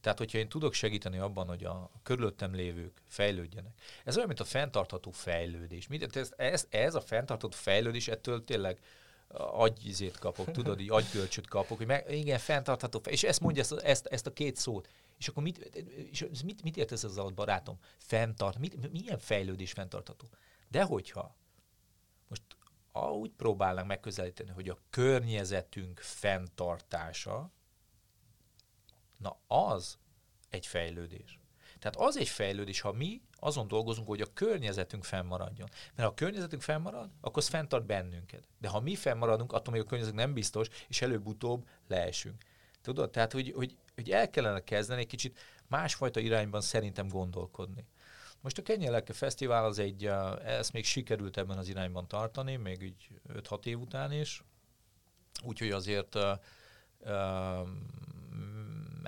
Tehát, 0.00 0.18
hogyha 0.18 0.38
én 0.38 0.48
tudok 0.48 0.72
segíteni 0.72 1.18
abban, 1.18 1.48
hogy 1.48 1.64
a 1.64 1.90
körülöttem 2.02 2.54
lévők 2.54 3.02
fejlődjenek. 3.06 3.80
Ez 4.04 4.14
olyan, 4.16 4.28
mint 4.28 4.40
a 4.40 4.44
fenntartható 4.44 5.10
fejlődés. 5.10 5.88
Ez, 6.12 6.32
ez, 6.36 6.66
ez 6.70 6.94
a 6.94 7.00
fenntartható 7.00 7.56
fejlődés, 7.56 8.08
ettől 8.08 8.44
tényleg 8.44 8.80
agyizét 9.36 10.18
kapok, 10.18 10.50
tudod, 10.50 10.80
így 10.80 10.90
agygölcsöt 10.90 11.48
kapok, 11.48 11.76
hogy 11.76 11.86
meg, 11.86 12.10
igen, 12.10 12.38
fenntartható. 12.38 13.00
És 13.04 13.22
ezt 13.22 13.40
mondja 13.40 13.62
ezt, 13.62 13.72
ezt, 13.72 14.06
ezt 14.06 14.26
a 14.26 14.32
két 14.32 14.56
szót. 14.56 14.88
És 15.18 15.28
akkor 15.28 15.42
mit, 15.42 15.58
és 16.10 16.26
mit, 16.44 16.62
mit 16.62 16.76
értesz 16.76 17.04
ezzel 17.04 17.22
alatt, 17.22 17.34
barátom? 17.34 17.78
Fenntart, 17.96 18.58
mit, 18.58 18.92
milyen 18.92 19.18
fejlődés 19.18 19.72
fenntartható? 19.72 20.26
De 20.68 20.82
hogyha 20.82 21.36
most 22.28 22.42
úgy 22.92 23.30
próbálnánk 23.30 23.86
megközelíteni, 23.86 24.50
hogy 24.50 24.68
a 24.68 24.78
környezetünk 24.90 25.98
fenntartása, 25.98 27.50
na 29.16 29.40
az 29.46 29.98
egy 30.48 30.66
fejlődés. 30.66 31.38
Tehát 31.78 31.96
az 31.96 32.16
egy 32.16 32.28
fejlődés, 32.28 32.80
ha 32.80 32.92
mi 32.92 33.22
azon 33.40 33.68
dolgozunk, 33.68 34.08
hogy 34.08 34.20
a 34.20 34.32
környezetünk 34.34 35.04
fennmaradjon. 35.04 35.68
Mert 35.94 36.08
ha 36.08 36.14
a 36.14 36.14
környezetünk 36.14 36.62
fennmarad, 36.62 37.10
akkor 37.20 37.42
az 37.42 37.48
fenntart 37.48 37.86
bennünket. 37.86 38.48
De 38.60 38.68
ha 38.68 38.80
mi 38.80 38.94
fennmaradunk, 38.94 39.52
attól 39.52 39.72
még 39.72 39.82
a 39.82 39.86
környezetünk 39.86 40.22
nem 40.22 40.32
biztos, 40.34 40.68
és 40.88 41.02
előbb-utóbb 41.02 41.66
leesünk. 41.88 42.44
Tudod? 42.82 43.10
Tehát, 43.10 43.32
hogy, 43.32 43.52
hogy, 43.56 43.76
hogy 43.94 44.10
el 44.10 44.30
kellene 44.30 44.64
kezdeni 44.64 45.00
egy 45.00 45.06
kicsit 45.06 45.38
másfajta 45.66 46.20
irányban 46.20 46.60
szerintem 46.60 47.08
gondolkodni. 47.08 47.86
Most 48.40 48.58
a 48.58 48.62
Kenyeleke 48.62 49.12
Fesztivál 49.12 49.64
az 49.64 49.78
egy, 49.78 50.10
ezt 50.44 50.72
még 50.72 50.84
sikerült 50.84 51.36
ebben 51.36 51.58
az 51.58 51.68
irányban 51.68 52.08
tartani, 52.08 52.56
még 52.56 52.82
így 52.82 53.08
5-6 53.32 53.66
év 53.66 53.80
után 53.80 54.12
is, 54.12 54.44
úgyhogy 55.42 55.70
azért 55.70 56.16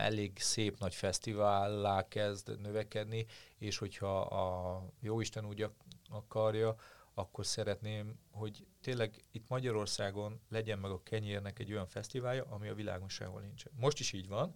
elég 0.00 0.38
szép 0.38 0.78
nagy 0.78 0.94
fesztivállá 0.94 2.08
kezd 2.08 2.60
növekedni, 2.60 3.26
és 3.58 3.78
hogyha 3.78 4.20
a 4.20 4.84
Jóisten 5.00 5.46
úgy 5.46 5.70
akarja, 6.08 6.76
akkor 7.14 7.46
szeretném, 7.46 8.18
hogy 8.30 8.66
tényleg 8.80 9.22
itt 9.30 9.48
Magyarországon 9.48 10.40
legyen 10.48 10.78
meg 10.78 10.90
a 10.90 11.02
kenyérnek 11.02 11.58
egy 11.58 11.72
olyan 11.72 11.86
fesztiválja, 11.86 12.44
ami 12.44 12.68
a 12.68 12.74
világon 12.74 13.08
sehol 13.08 13.40
nincsen. 13.40 13.72
Most 13.76 14.00
is 14.00 14.12
így 14.12 14.28
van, 14.28 14.54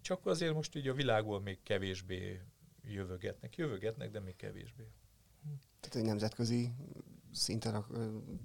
csak 0.00 0.26
azért 0.26 0.54
most 0.54 0.74
így 0.74 0.88
a 0.88 0.94
világból 0.94 1.40
még 1.40 1.62
kevésbé 1.62 2.40
jövögetnek. 2.84 3.56
Jövögetnek, 3.56 4.10
de 4.10 4.20
még 4.20 4.36
kevésbé. 4.36 4.88
Tehát 5.80 5.96
egy 5.96 6.04
nemzetközi 6.04 6.72
szinten 7.32 7.84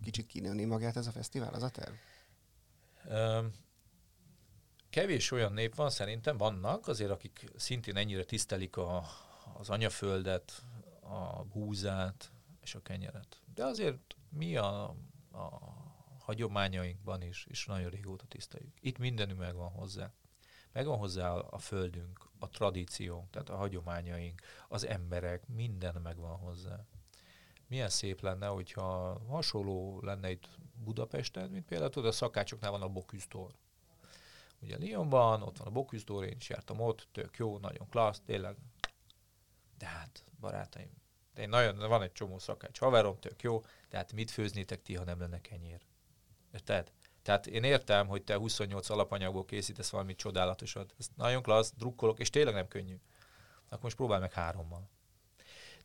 kicsit 0.02 0.26
kinőni 0.26 0.66
magát 0.66 0.96
ez 0.96 1.08
a 1.08 1.12
fesztivál, 1.12 1.54
az 1.54 1.64
a 1.64 1.70
terv? 1.70 1.94
Kevés 4.96 5.32
olyan 5.32 5.54
nép 5.54 5.76
van, 5.76 5.90
szerintem 5.90 6.38
vannak, 6.38 6.88
azért 6.88 7.10
akik 7.10 7.52
szintén 7.56 7.98
ennyire 7.98 8.24
tisztelik 8.24 8.78
a, 8.78 9.04
az 9.58 9.70
anyaföldet, 9.70 10.64
a 11.02 11.44
búzát 11.44 12.32
és 12.62 12.76
a 12.76 12.82
kenyeret. 12.82 13.42
De 13.54 13.66
azért 13.66 14.16
mi 14.30 14.58
a, 14.58 14.84
a 15.32 15.60
hagyományainkban 16.20 17.22
is, 17.22 17.46
és 17.50 17.66
nagyon 17.66 17.90
régóta 17.90 18.26
tiszteljük. 18.28 18.74
Itt 18.80 18.98
mindenünk 18.98 19.40
megvan 19.40 19.70
hozzá. 19.70 20.12
Megvan 20.72 20.98
hozzá 20.98 21.32
a, 21.32 21.58
földünk, 21.58 22.30
a 22.40 22.50
tradíciónk, 22.50 23.30
tehát 23.30 23.50
a 23.50 23.56
hagyományaink, 23.56 24.42
az 24.68 24.86
emberek, 24.86 25.48
minden 25.48 25.96
megvan 26.04 26.38
hozzá. 26.38 26.86
Milyen 27.68 27.90
szép 27.90 28.22
lenne, 28.22 28.48
hogyha 28.48 29.20
hasonló 29.28 30.02
lenne 30.02 30.32
itt 30.32 30.50
Budapesten, 30.84 31.50
mint 31.50 31.66
például 31.66 31.90
tudod, 31.90 32.10
a 32.10 32.14
szakácsoknál 32.14 32.72
van 32.72 32.82
a 32.82 32.90
Boküsztor. 32.90 33.56
Ugye 34.66 34.78
Lyonban, 34.80 35.42
ott 35.42 35.58
van 35.58 35.68
a 35.68 35.72
Boküsztor, 35.72 36.24
én 36.24 36.36
is 36.40 36.50
jártam 36.50 36.80
ott, 36.80 37.08
tök 37.12 37.38
jó, 37.38 37.58
nagyon 37.58 37.90
klassz, 37.90 38.22
tényleg. 38.26 38.56
De 39.78 39.86
hát, 39.86 40.24
barátaim, 40.40 40.90
de 41.34 41.42
én 41.42 41.50
nagyon, 41.50 41.78
van 41.78 42.02
egy 42.02 42.12
csomó 42.12 42.40
szakács 42.40 42.80
haverom, 42.80 43.20
tök 43.20 43.42
jó, 43.42 43.62
tehát 43.90 44.14
mit 44.14 44.32
főznétek 44.32 44.82
ti, 44.82 44.96
ha 44.96 45.04
nem 45.04 45.20
lenne 45.20 45.42
kenyér? 45.42 45.82
Érted? 46.54 46.92
Tehát 47.22 47.48
én 47.48 47.64
értem, 47.64 48.08
hogy 48.08 48.24
te 48.24 48.36
28 48.36 48.90
alapanyagból 48.90 49.46
készítesz 49.46 49.90
valami 49.90 50.16
csodálatosat. 50.16 50.94
Ez 50.98 51.08
nagyon 51.16 51.42
klassz, 51.42 51.74
drukkolok, 51.78 52.20
és 52.20 52.30
tényleg 52.30 52.54
nem 52.54 52.68
könnyű. 52.68 53.00
Akkor 53.66 53.84
most 53.84 53.96
próbálj 53.96 54.22
meg 54.22 54.34
hárommal. 54.34 54.90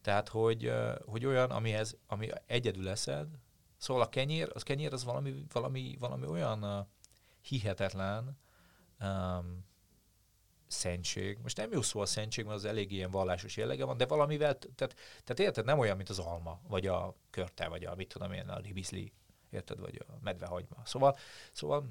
Tehát, 0.00 0.28
hogy, 0.28 0.72
hogy 1.04 1.26
olyan, 1.26 1.50
amihez, 1.50 1.96
ami 2.06 2.28
egyedül 2.46 2.82
leszed, 2.82 3.28
szóval 3.76 4.02
a 4.02 4.08
kenyér, 4.08 4.50
az 4.54 4.62
kenyér 4.62 4.92
az 4.92 5.04
valami, 5.04 5.44
valami, 5.52 5.96
valami 5.98 6.26
olyan 6.26 6.88
hihetetlen 7.40 8.38
um, 9.00 9.68
szentség. 10.66 11.38
Most 11.42 11.56
nem 11.56 11.72
jó 11.72 11.82
szó 11.82 12.00
a 12.00 12.06
szentség, 12.06 12.44
mert 12.44 12.56
az 12.56 12.64
elég 12.64 12.92
ilyen 12.92 13.10
vallásos 13.10 13.56
jellege 13.56 13.84
van, 13.84 13.96
de 13.96 14.06
valamivel, 14.06 14.58
tehát, 14.58 14.94
tehát 15.24 15.38
érted, 15.38 15.64
nem 15.64 15.78
olyan, 15.78 15.96
mint 15.96 16.08
az 16.08 16.18
alma, 16.18 16.60
vagy 16.68 16.86
a 16.86 17.14
körte, 17.30 17.68
vagy 17.68 17.84
a 17.84 17.94
mit 17.94 18.08
tudom 18.08 18.32
én, 18.32 18.48
a 18.48 18.58
libizli, 18.58 19.12
érted, 19.50 19.80
vagy 19.80 20.04
a 20.08 20.12
medvehagyma. 20.22 20.76
Szóval, 20.84 21.16
szóval 21.52 21.84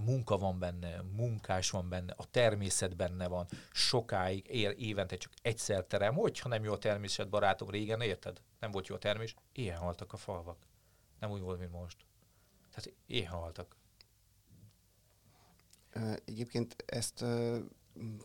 munka 0.00 0.38
van 0.38 0.58
benne, 0.58 1.02
munkás 1.02 1.70
van 1.70 1.88
benne, 1.88 2.14
a 2.16 2.30
természet 2.30 2.96
benne 2.96 3.26
van, 3.26 3.46
sokáig, 3.72 4.46
ér, 4.48 4.74
évente 4.78 5.16
csak 5.16 5.32
egyszer 5.42 5.84
terem, 5.84 6.14
hogyha 6.14 6.48
nem 6.48 6.64
jó 6.64 6.72
a 6.72 6.78
természet, 6.78 7.28
barátom, 7.28 7.70
régen, 7.70 8.00
érted? 8.00 8.42
Nem 8.60 8.70
volt 8.70 8.86
jó 8.86 8.94
a 8.94 8.98
termés, 8.98 9.34
ilyen 9.52 9.78
haltak 9.78 10.12
a 10.12 10.16
falvak. 10.16 10.66
Nem 11.20 11.30
úgy 11.30 11.40
volt, 11.40 11.58
mint 11.58 11.72
most. 11.72 11.96
Tehát 12.70 12.92
ilyen 13.06 13.30
haltak. 13.30 13.76
Egyébként 16.24 16.76
ezt 16.86 17.24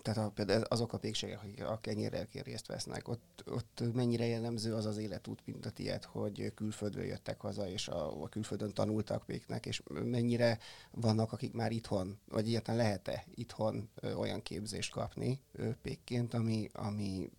tehát 0.02 0.20
a, 0.20 0.32
például 0.32 0.64
azok 0.64 0.94
a 0.94 0.98
pékségek, 0.98 1.40
akik 1.44 1.64
a 1.64 1.80
kenyérrel 1.80 2.28
részt 2.32 2.68
vesznek, 2.68 3.08
ott, 3.08 3.44
ott 3.46 3.84
mennyire 3.94 4.26
jellemző 4.26 4.74
az 4.74 4.86
az 4.86 4.98
életút, 4.98 5.42
mint 5.46 5.66
a 5.66 5.70
tiéd, 5.70 6.04
hogy 6.04 6.54
külföldről 6.56 7.04
jöttek 7.04 7.40
haza, 7.40 7.70
és 7.70 7.88
a, 7.88 8.24
a 8.24 8.30
külföldön 8.30 8.74
tanultak 8.74 9.26
péknek, 9.26 9.66
és 9.66 9.82
mennyire 9.90 10.60
vannak, 10.92 11.32
akik 11.32 11.54
már 11.54 11.72
itthon, 11.72 12.20
vagy 12.30 12.48
egyáltalán 12.48 12.82
lehet-e 12.82 13.26
itthon 13.36 13.90
olyan 14.16 14.42
képzést 14.42 14.92
kapni 14.92 15.42
ö, 15.52 15.70
pékként, 15.82 16.34
ami, 16.34 16.70
ami 16.74 17.30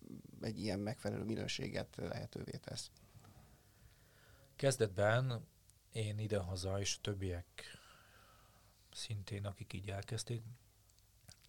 egy 0.40 0.60
ilyen 0.60 0.78
megfelelő 0.78 1.24
minőséget 1.24 1.96
lehetővé 1.96 2.60
tesz? 2.64 2.90
Kezdetben 4.56 5.46
én 5.92 6.18
idehaza, 6.18 6.80
és 6.80 7.00
többiek 7.00 7.81
szintén, 8.94 9.46
akik 9.46 9.72
így 9.72 9.90
elkezdték, 9.90 10.42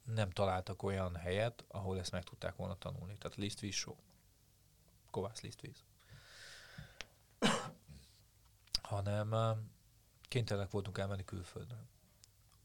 nem 0.03 0.29
találtak 0.29 0.83
olyan 0.83 1.15
helyet, 1.15 1.63
ahol 1.67 1.99
ezt 1.99 2.11
meg 2.11 2.23
tudták 2.23 2.55
volna 2.55 2.77
tanulni. 2.77 3.17
Tehát 3.17 3.37
lisztvíz 3.37 3.73
show. 3.73 3.95
Kovász 5.09 5.41
lisztvíz. 5.41 5.83
Hanem 8.81 9.35
kénytelenek 10.21 10.71
voltunk 10.71 10.97
elmenni 10.97 11.25
külföldre. 11.25 11.85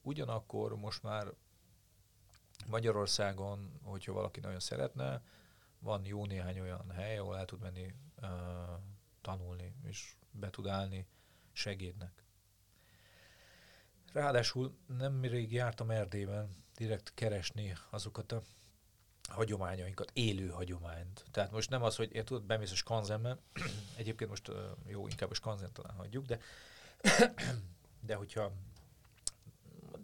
Ugyanakkor 0.03 0.77
most 0.77 1.03
már 1.03 1.33
Magyarországon, 2.67 3.81
hogyha 3.83 4.13
valaki 4.13 4.41
nagyon 4.41 4.61
szeretne, 4.61 5.23
van 5.79 6.05
jó 6.05 6.27
néhány 6.27 6.61
olyan 6.61 6.91
hely, 6.91 7.19
ahol 7.19 7.39
el 7.39 7.45
tud 7.45 7.61
menni 7.61 7.95
uh, 8.23 8.29
tanulni, 9.21 9.75
és 9.83 10.17
be 10.31 10.51
tud 10.51 10.67
állni 10.67 11.07
segédnek. 11.53 12.25
Ráadásul 14.13 14.77
nem 14.87 15.23
rég 15.23 15.53
jártam 15.53 15.91
Erdélyben, 15.91 16.65
direkt 16.77 17.15
keresni 17.15 17.77
azokat 17.91 18.33
a 18.33 18.43
hagyományainkat, 19.29 20.11
élő 20.13 20.49
hagyományt. 20.49 21.25
Tehát 21.31 21.51
most 21.51 21.71
nem 21.71 21.83
az, 21.83 21.97
hogy 21.97 22.15
én 22.15 22.25
tudod, 22.25 22.45
bemész 22.45 22.73
a 22.73 22.75
skanzenbe, 22.75 23.39
egyébként 23.97 24.31
most 24.31 24.51
jó, 24.87 25.09
inkább 25.09 25.31
a 25.31 25.35
skanzen 25.35 25.73
talán 25.73 25.97
hagyjuk, 25.97 26.27
de 26.27 26.39
de 28.07 28.15
hogyha 28.15 28.53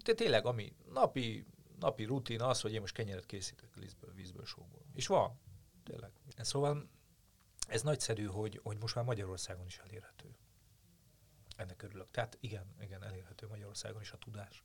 de 0.05 0.15
tényleg, 0.15 0.47
ami 0.47 0.73
napi, 0.93 1.47
napi 1.81 2.05
rutin 2.05 2.41
az, 2.41 2.61
hogy 2.61 2.73
én 2.73 2.81
most 2.81 2.95
kenyeret 2.95 3.27
készítek 3.27 3.75
vízből, 3.75 4.13
vízből, 4.15 4.45
sóból. 4.45 4.83
És 4.95 5.07
van, 5.07 5.39
tényleg. 5.85 6.11
Szóval 6.37 6.89
ez 7.69 7.83
nagyszerű, 7.83 8.25
hogy, 8.25 8.61
hogy 8.63 8.79
most 8.81 8.95
már 8.95 9.05
Magyarországon 9.05 9.67
is 9.67 9.79
elérhető. 9.79 10.37
Ennek 11.57 11.83
örülök. 11.83 12.11
Tehát 12.11 12.37
igen, 12.41 12.65
igen, 12.81 13.05
elérhető 13.05 13.47
Magyarországon 13.47 14.01
is 14.01 14.13
a 14.13 14.19
tudás. 14.19 14.63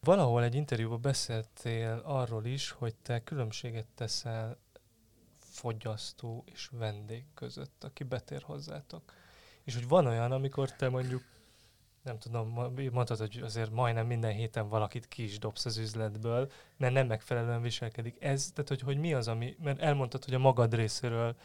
Valahol 0.00 0.42
egy 0.42 0.54
interjúban 0.54 1.00
beszéltél 1.00 2.00
arról 2.04 2.44
is, 2.44 2.70
hogy 2.70 2.94
te 2.94 3.22
különbséget 3.22 3.86
teszel 3.94 4.58
fogyasztó 5.38 6.44
és 6.46 6.68
vendég 6.72 7.24
között, 7.34 7.84
aki 7.84 8.04
betér 8.04 8.42
hozzátok. 8.42 9.12
És 9.62 9.74
hogy 9.74 9.88
van 9.88 10.06
olyan, 10.06 10.32
amikor 10.32 10.72
te 10.72 10.88
mondjuk, 10.88 11.22
nem 12.02 12.18
tudom, 12.18 12.48
mondtad, 12.92 13.18
hogy 13.18 13.40
azért 13.42 13.70
majdnem 13.70 14.06
minden 14.06 14.32
héten 14.32 14.68
valakit 14.68 15.08
ki 15.08 15.22
is 15.22 15.38
dobsz 15.38 15.64
az 15.64 15.76
üzletből, 15.76 16.50
mert 16.76 16.92
nem 16.92 17.06
megfelelően 17.06 17.62
viselkedik. 17.62 18.16
Ez, 18.22 18.50
tehát 18.52 18.68
hogy, 18.68 18.80
hogy 18.80 18.98
mi 18.98 19.14
az, 19.14 19.28
ami, 19.28 19.56
mert 19.62 19.80
elmondtad, 19.80 20.24
hogy 20.24 20.34
a 20.34 20.38
magad 20.38 20.74
részéről 20.74 21.36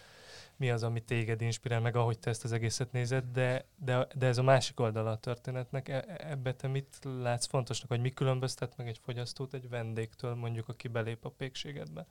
mi 0.62 0.72
az, 0.72 0.84
ami 0.84 1.02
téged 1.02 1.42
inspirál, 1.42 1.80
meg 1.80 1.96
ahogy 1.96 2.20
te 2.20 2.30
ezt 2.30 2.44
az 2.44 2.52
egészet 2.52 2.92
nézed, 2.92 3.26
de, 3.32 3.66
de, 3.76 4.08
de 4.16 4.26
ez 4.28 4.38
a 4.38 4.44
másik 4.44 4.80
oldala 4.80 5.12
a 5.12 5.18
történetnek. 5.18 5.90
E, 5.90 6.06
ebbe 6.18 6.54
te 6.54 6.68
mit 6.68 7.00
látsz 7.04 7.46
fontosnak, 7.46 7.90
hogy 7.90 8.00
mi 8.00 8.14
különböztet 8.14 8.78
meg 8.78 8.88
egy 8.88 8.98
fogyasztót 8.98 9.54
egy 9.54 9.70
vendégtől, 9.70 10.36
mondjuk, 10.36 10.68
aki 10.68 10.88
belép 10.88 11.26
a 11.26 11.30
pékségedbe? 11.30 12.08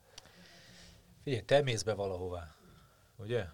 Figyelj, 1.23 1.41
te 1.41 1.61
mész 1.61 1.83
be 1.83 1.93
valahová, 1.93 2.55
ugye? 3.15 3.45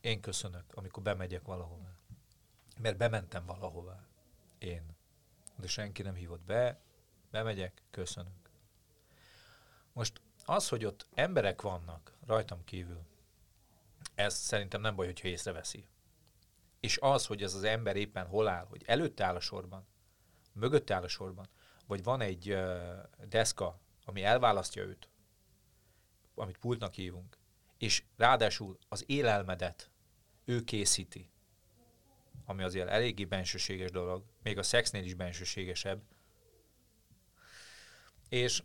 Én 0.00 0.20
köszönök, 0.20 0.64
amikor 0.74 1.02
bemegyek 1.02 1.44
valahová. 1.44 1.96
Mert 2.80 2.96
bementem 2.96 3.46
valahová. 3.46 4.06
Én. 4.58 4.82
De 5.56 5.66
senki 5.66 6.02
nem 6.02 6.14
hívott 6.14 6.42
be, 6.42 6.80
bemegyek, 7.30 7.82
köszönök. 7.90 8.50
Most 9.92 10.20
az, 10.44 10.68
hogy 10.68 10.84
ott 10.84 11.06
emberek 11.14 11.62
vannak 11.62 12.12
rajtam 12.26 12.64
kívül, 12.64 13.06
ez 14.18 14.34
szerintem 14.34 14.80
nem 14.80 14.96
baj, 14.96 15.06
hogyha 15.06 15.28
észreveszi. 15.28 15.86
És 16.80 16.98
az, 17.00 17.26
hogy 17.26 17.42
ez 17.42 17.54
az 17.54 17.62
ember 17.62 17.96
éppen 17.96 18.26
hol 18.26 18.48
áll, 18.48 18.64
hogy 18.64 18.82
előtte 18.86 19.24
áll 19.24 19.34
a 19.34 19.40
sorban, 19.40 19.86
mögötte 20.52 20.94
áll 20.94 21.02
a 21.02 21.08
sorban, 21.08 21.48
vagy 21.86 22.02
van 22.02 22.20
egy 22.20 22.52
uh, 22.52 23.02
deszka, 23.28 23.80
ami 24.04 24.22
elválasztja 24.22 24.82
őt, 24.82 25.08
amit 26.34 26.58
pultnak 26.58 26.94
hívunk, 26.94 27.38
és 27.76 28.04
ráadásul 28.16 28.78
az 28.88 29.04
élelmedet 29.06 29.90
ő 30.44 30.64
készíti, 30.64 31.30
ami 32.44 32.62
azért 32.62 32.88
eléggé 32.88 33.24
bensőséges 33.24 33.90
dolog, 33.90 34.24
még 34.42 34.58
a 34.58 34.62
szexnél 34.62 35.04
is 35.04 35.14
bensőségesebb, 35.14 36.02
és 38.28 38.62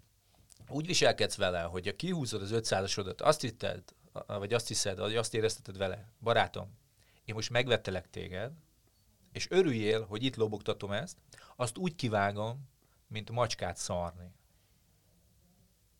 úgy 0.67 0.85
viselkedsz 0.85 1.35
vele, 1.35 1.61
hogy 1.61 1.87
a 1.87 1.95
kihúzod 1.95 2.41
az 2.41 2.51
500-asodat, 2.53 3.21
azt 3.21 3.41
hitted, 3.41 3.83
vagy 4.27 4.53
azt 4.53 4.67
hiszed, 4.67 4.99
vagy 4.99 5.15
azt 5.15 5.33
érezteted 5.33 5.77
vele, 5.77 6.09
barátom, 6.19 6.77
én 7.25 7.35
most 7.35 7.49
megvettelek 7.49 8.09
téged, 8.09 8.51
és 9.31 9.51
örüljél, 9.51 10.05
hogy 10.05 10.23
itt 10.23 10.35
lobogtatom 10.35 10.91
ezt, 10.91 11.17
azt 11.55 11.77
úgy 11.77 11.95
kivágom, 11.95 12.69
mint 13.07 13.31
macskát 13.31 13.77
szarni. 13.77 14.31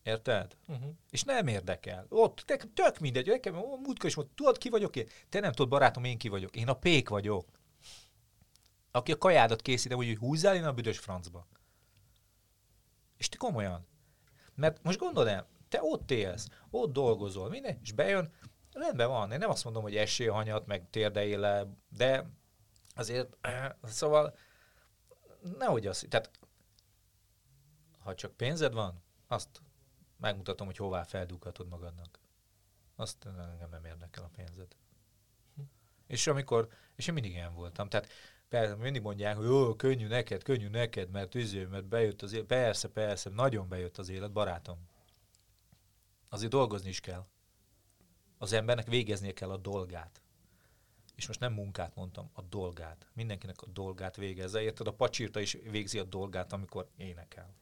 Érted? 0.02 0.56
Uh-huh. 0.66 0.94
És 1.10 1.22
nem 1.22 1.46
érdekel. 1.46 2.06
Ott 2.08 2.42
te, 2.46 2.56
tök 2.74 2.98
mindegy, 2.98 3.26
nekem 3.26 3.54
múltkor 3.54 4.08
is 4.08 4.14
mondta, 4.14 4.34
tudod 4.34 4.58
ki 4.58 4.68
vagyok 4.68 4.96
én? 4.96 5.08
Te 5.28 5.40
nem 5.40 5.52
tudod, 5.52 5.68
barátom, 5.68 6.04
én 6.04 6.18
ki 6.18 6.28
vagyok. 6.28 6.56
Én 6.56 6.68
a 6.68 6.74
pék 6.74 7.08
vagyok. 7.08 7.48
Aki 8.90 9.12
a 9.12 9.18
kajádat 9.18 9.62
készítem, 9.62 9.96
hogy 9.96 10.16
húzzál 10.16 10.54
én 10.54 10.64
a 10.64 10.72
büdös 10.72 10.98
francba. 10.98 11.46
És 13.16 13.28
te 13.28 13.36
komolyan. 13.36 13.86
Mert 14.54 14.82
most 14.82 14.98
gondold 14.98 15.28
el, 15.28 15.48
te 15.74 15.80
ott 15.82 16.10
élsz, 16.10 16.48
ott 16.70 16.92
dolgozol, 16.92 17.48
minden, 17.48 17.78
és 17.82 17.92
bejön, 17.92 18.32
rendben 18.72 19.08
van, 19.08 19.32
én 19.32 19.38
nem 19.38 19.50
azt 19.50 19.64
mondom, 19.64 19.82
hogy 19.82 19.96
esély 19.96 20.26
hanyat, 20.26 20.66
meg 20.66 20.90
térdei 20.90 21.36
le, 21.36 21.66
de 21.88 22.30
azért, 22.94 23.36
szóval 23.82 24.36
nehogy 25.58 25.86
az, 25.86 26.06
tehát 26.08 26.30
ha 27.98 28.14
csak 28.14 28.36
pénzed 28.36 28.72
van, 28.72 29.02
azt 29.26 29.62
megmutatom, 30.16 30.66
hogy 30.66 30.76
hová 30.76 31.02
feldughatod 31.02 31.68
magadnak. 31.68 32.18
Azt 32.96 33.24
engem 33.24 33.70
nem 33.70 33.84
érdekel 33.84 34.24
a 34.24 34.30
pénzed. 34.36 34.76
És 36.06 36.26
amikor, 36.26 36.68
és 36.96 37.06
én 37.06 37.14
mindig 37.14 37.32
ilyen 37.32 37.54
voltam, 37.54 37.88
tehát 37.88 38.08
persze 38.48 38.74
mindig 38.74 39.02
mondják, 39.02 39.36
hogy 39.36 39.46
jó, 39.46 39.74
könnyű 39.74 40.06
neked, 40.06 40.42
könnyű 40.42 40.68
neked, 40.68 41.10
mert 41.10 41.34
üző, 41.34 41.68
mert 41.68 41.84
bejött 41.84 42.22
az 42.22 42.32
élet. 42.32 42.46
Persze, 42.46 42.88
persze, 42.88 43.30
nagyon 43.30 43.68
bejött 43.68 43.98
az 43.98 44.08
élet, 44.08 44.32
barátom 44.32 44.92
azért 46.34 46.50
dolgozni 46.50 46.88
is 46.88 47.00
kell. 47.00 47.26
Az 48.38 48.52
embernek 48.52 48.86
végeznie 48.86 49.32
kell 49.32 49.50
a 49.50 49.56
dolgát. 49.56 50.20
És 51.16 51.26
most 51.26 51.40
nem 51.40 51.52
munkát 51.52 51.94
mondtam, 51.94 52.30
a 52.32 52.42
dolgát. 52.42 53.08
Mindenkinek 53.12 53.62
a 53.62 53.66
dolgát 53.66 54.16
végezze. 54.16 54.62
Érted? 54.62 54.86
A 54.86 54.92
pacsírta 54.92 55.40
is 55.40 55.52
végzi 55.70 55.98
a 55.98 56.04
dolgát, 56.04 56.52
amikor 56.52 56.88
énekel. 56.96 57.54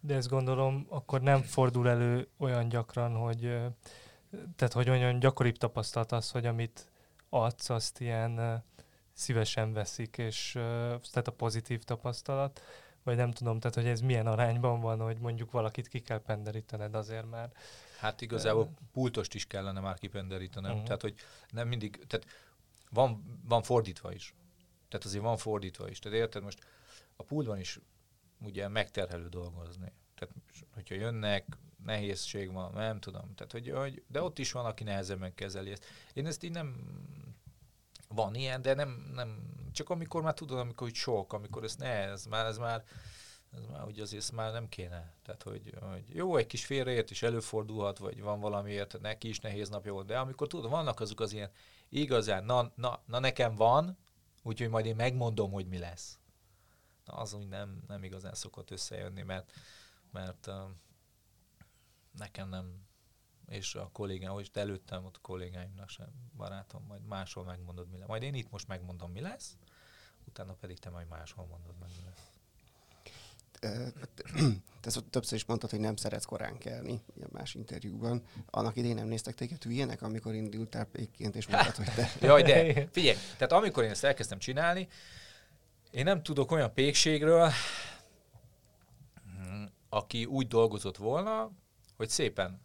De 0.00 0.14
ezt 0.14 0.28
gondolom, 0.28 0.86
akkor 0.88 1.20
nem 1.20 1.42
fordul 1.42 1.88
elő 1.88 2.28
olyan 2.36 2.68
gyakran, 2.68 3.16
hogy 3.16 3.40
tehát 4.56 4.72
hogy 4.72 4.90
olyan 4.90 5.18
gyakoribb 5.18 5.56
tapasztalat 5.56 6.12
az, 6.12 6.30
hogy 6.30 6.46
amit 6.46 6.90
adsz, 7.28 7.70
azt 7.70 8.00
ilyen 8.00 8.64
szívesen 9.12 9.72
veszik, 9.72 10.18
és 10.18 10.50
tehát 11.10 11.28
a 11.28 11.32
pozitív 11.32 11.82
tapasztalat, 11.82 12.60
vagy 13.06 13.16
nem 13.16 13.30
tudom, 13.30 13.58
tehát 13.60 13.76
hogy 13.76 13.86
ez 13.86 14.00
milyen 14.00 14.26
arányban 14.26 14.80
van, 14.80 15.00
hogy 15.00 15.18
mondjuk 15.18 15.50
valakit 15.50 15.88
ki 15.88 16.00
kell 16.00 16.22
penderítened 16.22 16.94
azért 16.94 17.30
már. 17.30 17.52
Hát 17.98 18.20
igazából 18.20 18.70
pultost 18.92 19.34
is 19.34 19.46
kellene 19.46 19.80
már 19.80 19.98
kipenderítenem, 19.98 20.70
uh-huh. 20.70 20.86
tehát 20.86 21.00
hogy 21.00 21.14
nem 21.50 21.68
mindig, 21.68 22.06
tehát 22.06 22.26
van, 22.90 23.40
van 23.48 23.62
fordítva 23.62 24.12
is. 24.12 24.34
Tehát 24.88 25.06
azért 25.06 25.22
van 25.22 25.36
fordítva 25.36 25.88
is. 25.88 25.98
Tehát 25.98 26.18
érted, 26.18 26.42
most 26.42 26.64
a 27.16 27.22
pultban 27.22 27.58
is 27.58 27.80
ugye 28.40 28.68
megterhelő 28.68 29.28
dolgozni. 29.28 29.92
Tehát, 30.14 30.34
hogyha 30.74 30.94
jönnek, 30.94 31.46
nehézség 31.84 32.52
van, 32.52 32.72
nem 32.72 33.00
tudom. 33.00 33.34
Tehát, 33.34 33.52
hogy, 33.52 33.70
hogy, 33.70 34.02
de 34.08 34.22
ott 34.22 34.38
is 34.38 34.52
van, 34.52 34.64
aki 34.64 34.84
nehezebben 34.84 35.34
kezeli 35.34 35.70
ezt. 35.70 35.84
Én 36.12 36.26
ezt 36.26 36.42
így 36.42 36.52
nem... 36.52 36.74
Van 38.08 38.34
ilyen, 38.34 38.62
de 38.62 38.74
nem, 38.74 39.10
nem 39.14 39.54
csak 39.72 39.90
amikor 39.90 40.22
már 40.22 40.34
tudod, 40.34 40.58
amikor 40.58 40.86
hogy 40.86 40.96
sok, 40.96 41.32
amikor 41.32 41.64
ez 41.64 41.76
ne, 41.76 42.08
ez 42.08 42.26
már, 42.26 42.46
ez 42.46 42.58
már, 42.58 42.84
ez 43.52 43.64
már 43.70 43.80
hogy 43.80 44.00
azért 44.00 44.22
ez 44.22 44.30
már 44.30 44.52
nem 44.52 44.68
kéne. 44.68 45.14
Tehát, 45.22 45.42
hogy, 45.42 45.74
hogy 45.80 46.14
jó, 46.14 46.36
egy 46.36 46.46
kis 46.46 46.64
félreért 46.64 47.10
is 47.10 47.22
előfordulhat, 47.22 47.98
vagy 47.98 48.20
van 48.20 48.40
valamiért, 48.40 49.00
neki 49.00 49.28
is 49.28 49.40
nehéz 49.40 49.68
napja 49.68 49.92
volt, 49.92 50.06
de 50.06 50.18
amikor 50.18 50.46
tudod, 50.46 50.70
vannak 50.70 51.00
azok 51.00 51.20
az 51.20 51.32
ilyen 51.32 51.50
igazán, 51.88 52.44
na, 52.44 52.72
na, 52.74 53.02
na 53.06 53.18
nekem 53.18 53.54
van, 53.54 53.98
úgyhogy 54.42 54.68
majd 54.68 54.86
én 54.86 54.96
megmondom, 54.96 55.52
hogy 55.52 55.66
mi 55.66 55.78
lesz. 55.78 56.18
Na, 57.04 57.12
az 57.12 57.32
úgy 57.32 57.48
nem, 57.48 57.82
nem 57.86 58.04
igazán 58.04 58.34
szokott 58.34 58.70
összejönni, 58.70 59.22
mert, 59.22 59.52
mert 60.12 60.46
uh, 60.46 60.54
nekem 62.12 62.48
nem, 62.48 62.85
és 63.48 63.74
a 63.74 63.90
kollégám, 63.92 64.32
hogy 64.32 64.50
előttem 64.54 65.04
ott 65.04 65.20
kollégáimnak 65.20 65.88
sem, 65.88 66.08
barátom, 66.36 66.84
majd 66.88 67.06
máshol 67.06 67.44
megmondod, 67.44 67.90
mi 67.90 67.98
lesz. 67.98 68.08
Majd 68.08 68.22
én 68.22 68.34
itt 68.34 68.50
most 68.50 68.68
megmondom, 68.68 69.12
mi 69.12 69.20
lesz, 69.20 69.56
utána 70.24 70.52
pedig 70.52 70.78
te 70.78 70.90
majd 70.90 71.08
máshol 71.08 71.46
mondod 71.46 71.74
meg, 71.80 71.88
mi 71.96 72.02
lesz. 72.04 72.30
Te 74.80 75.00
többször 75.10 75.38
is 75.38 75.44
mondtad, 75.44 75.70
hogy 75.70 75.80
nem 75.80 75.96
szeretsz 75.96 76.24
korán 76.24 76.58
kelni 76.58 77.02
a 77.20 77.26
más 77.32 77.54
interjúban. 77.54 78.22
Annak 78.50 78.76
idén 78.76 78.94
nem 78.94 79.06
néztek 79.06 79.34
téged 79.34 79.62
hülyének, 79.62 80.02
amikor 80.02 80.34
indultál 80.34 80.84
pékként, 80.84 81.36
és 81.36 81.46
mondtad, 81.46 81.74
hogy 81.74 81.94
te... 81.94 82.10
Jaj, 82.26 82.42
de 82.42 82.74
figyelj, 82.92 83.16
tehát 83.36 83.52
amikor 83.52 83.84
én 83.84 83.90
ezt 83.90 84.04
elkezdtem 84.04 84.38
csinálni, 84.38 84.88
én 85.90 86.04
nem 86.04 86.22
tudok 86.22 86.50
olyan 86.50 86.74
pékségről, 86.74 87.50
aki 89.88 90.24
úgy 90.24 90.46
dolgozott 90.46 90.96
volna, 90.96 91.50
hogy 91.96 92.08
szépen 92.08 92.60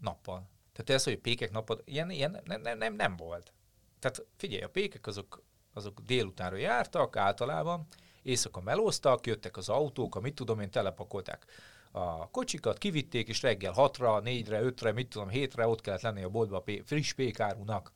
nappal. 0.00 0.48
Tehát 0.72 0.90
ez, 0.90 1.04
hogy 1.04 1.18
pékek 1.18 1.50
nappal, 1.50 1.82
ilyen, 1.84 2.10
ilyen 2.10 2.40
nem, 2.44 2.60
nem, 2.60 2.78
nem, 2.78 2.94
nem 2.94 3.16
volt. 3.16 3.52
Tehát 3.98 4.26
figyelj, 4.36 4.62
a 4.62 4.68
pékek 4.68 5.06
azok, 5.06 5.42
azok 5.72 6.00
délutánra 6.00 6.56
jártak 6.56 7.16
általában, 7.16 7.86
éjszaka 8.22 8.60
melóztak, 8.60 9.26
jöttek 9.26 9.56
az 9.56 9.68
autók, 9.68 10.14
amit 10.14 10.34
tudom 10.34 10.60
én, 10.60 10.70
telepakolták 10.70 11.46
a 11.90 12.30
kocsikat, 12.30 12.78
kivitték, 12.78 13.28
és 13.28 13.42
reggel 13.42 13.72
6-ra, 13.76 14.20
4-re, 14.24 14.60
5-re, 14.62 14.92
mit 14.92 15.08
tudom, 15.08 15.28
7-re 15.32 15.66
ott 15.66 15.80
kellett 15.80 16.00
lenni 16.00 16.22
a 16.22 16.28
boltba 16.28 16.56
a 16.56 16.60
pé- 16.60 16.86
friss 16.86 17.12
pékárunak. 17.12 17.92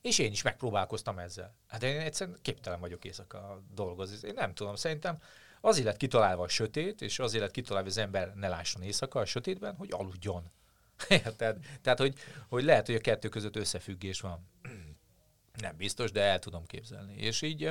És 0.00 0.18
én 0.18 0.32
is 0.32 0.42
megpróbálkoztam 0.42 1.18
ezzel. 1.18 1.56
Hát 1.66 1.82
én 1.82 2.00
egyszerűen 2.00 2.38
képtelen 2.42 2.80
vagyok 2.80 3.04
éjszaka 3.04 3.62
dolgozni. 3.74 4.28
Én 4.28 4.34
nem 4.34 4.54
tudom, 4.54 4.74
szerintem 4.74 5.18
azért 5.64 5.86
lett 5.86 5.96
kitalálva 5.96 6.42
a 6.42 6.48
sötét, 6.48 7.02
és 7.02 7.18
azért 7.18 7.42
lett 7.42 7.52
kitalálva, 7.52 7.88
az 7.88 7.98
ember 7.98 8.34
ne 8.34 8.48
lásson 8.48 8.82
éjszaka 8.82 9.20
a 9.20 9.24
sötétben, 9.24 9.76
hogy 9.76 9.88
aludjon. 9.92 10.50
tehát, 11.36 11.56
tehát 11.82 11.98
hogy, 11.98 12.14
hogy 12.48 12.64
lehet, 12.64 12.86
hogy 12.86 12.94
a 12.94 13.00
kettő 13.00 13.28
között 13.28 13.56
összefüggés 13.56 14.20
van. 14.20 14.48
nem 15.60 15.76
biztos, 15.76 16.10
de 16.12 16.20
el 16.20 16.38
tudom 16.38 16.66
képzelni. 16.66 17.16
És 17.16 17.42
így, 17.42 17.70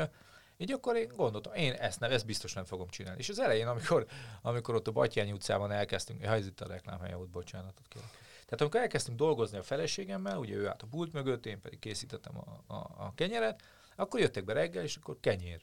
így 0.58 0.72
akkor 0.72 0.96
én 0.96 1.12
gondoltam, 1.16 1.54
én 1.54 1.74
ezt, 1.74 2.00
nem, 2.00 2.12
ezt 2.12 2.26
biztos 2.26 2.54
nem 2.54 2.66
fogom 2.66 2.88
csinálni. 2.90 3.20
És 3.20 3.30
az 3.30 3.40
elején, 3.40 3.68
amikor, 3.68 4.06
amikor 4.42 4.76
ott 4.76 4.88
a 4.88 4.92
Batyányi 4.92 5.32
utcában 5.32 5.72
elkezdtünk, 5.72 6.26
ha 6.26 6.34
ez 6.34 6.46
itt 6.46 6.62
a 6.62 6.68
reklámhelye 6.68 7.16
volt, 7.16 7.30
bocsánatot 7.30 7.88
kérek. 7.88 8.10
Tehát 8.46 8.62
amikor 8.62 8.80
elkezdtünk 8.80 9.18
dolgozni 9.18 9.58
a 9.58 9.64
feleségemmel, 9.64 10.38
ugye 10.38 10.56
ő 10.56 10.68
állt 10.68 10.82
a 10.82 10.88
pult 10.88 11.14
mögött, 11.14 11.46
én 11.46 11.62
pedig 11.62 11.80
készítettem 11.80 12.38
a, 12.38 12.74
a, 12.74 12.78
a 12.98 13.14
kenyeret, 13.16 13.62
akkor 13.96 14.20
jöttek 14.20 14.44
be 14.44 14.54
reggel, 14.54 14.84
és 14.84 14.96
akkor 14.96 15.18
kenyér. 15.20 15.62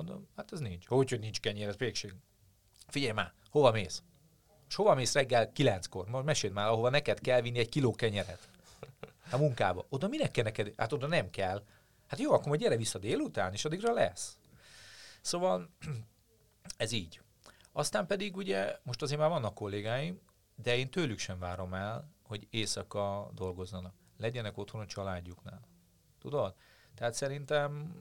Mondom, 0.00 0.28
hát 0.36 0.52
ez 0.52 0.60
nincs. 0.60 0.86
Hogy, 0.86 1.10
hogy 1.10 1.20
nincs 1.20 1.40
kenyér, 1.40 1.68
ez 1.68 1.76
végség. 1.76 2.14
Figyelj 2.86 3.12
már, 3.12 3.32
hova 3.50 3.70
mész? 3.70 4.02
És 4.68 4.74
hova 4.74 4.94
mész 4.94 5.14
reggel 5.14 5.52
kilenckor? 5.52 6.08
Most 6.08 6.24
meséld 6.24 6.52
már, 6.52 6.66
ahova 6.66 6.90
neked 6.90 7.20
kell 7.20 7.40
vinni 7.40 7.58
egy 7.58 7.68
kiló 7.68 7.94
kenyeret. 7.94 8.48
A 9.30 9.36
munkába. 9.36 9.86
Oda 9.88 10.08
minek 10.08 10.30
kell 10.30 10.44
neked? 10.44 10.72
Hát 10.76 10.92
oda 10.92 11.06
nem 11.06 11.30
kell. 11.30 11.64
Hát 12.06 12.20
jó, 12.20 12.32
akkor 12.32 12.46
majd 12.46 12.60
gyere 12.60 12.76
vissza 12.76 12.98
délután, 12.98 13.52
és 13.52 13.64
addigra 13.64 13.92
lesz. 13.92 14.38
Szóval 15.20 15.70
ez 16.76 16.92
így. 16.92 17.20
Aztán 17.72 18.06
pedig 18.06 18.36
ugye, 18.36 18.78
most 18.82 19.02
azért 19.02 19.20
már 19.20 19.28
vannak 19.28 19.54
kollégáim, 19.54 20.20
de 20.54 20.76
én 20.76 20.90
tőlük 20.90 21.18
sem 21.18 21.38
várom 21.38 21.74
el, 21.74 22.10
hogy 22.22 22.46
éjszaka 22.50 23.30
dolgozzanak. 23.34 23.94
Legyenek 24.16 24.58
otthon 24.58 24.80
a 24.80 24.86
családjuknál. 24.86 25.68
Tudod? 26.18 26.54
Tehát 26.94 27.14
szerintem 27.14 27.94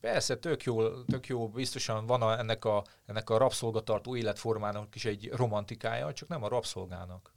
Persze, 0.00 0.36
tök 0.36 0.62
jó, 0.62 1.02
tök 1.02 1.26
jó, 1.26 1.48
biztosan 1.48 2.06
van 2.06 2.22
a, 2.22 2.38
ennek, 2.38 2.64
a, 2.64 2.84
ennek 3.06 3.30
a 3.30 3.36
rabszolgatartó 3.36 4.16
életformának 4.16 4.94
is 4.94 5.04
egy 5.04 5.30
romantikája, 5.32 6.12
csak 6.12 6.28
nem 6.28 6.42
a 6.42 6.48
rabszolgának, 6.48 7.34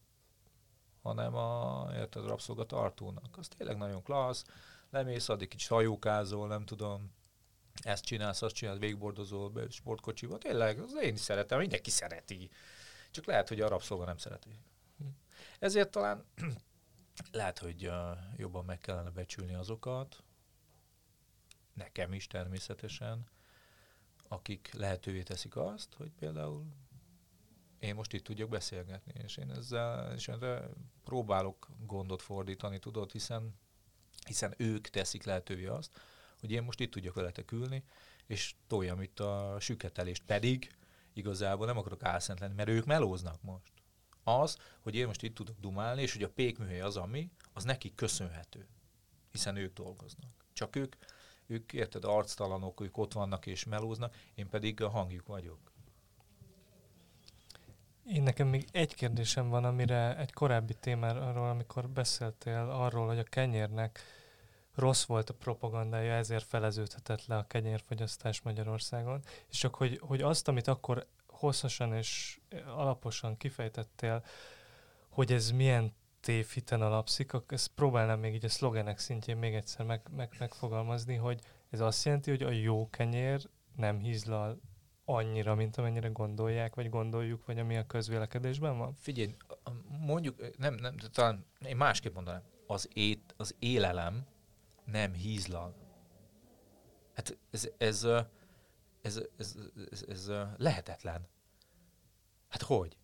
hanem 1.01 1.35
a, 1.35 1.87
érted, 1.93 2.23
a 2.23 2.27
rabszolgatartónak. 2.27 3.37
Az 3.37 3.47
tényleg 3.47 3.77
nagyon 3.77 4.03
klassz, 4.03 4.43
lemész, 4.89 5.29
addig 5.29 5.47
kicsit 5.47 5.69
hajókázol, 5.69 6.47
nem 6.47 6.65
tudom, 6.65 7.11
ezt 7.81 8.03
csinálsz, 8.03 8.41
azt 8.41 8.55
csinálsz, 8.55 8.79
végbordozol, 8.79 9.67
sportkocsival, 9.69 10.37
tényleg, 10.37 10.79
az 10.79 10.97
én 11.01 11.13
is 11.13 11.19
szeretem, 11.19 11.59
mindenki 11.59 11.89
szereti. 11.89 12.49
Csak 13.11 13.25
lehet, 13.25 13.47
hogy 13.47 13.61
a 13.61 13.67
rabszolga 13.67 14.05
nem 14.05 14.17
szereti. 14.17 14.49
Ezért 15.59 15.89
talán 15.89 16.25
lehet, 17.31 17.59
hogy 17.59 17.91
jobban 18.37 18.65
meg 18.65 18.77
kellene 18.77 19.09
becsülni 19.09 19.53
azokat, 19.53 20.23
nekem 21.75 22.13
is 22.13 22.27
természetesen, 22.27 23.27
akik 24.27 24.73
lehetővé 24.73 25.23
teszik 25.23 25.55
azt, 25.55 25.93
hogy 25.93 26.11
például 26.19 26.65
én 27.79 27.95
most 27.95 28.13
itt 28.13 28.23
tudjak 28.23 28.49
beszélgetni, 28.49 29.13
és 29.23 29.37
én 29.37 29.51
ezzel 29.51 30.13
és 30.13 30.27
erre 30.27 30.69
próbálok 31.03 31.69
gondot 31.85 32.21
fordítani, 32.21 32.79
tudod, 32.79 33.11
hiszen, 33.11 33.55
hiszen 34.27 34.53
ők 34.57 34.87
teszik 34.87 35.23
lehetővé 35.23 35.65
azt, 35.65 35.99
hogy 36.39 36.51
én 36.51 36.63
most 36.63 36.79
itt 36.79 36.91
tudjak 36.91 37.13
veletek 37.13 37.51
ülni, 37.51 37.83
és 38.25 38.55
toljam 38.67 39.01
itt 39.01 39.19
a 39.19 39.57
süketelést. 39.59 40.23
Pedig 40.23 40.75
igazából 41.13 41.65
nem 41.65 41.77
akarok 41.77 42.03
álszent 42.03 42.39
lenni, 42.39 42.53
mert 42.53 42.69
ők 42.69 42.85
melóznak 42.85 43.41
most. 43.41 43.73
Az, 44.23 44.57
hogy 44.79 44.95
én 44.95 45.07
most 45.07 45.23
itt 45.23 45.35
tudok 45.35 45.59
dumálni, 45.59 46.01
és 46.01 46.13
hogy 46.13 46.23
a 46.23 46.29
pékműhely 46.29 46.81
az, 46.81 46.97
ami, 46.97 47.31
az 47.53 47.63
nekik 47.63 47.95
köszönhető. 47.95 48.67
Hiszen 49.31 49.55
ők 49.55 49.73
dolgoznak. 49.73 50.45
Csak 50.53 50.75
ők 50.75 50.95
ők 51.47 51.73
érted, 51.73 52.03
arctalanok, 52.03 52.81
ők 52.81 52.97
ott 52.97 53.13
vannak 53.13 53.45
és 53.45 53.63
melóznak, 53.63 54.15
én 54.35 54.49
pedig 54.49 54.81
a 54.81 54.89
hangjuk 54.89 55.27
vagyok. 55.27 55.73
Én 58.05 58.23
nekem 58.23 58.47
még 58.47 58.67
egy 58.71 58.95
kérdésem 58.95 59.49
van, 59.49 59.65
amire 59.65 60.17
egy 60.17 60.33
korábbi 60.33 60.73
témáról, 60.73 61.49
amikor 61.49 61.89
beszéltél 61.89 62.69
arról, 62.71 63.07
hogy 63.07 63.19
a 63.19 63.23
kenyérnek 63.23 63.99
rossz 64.75 65.05
volt 65.05 65.29
a 65.29 65.33
propagandája, 65.33 66.13
ezért 66.13 66.45
feleződhetett 66.45 67.25
le 67.25 67.37
a 67.37 67.47
kenyérfogyasztás 67.47 68.41
Magyarországon, 68.41 69.21
és 69.49 69.57
csak 69.57 69.75
hogy, 69.75 69.99
hogy 70.01 70.21
azt, 70.21 70.47
amit 70.47 70.67
akkor 70.67 71.07
hosszasan 71.27 71.93
és 71.93 72.39
alaposan 72.65 73.37
kifejtettél, 73.37 74.23
hogy 75.09 75.31
ez 75.31 75.51
milyen 75.51 75.93
tévhiten 76.25 76.81
alapszik, 76.81 77.31
ezt 77.47 77.67
próbálnám 77.67 78.19
még 78.19 78.33
így 78.33 78.45
a 78.45 78.49
szlogenek 78.49 78.97
szintjén 78.97 79.37
még 79.37 79.53
egyszer 79.55 79.85
meg, 79.85 80.01
meg, 80.15 80.35
megfogalmazni, 80.39 81.15
hogy 81.15 81.41
ez 81.69 81.79
azt 81.79 82.05
jelenti, 82.05 82.29
hogy 82.29 82.43
a 82.43 82.49
jó 82.49 82.89
kenyér 82.89 83.49
nem 83.75 83.99
hízlal 83.99 84.59
annyira, 85.05 85.55
mint 85.55 85.77
amennyire 85.77 86.07
gondolják, 86.07 86.75
vagy 86.75 86.89
gondoljuk, 86.89 87.45
vagy 87.45 87.59
ami 87.59 87.77
a 87.77 87.85
közvélekedésben 87.85 88.77
van? 88.77 88.93
Figyelj, 88.93 89.35
mondjuk, 89.99 90.57
nem, 90.57 90.73
nem, 90.73 90.97
talán 90.97 91.45
én 91.65 91.75
másképp 91.75 92.13
mondanám, 92.13 92.43
az, 92.67 92.89
ét, 92.93 93.33
az 93.37 93.55
élelem 93.59 94.27
nem 94.85 95.13
hízlal. 95.13 95.75
Hát 97.13 97.37
ez, 97.51 97.69
ez, 97.77 98.03
ez, 98.03 98.27
ez, 99.01 99.21
ez, 99.37 99.55
ez, 99.91 100.05
ez 100.07 100.31
lehetetlen. 100.57 101.27
Hát 102.49 102.61
hogy? 102.61 102.97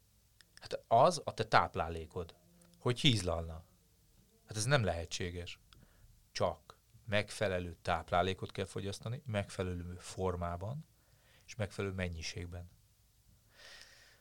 Hát 0.55 0.83
az 0.87 1.21
a 1.23 1.33
te 1.33 1.43
táplálékod 1.43 2.39
hogy 2.81 2.99
hízlalna. 2.99 3.63
Hát 4.47 4.57
ez 4.57 4.65
nem 4.65 4.83
lehetséges. 4.83 5.59
Csak 6.31 6.77
megfelelő 7.05 7.77
táplálékot 7.81 8.51
kell 8.51 8.65
fogyasztani, 8.65 9.21
megfelelő 9.25 9.95
formában, 9.99 10.85
és 11.45 11.55
megfelelő 11.55 11.93
mennyiségben. 11.93 12.69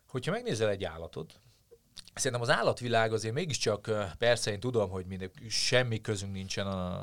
Hogyha 0.07 0.33
megnézel 0.33 0.69
egy 0.69 0.85
állatot, 0.85 1.41
Szerintem 2.15 2.41
az 2.41 2.51
állatvilág 2.51 3.13
azért 3.13 3.35
mégiscsak, 3.35 3.91
persze 4.19 4.51
én 4.51 4.61
tudom, 4.61 4.91
hogy 4.91 5.07
minden, 5.07 5.31
semmi 5.49 6.01
közünk 6.01 6.33
nincsen 6.33 6.67
a, 6.67 6.95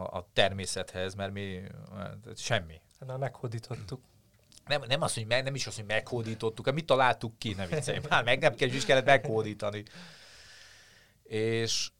a, 0.00 0.10
a 0.12 0.28
természethez, 0.32 1.14
mert 1.14 1.32
mi 1.32 1.60
hát 1.94 2.16
semmi. 2.36 2.80
Hát 2.98 3.08
már 3.08 3.18
meghódítottuk. 3.18 4.00
Nem, 4.66 4.82
nem, 4.88 5.02
az, 5.02 5.14
hogy 5.14 5.26
meg, 5.26 5.44
nem 5.44 5.54
is 5.54 5.66
az, 5.66 5.76
hogy 5.76 5.84
meghódítottuk, 5.84 6.72
mit 6.72 6.86
találtuk 6.86 7.38
ki, 7.38 7.52
nem 7.54 7.68
viccelj. 7.68 7.98
Már 8.08 8.24
meg 8.24 8.40
nem 8.40 8.54
kell, 8.54 8.68
is 8.68 8.84
kellett 8.84 9.04
meghódítani. 9.04 9.82
És 11.34 11.90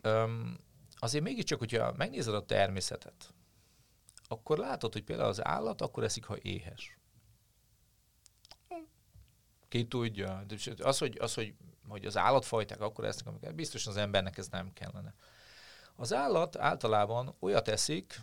öm, 0.00 0.58
azért 0.96 1.24
mégiscsak, 1.24 1.58
hogyha 1.58 1.92
megnézed 1.96 2.34
a 2.34 2.44
természetet, 2.44 3.34
akkor 4.28 4.58
látod, 4.58 4.92
hogy 4.92 5.02
például 5.02 5.28
az 5.28 5.44
állat 5.44 5.80
akkor 5.80 6.04
eszik, 6.04 6.24
ha 6.24 6.36
éhes. 6.38 6.98
Ki 9.68 9.86
tudja. 9.86 10.44
Az, 10.78 10.98
hogy, 10.98 11.18
az, 11.20 11.34
hogy, 11.34 11.54
hogy 11.88 12.04
az 12.04 12.16
állatfajták 12.16 12.80
akkor 12.80 13.04
esznek, 13.04 13.26
amiket 13.26 13.54
biztosan 13.54 13.92
az 13.92 13.98
embernek 13.98 14.38
ez 14.38 14.48
nem 14.48 14.72
kellene. 14.72 15.14
Az 15.96 16.12
állat 16.12 16.56
általában 16.56 17.34
olyat 17.40 17.68
eszik, 17.68 18.20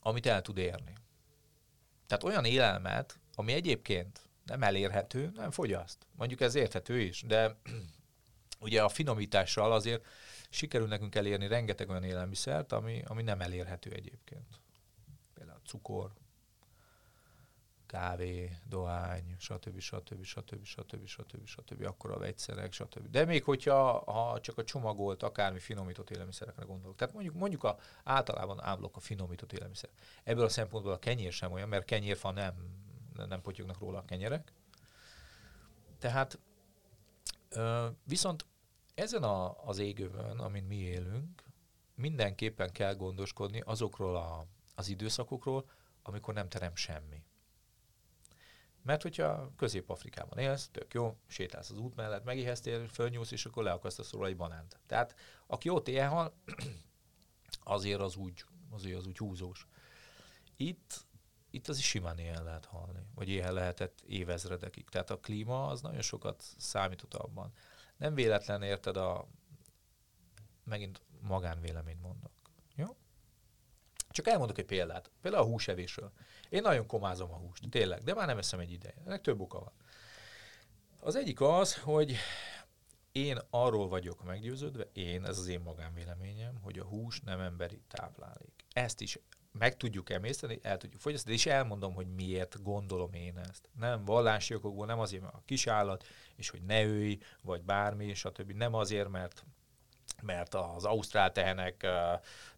amit 0.00 0.26
el 0.26 0.42
tud 0.42 0.58
érni. 0.58 0.92
Tehát 2.06 2.24
olyan 2.24 2.44
élelmet, 2.44 3.20
ami 3.34 3.52
egyébként 3.52 4.28
nem 4.44 4.62
elérhető, 4.62 5.30
nem 5.34 5.50
fogyaszt. 5.50 6.06
Mondjuk 6.16 6.40
ez 6.40 6.54
érthető 6.54 7.00
is, 7.00 7.22
de 7.22 7.56
ugye 8.60 8.82
a 8.82 8.88
finomítással 8.88 9.72
azért 9.72 10.06
sikerül 10.48 10.86
nekünk 10.86 11.14
elérni 11.14 11.46
rengeteg 11.46 11.88
olyan 11.88 12.04
élelmiszert, 12.04 12.72
ami, 12.72 13.02
ami 13.06 13.22
nem 13.22 13.40
elérhető 13.40 13.90
egyébként. 13.90 14.60
Például 15.34 15.60
cukor, 15.66 16.12
kávé, 17.86 18.56
dohány, 18.64 19.36
stb. 19.38 19.80
stb. 19.80 20.24
stb. 20.24 20.64
stb. 20.64 21.06
stb. 21.06 21.46
stb. 21.46 21.84
akkor 21.84 22.10
a 22.10 22.18
vegyszerek, 22.18 22.72
stb. 22.72 23.10
De 23.10 23.24
még 23.24 23.44
hogyha 23.44 24.02
ha 24.12 24.40
csak 24.40 24.58
a 24.58 24.64
csomagolt, 24.64 25.22
akármi 25.22 25.58
finomított 25.58 26.10
élelmiszerekre 26.10 26.64
gondolok. 26.64 26.96
Tehát 26.96 27.14
mondjuk, 27.14 27.34
mondjuk 27.34 27.64
a, 27.64 27.78
általában 28.04 28.62
ámlok 28.62 28.96
a 28.96 29.00
finomított 29.00 29.52
élelmiszer. 29.52 29.90
Ebből 30.24 30.44
a 30.44 30.48
szempontból 30.48 30.92
a 30.92 30.98
kenyér 30.98 31.32
sem 31.32 31.52
olyan, 31.52 31.68
mert 31.68 31.84
kenyérfa 31.84 32.30
nem, 32.30 32.54
nem 33.28 33.40
potyognak 33.40 33.78
róla 33.78 33.98
a 33.98 34.04
kenyerek. 34.04 34.52
Tehát 35.98 36.38
viszont 38.04 38.46
ezen 38.94 39.22
a, 39.22 39.66
az 39.66 39.78
égővön, 39.78 40.38
amin 40.38 40.64
mi 40.64 40.76
élünk, 40.76 41.42
mindenképpen 41.94 42.72
kell 42.72 42.94
gondoskodni 42.94 43.60
azokról 43.60 44.16
a, 44.16 44.46
az 44.74 44.88
időszakokról, 44.88 45.70
amikor 46.02 46.34
nem 46.34 46.48
terem 46.48 46.76
semmi. 46.76 47.22
Mert 48.82 49.02
hogyha 49.02 49.52
Közép-Afrikában 49.56 50.38
élsz, 50.38 50.68
tök 50.72 50.94
jó, 50.94 51.16
sétálsz 51.26 51.70
az 51.70 51.78
út 51.78 51.96
mellett, 51.96 52.24
megiheztél, 52.24 52.88
fölnyúlsz, 52.88 53.30
és 53.30 53.46
akkor 53.46 53.62
leakasztasz 53.62 54.12
róla 54.12 54.26
egy 54.26 54.36
banánt. 54.36 54.80
Tehát 54.86 55.14
aki 55.46 55.68
ott 55.68 55.88
élhal, 55.88 56.34
azért 57.76 58.00
az 58.00 58.16
úgy, 58.16 58.44
azért 58.70 58.98
az 58.98 59.06
úgy 59.06 59.18
húzós. 59.18 59.66
Itt, 60.56 61.04
itt 61.50 61.68
az 61.68 61.78
is 61.78 61.88
simán 61.88 62.18
éhen 62.18 62.44
lehet 62.44 62.64
halni, 62.64 63.00
vagy 63.14 63.28
éhen 63.28 63.52
lehetett 63.52 64.00
évezredekig. 64.00 64.88
Tehát 64.88 65.10
a 65.10 65.20
klíma 65.20 65.66
az 65.66 65.80
nagyon 65.80 66.00
sokat 66.00 66.44
számított 66.58 67.14
abban. 67.14 67.52
Nem 67.96 68.14
véletlen 68.14 68.62
érted 68.62 68.96
a, 68.96 69.28
megint 70.64 71.00
magánvéleményt 71.20 72.02
mondok. 72.02 72.32
Jó? 72.74 72.96
Csak 74.10 74.26
elmondok 74.26 74.58
egy 74.58 74.64
példát. 74.64 75.10
Például 75.20 75.42
a 75.42 75.46
húsevésről. 75.46 76.12
Én 76.48 76.62
nagyon 76.62 76.86
komázom 76.86 77.32
a 77.32 77.36
húst, 77.36 77.70
tényleg, 77.70 78.02
de 78.02 78.14
már 78.14 78.26
nem 78.26 78.38
eszem 78.38 78.60
egy 78.60 78.72
ideje. 78.72 79.02
Ennek 79.04 79.20
több 79.20 79.40
oka 79.40 79.58
van. 79.58 79.72
Az 81.00 81.14
egyik 81.14 81.40
az, 81.40 81.76
hogy 81.76 82.16
én 83.12 83.38
arról 83.50 83.88
vagyok 83.88 84.24
meggyőződve, 84.24 84.88
én, 84.92 85.24
ez 85.24 85.38
az 85.38 85.46
én 85.46 85.60
magánvéleményem, 85.60 86.58
hogy 86.62 86.78
a 86.78 86.84
hús 86.84 87.20
nem 87.20 87.40
emberi 87.40 87.82
táplálék. 87.88 88.64
Ezt 88.72 89.00
is 89.00 89.18
meg 89.52 89.76
tudjuk 89.76 90.10
emészteni, 90.10 90.58
el 90.62 90.76
tudjuk 90.76 91.00
fogyasztani, 91.00 91.34
és 91.34 91.46
elmondom, 91.46 91.94
hogy 91.94 92.06
miért 92.14 92.62
gondolom 92.62 93.12
én 93.12 93.38
ezt. 93.38 93.68
Nem 93.78 94.04
vallási 94.04 94.54
okokból, 94.54 94.86
nem 94.86 94.98
azért, 94.98 95.22
mert 95.22 95.34
a 95.34 95.42
kisállat, 95.44 96.06
és 96.36 96.50
hogy 96.50 96.62
ne 96.62 96.82
őj, 96.82 97.18
vagy 97.42 97.62
bármi, 97.62 98.14
stb. 98.14 98.52
Nem 98.52 98.74
azért, 98.74 99.08
mert 99.08 99.44
mert 100.22 100.54
az 100.54 100.84
ausztrál 100.84 101.32
tehenek 101.32 101.86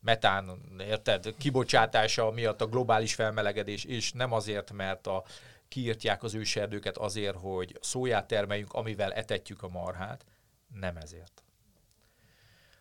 metán, 0.01 0.61
érted, 0.79 1.37
kibocsátása 1.37 2.31
miatt 2.31 2.61
a 2.61 2.67
globális 2.67 3.15
felmelegedés, 3.15 3.85
és 3.85 4.13
nem 4.13 4.33
azért, 4.33 4.73
mert 4.73 5.07
a, 5.07 5.25
kiírtják 5.69 6.23
az 6.23 6.35
őserdőket 6.35 6.97
azért, 6.97 7.37
hogy 7.37 7.79
szóját 7.81 8.27
termeljünk, 8.27 8.73
amivel 8.73 9.13
etetjük 9.13 9.63
a 9.63 9.69
marhát. 9.69 10.25
Nem 10.81 10.97
ezért. 10.97 11.43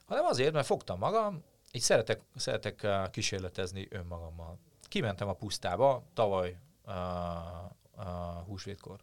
Hanem 0.06 0.26
azért, 0.26 0.54
mert 0.54 0.66
fogtam 0.66 1.00
magam, 1.00 1.44
így 1.72 1.82
szeretek, 1.82 2.22
szeretek 2.36 2.88
kísérletezni 3.12 3.88
önmagammal. 3.90 4.60
Kimentem 4.84 5.28
a 5.28 5.34
pusztába 5.34 6.04
tavaly 6.14 6.58
a, 6.84 6.92
a 7.96 8.44
húsvétkor. 8.46 9.00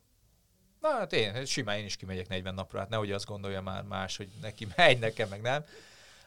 Na 0.80 0.88
hát 0.88 1.12
én, 1.12 1.44
simán 1.44 1.78
én 1.78 1.84
is 1.84 1.96
kimegyek 1.96 2.28
40 2.28 2.54
napra, 2.54 2.78
hát 2.78 2.88
nehogy 2.88 3.12
azt 3.12 3.26
gondolja 3.26 3.62
már 3.62 3.82
más, 3.82 4.16
hogy 4.16 4.28
neki 4.40 4.66
megy, 4.76 4.98
nekem 4.98 5.28
meg 5.28 5.40
nem. 5.40 5.64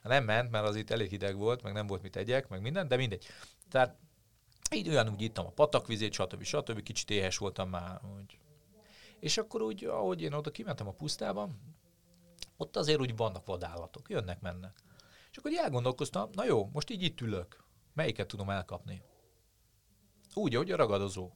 Nem 0.03 0.23
ment, 0.23 0.51
mert 0.51 0.65
az 0.65 0.75
itt 0.75 0.89
elég 0.89 1.09
hideg 1.09 1.35
volt, 1.37 1.63
meg 1.63 1.73
nem 1.73 1.87
volt 1.87 2.01
mit 2.01 2.15
egyek, 2.15 2.47
meg 2.47 2.61
minden, 2.61 2.87
de 2.87 2.95
mindegy. 2.95 3.25
Tehát 3.69 3.95
így 4.71 4.89
olyan 4.89 5.09
úgy 5.09 5.21
ittam 5.21 5.45
a 5.45 5.49
patakvizét, 5.49 6.13
stb. 6.13 6.43
stb. 6.43 6.83
Kicsit 6.83 7.09
éhes 7.09 7.37
voltam 7.37 7.69
már. 7.69 7.99
Úgy. 8.17 8.37
És 9.19 9.37
akkor 9.37 9.61
úgy, 9.61 9.83
ahogy 9.83 10.21
én 10.21 10.33
oda 10.33 10.51
kimentem 10.51 10.87
a 10.87 10.91
pusztába, 10.91 11.49
ott 12.57 12.77
azért 12.77 12.99
úgy 12.99 13.15
vannak 13.15 13.45
vadállatok, 13.45 14.09
jönnek, 14.09 14.39
mennek. 14.39 14.73
És 15.31 15.37
akkor 15.37 15.51
elgondolkoztam, 15.53 16.29
na 16.33 16.45
jó, 16.45 16.69
most 16.73 16.89
így 16.89 17.01
itt 17.01 17.21
ülök, 17.21 17.63
melyiket 17.93 18.27
tudom 18.27 18.49
elkapni? 18.49 19.01
Úgy, 20.33 20.55
ahogy 20.55 20.71
a 20.71 20.75
ragadozó. 20.75 21.31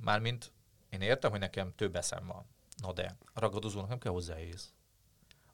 Mármint 0.00 0.52
én 0.88 1.00
értem, 1.00 1.30
hogy 1.30 1.40
nekem 1.40 1.74
több 1.74 1.96
eszem 1.96 2.26
van. 2.26 2.46
Na 2.82 2.92
de, 2.92 3.16
a 3.32 3.40
ragadozónak 3.40 3.88
nem 3.88 3.98
kell 3.98 4.12
hozzá 4.12 4.38
ész. 4.38 4.72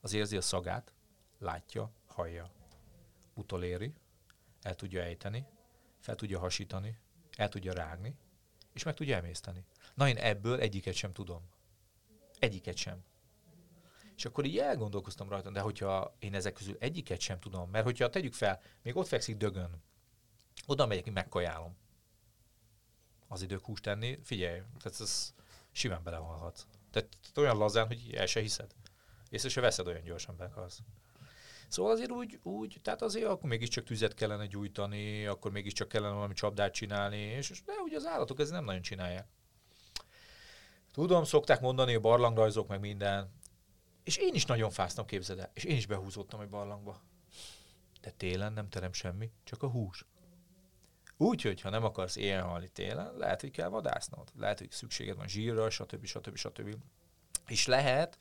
Az 0.01 0.12
érzi 0.12 0.36
a 0.36 0.40
szagát, 0.40 0.92
látja, 1.38 1.92
hallja. 2.07 2.51
Utoléri, 3.34 3.94
el 4.62 4.74
tudja 4.74 5.03
ejteni, 5.03 5.47
fel 5.99 6.14
tudja 6.14 6.38
hasítani, 6.38 6.99
el 7.36 7.49
tudja 7.49 7.72
rágni, 7.72 8.16
és 8.72 8.82
meg 8.82 8.94
tudja 8.94 9.16
emészteni. 9.16 9.64
Na 9.94 10.09
én 10.09 10.16
ebből 10.16 10.61
egyiket 10.61 10.94
sem 10.94 11.12
tudom. 11.12 11.49
Egyiket 12.38 12.76
sem. 12.76 13.05
És 14.17 14.25
akkor 14.25 14.45
így 14.45 14.59
elgondolkoztam 14.59 15.29
rajta, 15.29 15.51
de 15.51 15.61
hogyha 15.61 16.17
én 16.19 16.35
ezek 16.35 16.53
közül 16.53 16.77
egyiket 16.79 17.21
sem 17.21 17.41
tudom, 17.41 17.71
mert 17.71 17.85
hogyha 17.85 18.11
tegyük 18.11 18.35
fel, 18.35 18.61
még 18.83 18.97
ott 18.97 19.07
fekszik 19.07 19.37
dögön, 19.37 19.83
oda 20.67 20.87
megyek, 20.87 21.12
megkajálom 21.12 21.77
az 23.29 23.43
idők 23.43 23.64
húst 23.64 23.83
tenni, 23.83 24.19
figyelj, 24.23 24.61
tehát 24.83 25.01
ez 25.01 25.35
simán 25.73 26.03
belehalhat. 26.05 26.67
Tehát 26.91 27.09
olyan 27.37 27.57
lazán, 27.57 27.87
hogy 27.87 28.12
el 28.14 28.27
se 28.27 28.41
hiszed. 28.41 28.75
Észre 29.29 29.49
se 29.49 29.61
veszed 29.61 29.87
olyan 29.87 30.05
gyorsan 30.05 30.37
bekalsz. 30.37 30.81
Szóval 31.69 31.93
azért 31.93 32.11
úgy, 32.11 32.39
úgy, 32.43 32.79
tehát 32.83 33.03
azért 33.03 33.27
akkor 33.27 33.49
mégiscsak 33.49 33.85
tüzet 33.85 34.14
kellene 34.14 34.47
gyújtani, 34.47 35.27
akkor 35.27 35.51
mégiscsak 35.51 35.89
kellene 35.89 36.14
valami 36.14 36.35
csapdát 36.35 36.73
csinálni, 36.73 37.17
és, 37.17 37.62
de 37.64 37.73
ugye 37.85 37.97
az 37.97 38.07
állatok 38.07 38.41
ezt 38.41 38.51
nem 38.51 38.64
nagyon 38.64 38.83
csinálják. 38.83 39.29
Tudom, 40.93 41.25
szokták 41.25 41.61
mondani 41.61 41.95
a 41.95 42.01
barlangrajzok, 42.01 42.69
meg 42.69 42.81
minden. 42.81 43.31
És 44.07 44.17
én 44.17 44.35
is 44.35 44.45
nagyon 44.45 44.71
fáztam, 44.71 45.07
képzeld 45.07 45.39
el. 45.39 45.51
És 45.55 45.65
én 45.65 45.77
is 45.77 45.87
behúzottam 45.87 46.41
egy 46.41 46.49
barlangba. 46.49 47.03
De 48.01 48.11
télen 48.11 48.53
nem 48.53 48.69
terem 48.69 48.93
semmi, 48.93 49.31
csak 49.45 49.63
a 49.63 49.69
hús. 49.69 50.05
Úgyhogy, 51.17 51.61
ha 51.61 51.71
nem 51.71 51.85
akarsz 51.85 52.17
éjjel 52.17 52.43
halni 52.43 52.69
télen, 52.69 53.17
lehet, 53.17 53.41
hogy 53.41 53.51
kell 53.51 53.69
vadásznod. 53.69 54.29
Lehet, 54.39 54.59
hogy 54.59 54.71
szükséged 54.71 55.17
van 55.17 55.29
zsírra, 55.29 55.71
stb. 55.71 56.05
stb. 56.05 56.37
stb. 56.37 56.77
És 57.47 57.67
lehet, 57.67 58.19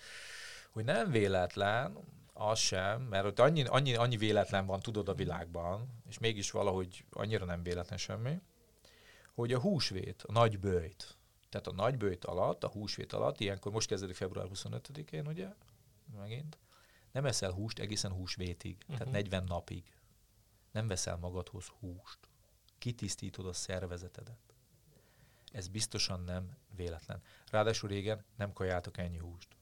hogy 0.71 0.83
nem 0.83 1.11
véletlen, 1.11 1.97
az 2.33 2.59
sem, 2.59 3.01
mert 3.01 3.25
ott 3.25 3.39
annyi, 3.39 3.63
annyi, 3.63 3.95
annyi 3.95 4.17
véletlen 4.17 4.65
van, 4.65 4.79
tudod 4.79 5.09
a 5.09 5.13
világban, 5.13 6.01
és 6.09 6.17
mégis 6.17 6.51
valahogy 6.51 7.05
annyira 7.11 7.45
nem 7.45 7.63
véletlen 7.63 7.97
semmi, 7.97 8.39
hogy 9.33 9.53
a 9.53 9.59
húsvét, 9.59 10.23
a 10.27 10.31
nagy 10.31 10.59
bőjt, 10.59 11.17
tehát 11.49 11.67
a 11.67 11.73
nagy 11.73 11.97
bőjt 11.97 12.25
alatt, 12.25 12.63
a 12.63 12.67
húsvét 12.67 13.13
alatt, 13.13 13.39
ilyenkor 13.39 13.71
most 13.71 13.87
kezdődik 13.87 14.15
február 14.15 14.47
25-én, 14.53 15.27
ugye, 15.27 15.47
megint, 16.17 16.59
nem 17.11 17.25
eszel 17.25 17.51
húst 17.51 17.79
egészen 17.79 18.11
húsvétig, 18.11 18.77
uh-huh. 18.81 18.97
tehát 18.97 19.13
40 19.13 19.41
mhm. 19.41 19.51
napig. 19.51 19.93
Nem 20.71 20.87
veszel 20.87 21.17
magadhoz 21.17 21.67
húst 21.67 22.19
kitisztítod 22.77 23.45
a 23.45 23.53
szervezetedet. 23.53 24.39
Ez 25.51 25.67
biztosan 25.67 26.21
nem 26.21 26.57
véletlen. 26.75 27.21
Ráadásul 27.51 27.89
régen 27.89 28.25
nem 28.35 28.53
kajáltak 28.53 28.97
ennyi 28.97 29.17
húst. 29.17 29.55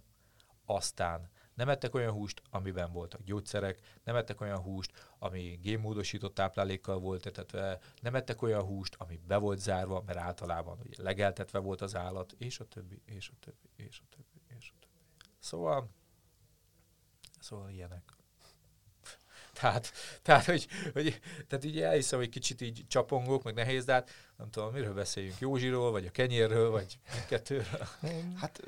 Aztán 0.66 1.30
nem 1.54 1.70
ettek 1.70 1.96
olyan 1.96 2.12
húst, 2.12 2.42
amiben 2.50 2.92
voltak 2.92 3.24
gyógyszerek, 3.24 4.00
nem 4.04 4.16
ettek 4.16 4.42
olyan 4.42 4.60
húst, 4.60 4.92
ami 5.20 5.60
génmódosított 5.62 6.34
táplálékkal 6.34 7.00
volt 7.00 7.26
etetve, 7.26 7.80
nem 8.02 8.16
ettek 8.16 8.42
olyan 8.42 8.64
húst, 8.64 8.96
ami 8.96 9.20
be 9.28 9.38
volt 9.38 9.60
zárva, 9.60 10.04
mert 10.06 10.18
általában 10.20 10.80
ugye 10.80 11.04
legeltetve 11.04 11.60
volt 11.60 11.82
az 11.82 11.96
állat, 11.96 12.32
és 12.38 12.60
a 12.60 12.68
többi, 12.68 13.02
és 13.06 13.30
a 13.30 13.36
többi, 13.40 13.70
és 13.76 14.00
a 14.00 14.08
többi, 14.10 14.42
és 14.58 14.72
a 14.76 14.80
többi. 14.80 14.94
Szóval, 15.40 15.90
szóval 17.44 17.70
ilyenek. 17.70 18.04
Tehát, 19.54 19.92
tehát, 20.22 20.46
hogy, 20.46 20.68
hogy, 20.94 21.20
tehát 21.48 21.66
így 21.66 21.80
elhiszem, 21.80 22.20
hogy 22.20 22.30
kicsit 22.30 22.62
így 22.62 22.86
csapongok, 22.88 23.44
meg 23.44 23.54
nehéz, 23.54 23.86
de 23.86 23.94
hát 23.94 24.10
nem 24.38 24.50
tudom, 24.50 24.74
miről 24.74 24.94
beszéljünk, 24.94 25.40
Józsiról, 25.40 25.92
vagy 25.92 26.06
a 26.06 26.12
kenyérről, 26.12 26.70
vagy 26.70 27.00
kettőről. 27.30 27.88
Hát 28.36 28.62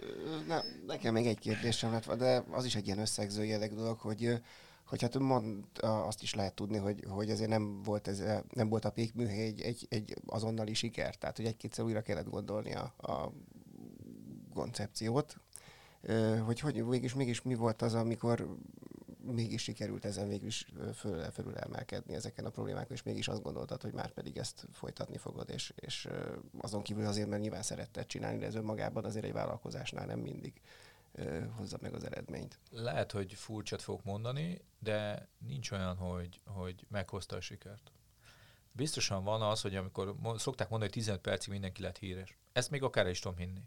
na, 0.47 0.63
nekem 0.87 1.13
még 1.13 1.27
egy 1.27 1.39
kérdésem 1.39 1.91
lett, 1.91 2.13
de 2.13 2.43
az 2.49 2.65
is 2.65 2.75
egy 2.75 2.85
ilyen 2.85 2.99
összegző 2.99 3.45
jelleg 3.45 3.73
dolog, 3.73 3.99
hogy 3.99 4.41
hogy 4.85 5.01
hát 5.01 5.17
mond, 5.17 5.65
azt 5.79 6.21
is 6.21 6.33
lehet 6.33 6.53
tudni, 6.53 6.77
hogy, 6.77 7.03
hogy 7.07 7.29
azért 7.29 7.49
nem 7.49 7.81
volt, 7.83 8.07
ez, 8.07 8.23
nem 8.49 8.69
volt 8.69 8.85
a 8.85 8.89
pékműhely 8.89 9.45
egy, 9.45 9.61
egy, 9.61 9.85
egy 9.89 10.15
azonnali 10.25 10.73
siker, 10.73 11.15
tehát 11.15 11.37
hogy 11.37 11.45
egy-kétszer 11.45 11.85
újra 11.85 12.01
kellett 12.01 12.29
gondolni 12.29 12.73
a, 12.73 12.93
a 12.97 13.31
koncepciót, 14.53 15.37
hogy, 16.45 16.59
hogy 16.59 16.85
mégis, 16.85 17.13
mégis 17.13 17.41
mi 17.41 17.55
volt 17.55 17.81
az, 17.81 17.93
amikor 17.93 18.57
mégis 19.33 19.61
sikerült 19.61 20.05
ezen 20.05 20.27
végül 20.27 20.47
is 20.47 20.67
föl, 20.93 21.23
fölül 21.23 21.57
emelkedni 21.57 22.13
ezeken 22.13 22.45
a 22.45 22.49
problémákon, 22.49 22.91
és 22.91 23.03
mégis 23.03 23.27
azt 23.27 23.41
gondoltad, 23.41 23.81
hogy 23.81 23.93
már 23.93 24.11
pedig 24.11 24.37
ezt 24.37 24.67
folytatni 24.71 25.17
fogod, 25.17 25.49
és, 25.49 25.73
és 25.75 26.07
azon 26.57 26.81
kívül 26.81 27.05
azért, 27.05 27.29
mert 27.29 27.41
nyilván 27.41 27.61
szeretted 27.61 28.05
csinálni, 28.05 28.37
de 28.37 28.45
ez 28.45 28.55
önmagában 28.55 29.05
azért 29.05 29.25
egy 29.25 29.33
vállalkozásnál 29.33 30.05
nem 30.05 30.19
mindig 30.19 30.61
hozza 31.55 31.77
meg 31.81 31.93
az 31.93 32.03
eredményt. 32.03 32.59
Lehet, 32.71 33.11
hogy 33.11 33.33
furcsát 33.33 33.81
fogok 33.81 34.03
mondani, 34.03 34.61
de 34.79 35.27
nincs 35.47 35.71
olyan, 35.71 35.95
hogy, 35.95 36.41
hogy 36.45 36.85
meghozta 36.89 37.35
a 37.35 37.41
sikert. 37.41 37.91
Biztosan 38.71 39.23
van 39.23 39.41
az, 39.41 39.61
hogy 39.61 39.75
amikor 39.75 40.15
szokták 40.37 40.69
mondani, 40.69 40.91
hogy 40.91 41.01
15 41.01 41.21
percig 41.21 41.51
mindenki 41.51 41.81
lett 41.81 41.97
híres. 41.97 42.37
Ezt 42.53 42.69
még 42.69 42.83
akár 42.83 43.07
is 43.07 43.19
tudom 43.19 43.37
hinni. 43.37 43.61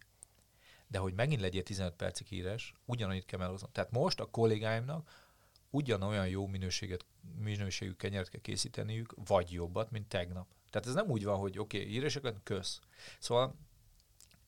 De 0.89 0.99
hogy 0.99 1.15
megint 1.15 1.41
legyél 1.41 1.63
15 1.63 1.95
percig 1.95 2.27
híres, 2.27 2.73
ugyanannyit 2.85 3.25
kell 3.25 3.39
melhoznom. 3.39 3.71
Tehát 3.73 3.91
most 3.91 4.21
a 4.21 4.27
kollégáimnak 4.27 5.27
ugyanolyan 5.71 6.29
jó 6.29 6.47
minőséget, 6.47 7.05
minőségű 7.39 7.93
kenyeret 7.93 8.29
kell 8.29 8.41
készíteniük, 8.41 9.15
vagy 9.27 9.53
jobbat, 9.53 9.91
mint 9.91 10.09
tegnap. 10.09 10.47
Tehát 10.71 10.89
ez 10.89 10.95
nem 10.95 11.11
úgy 11.11 11.25
van, 11.25 11.39
hogy 11.39 11.59
oké, 11.59 11.79
okay, 11.79 11.91
híresek 11.91 12.35
kösz. 12.43 12.81
Szóval, 13.19 13.55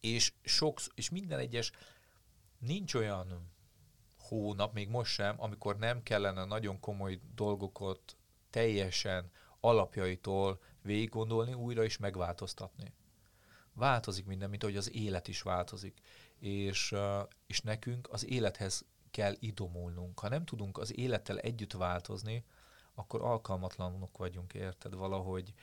és 0.00 0.32
sok, 0.42 0.80
és 0.94 1.10
minden 1.10 1.38
egyes, 1.38 1.72
nincs 2.58 2.94
olyan 2.94 3.50
hónap, 4.18 4.72
még 4.72 4.88
most 4.88 5.12
sem, 5.12 5.34
amikor 5.38 5.78
nem 5.78 6.02
kellene 6.02 6.44
nagyon 6.44 6.80
komoly 6.80 7.20
dolgokat 7.34 8.16
teljesen 8.50 9.30
alapjaitól 9.60 10.60
végig 10.82 11.08
gondolni, 11.08 11.52
újra 11.52 11.84
is 11.84 11.98
megváltoztatni. 11.98 12.92
Változik 13.72 14.26
minden, 14.26 14.50
mint 14.50 14.62
ahogy 14.62 14.76
az 14.76 14.94
élet 14.94 15.28
is 15.28 15.42
változik. 15.42 16.00
És, 16.40 16.94
és 17.46 17.60
nekünk 17.60 18.08
az 18.10 18.26
élethez 18.26 18.84
kell 19.10 19.34
idomulnunk. 19.38 20.20
Ha 20.20 20.28
nem 20.28 20.44
tudunk 20.44 20.78
az 20.78 20.98
élettel 20.98 21.38
együtt 21.38 21.72
változni, 21.72 22.44
akkor 22.94 23.22
alkalmatlanok 23.22 24.18
vagyunk, 24.18 24.54
érted 24.54 24.94
valahogy. 24.94 25.54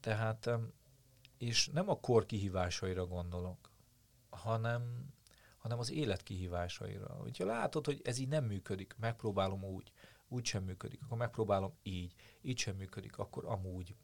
Tehát, 0.00 0.50
és 1.38 1.68
nem 1.68 1.88
a 1.88 2.00
kor 2.00 2.26
kihívásaira 2.26 3.06
gondolok, 3.06 3.70
hanem, 4.30 5.12
hanem 5.58 5.78
az 5.78 5.90
élet 5.90 6.22
kihívásaira. 6.22 7.14
Hogyha 7.14 7.44
látod, 7.44 7.86
hogy 7.86 8.00
ez 8.04 8.18
így 8.18 8.28
nem 8.28 8.44
működik, 8.44 8.94
megpróbálom 8.98 9.64
úgy, 9.64 9.92
úgy 10.28 10.44
sem 10.44 10.64
működik, 10.64 11.02
akkor 11.02 11.18
megpróbálom 11.18 11.74
így, 11.82 12.14
így 12.42 12.58
sem 12.58 12.76
működik, 12.76 13.18
akkor 13.18 13.44
amúgy. 13.44 13.94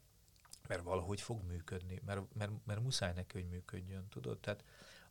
Mert 0.67 0.83
valahogy 0.83 1.21
fog 1.21 1.43
működni, 1.43 2.01
mert, 2.05 2.33
mert, 2.33 2.51
mert 2.65 2.81
muszáj 2.81 3.13
neki, 3.13 3.41
hogy 3.41 3.49
működjön, 3.49 4.07
tudod? 4.09 4.39
Tehát 4.39 4.63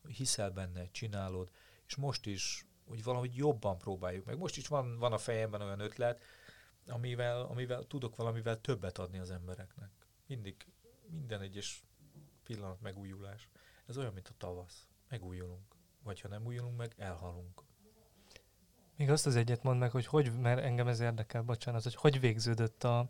hiszel 0.08 0.50
benne, 0.50 0.90
csinálod, 0.90 1.50
és 1.86 1.96
most 1.96 2.26
is 2.26 2.64
hogy 2.90 3.02
valahogy 3.02 3.36
jobban 3.36 3.78
próbáljuk 3.78 4.24
meg. 4.24 4.38
Most 4.38 4.56
is 4.56 4.66
van, 4.66 4.98
van 4.98 5.12
a 5.12 5.18
fejemben 5.18 5.60
olyan 5.62 5.80
ötlet, 5.80 6.22
amivel, 6.86 7.40
amivel 7.40 7.86
tudok 7.86 8.16
valamivel 8.16 8.60
többet 8.60 8.98
adni 8.98 9.18
az 9.18 9.30
embereknek. 9.30 9.90
Mindig, 10.26 10.66
minden 11.10 11.40
egyes 11.40 11.84
pillanat 12.44 12.80
megújulás. 12.80 13.48
Ez 13.86 13.98
olyan, 13.98 14.12
mint 14.12 14.28
a 14.28 14.34
tavasz. 14.38 14.88
Megújulunk. 15.08 15.74
Vagy 16.02 16.20
ha 16.20 16.28
nem 16.28 16.46
újulunk 16.46 16.76
meg, 16.76 16.94
elhalunk. 16.96 17.62
Még 18.96 19.10
azt 19.10 19.26
az 19.26 19.36
egyet 19.36 19.62
mondd 19.62 19.78
meg, 19.78 19.90
hogy 19.90 20.06
hogy, 20.06 20.40
mert 20.40 20.62
engem 20.62 20.88
ez 20.88 21.00
érdekel, 21.00 21.42
bocsánat, 21.42 21.82
hogy 21.82 21.94
hogy 21.94 22.20
végződött 22.20 22.84
a 22.84 23.08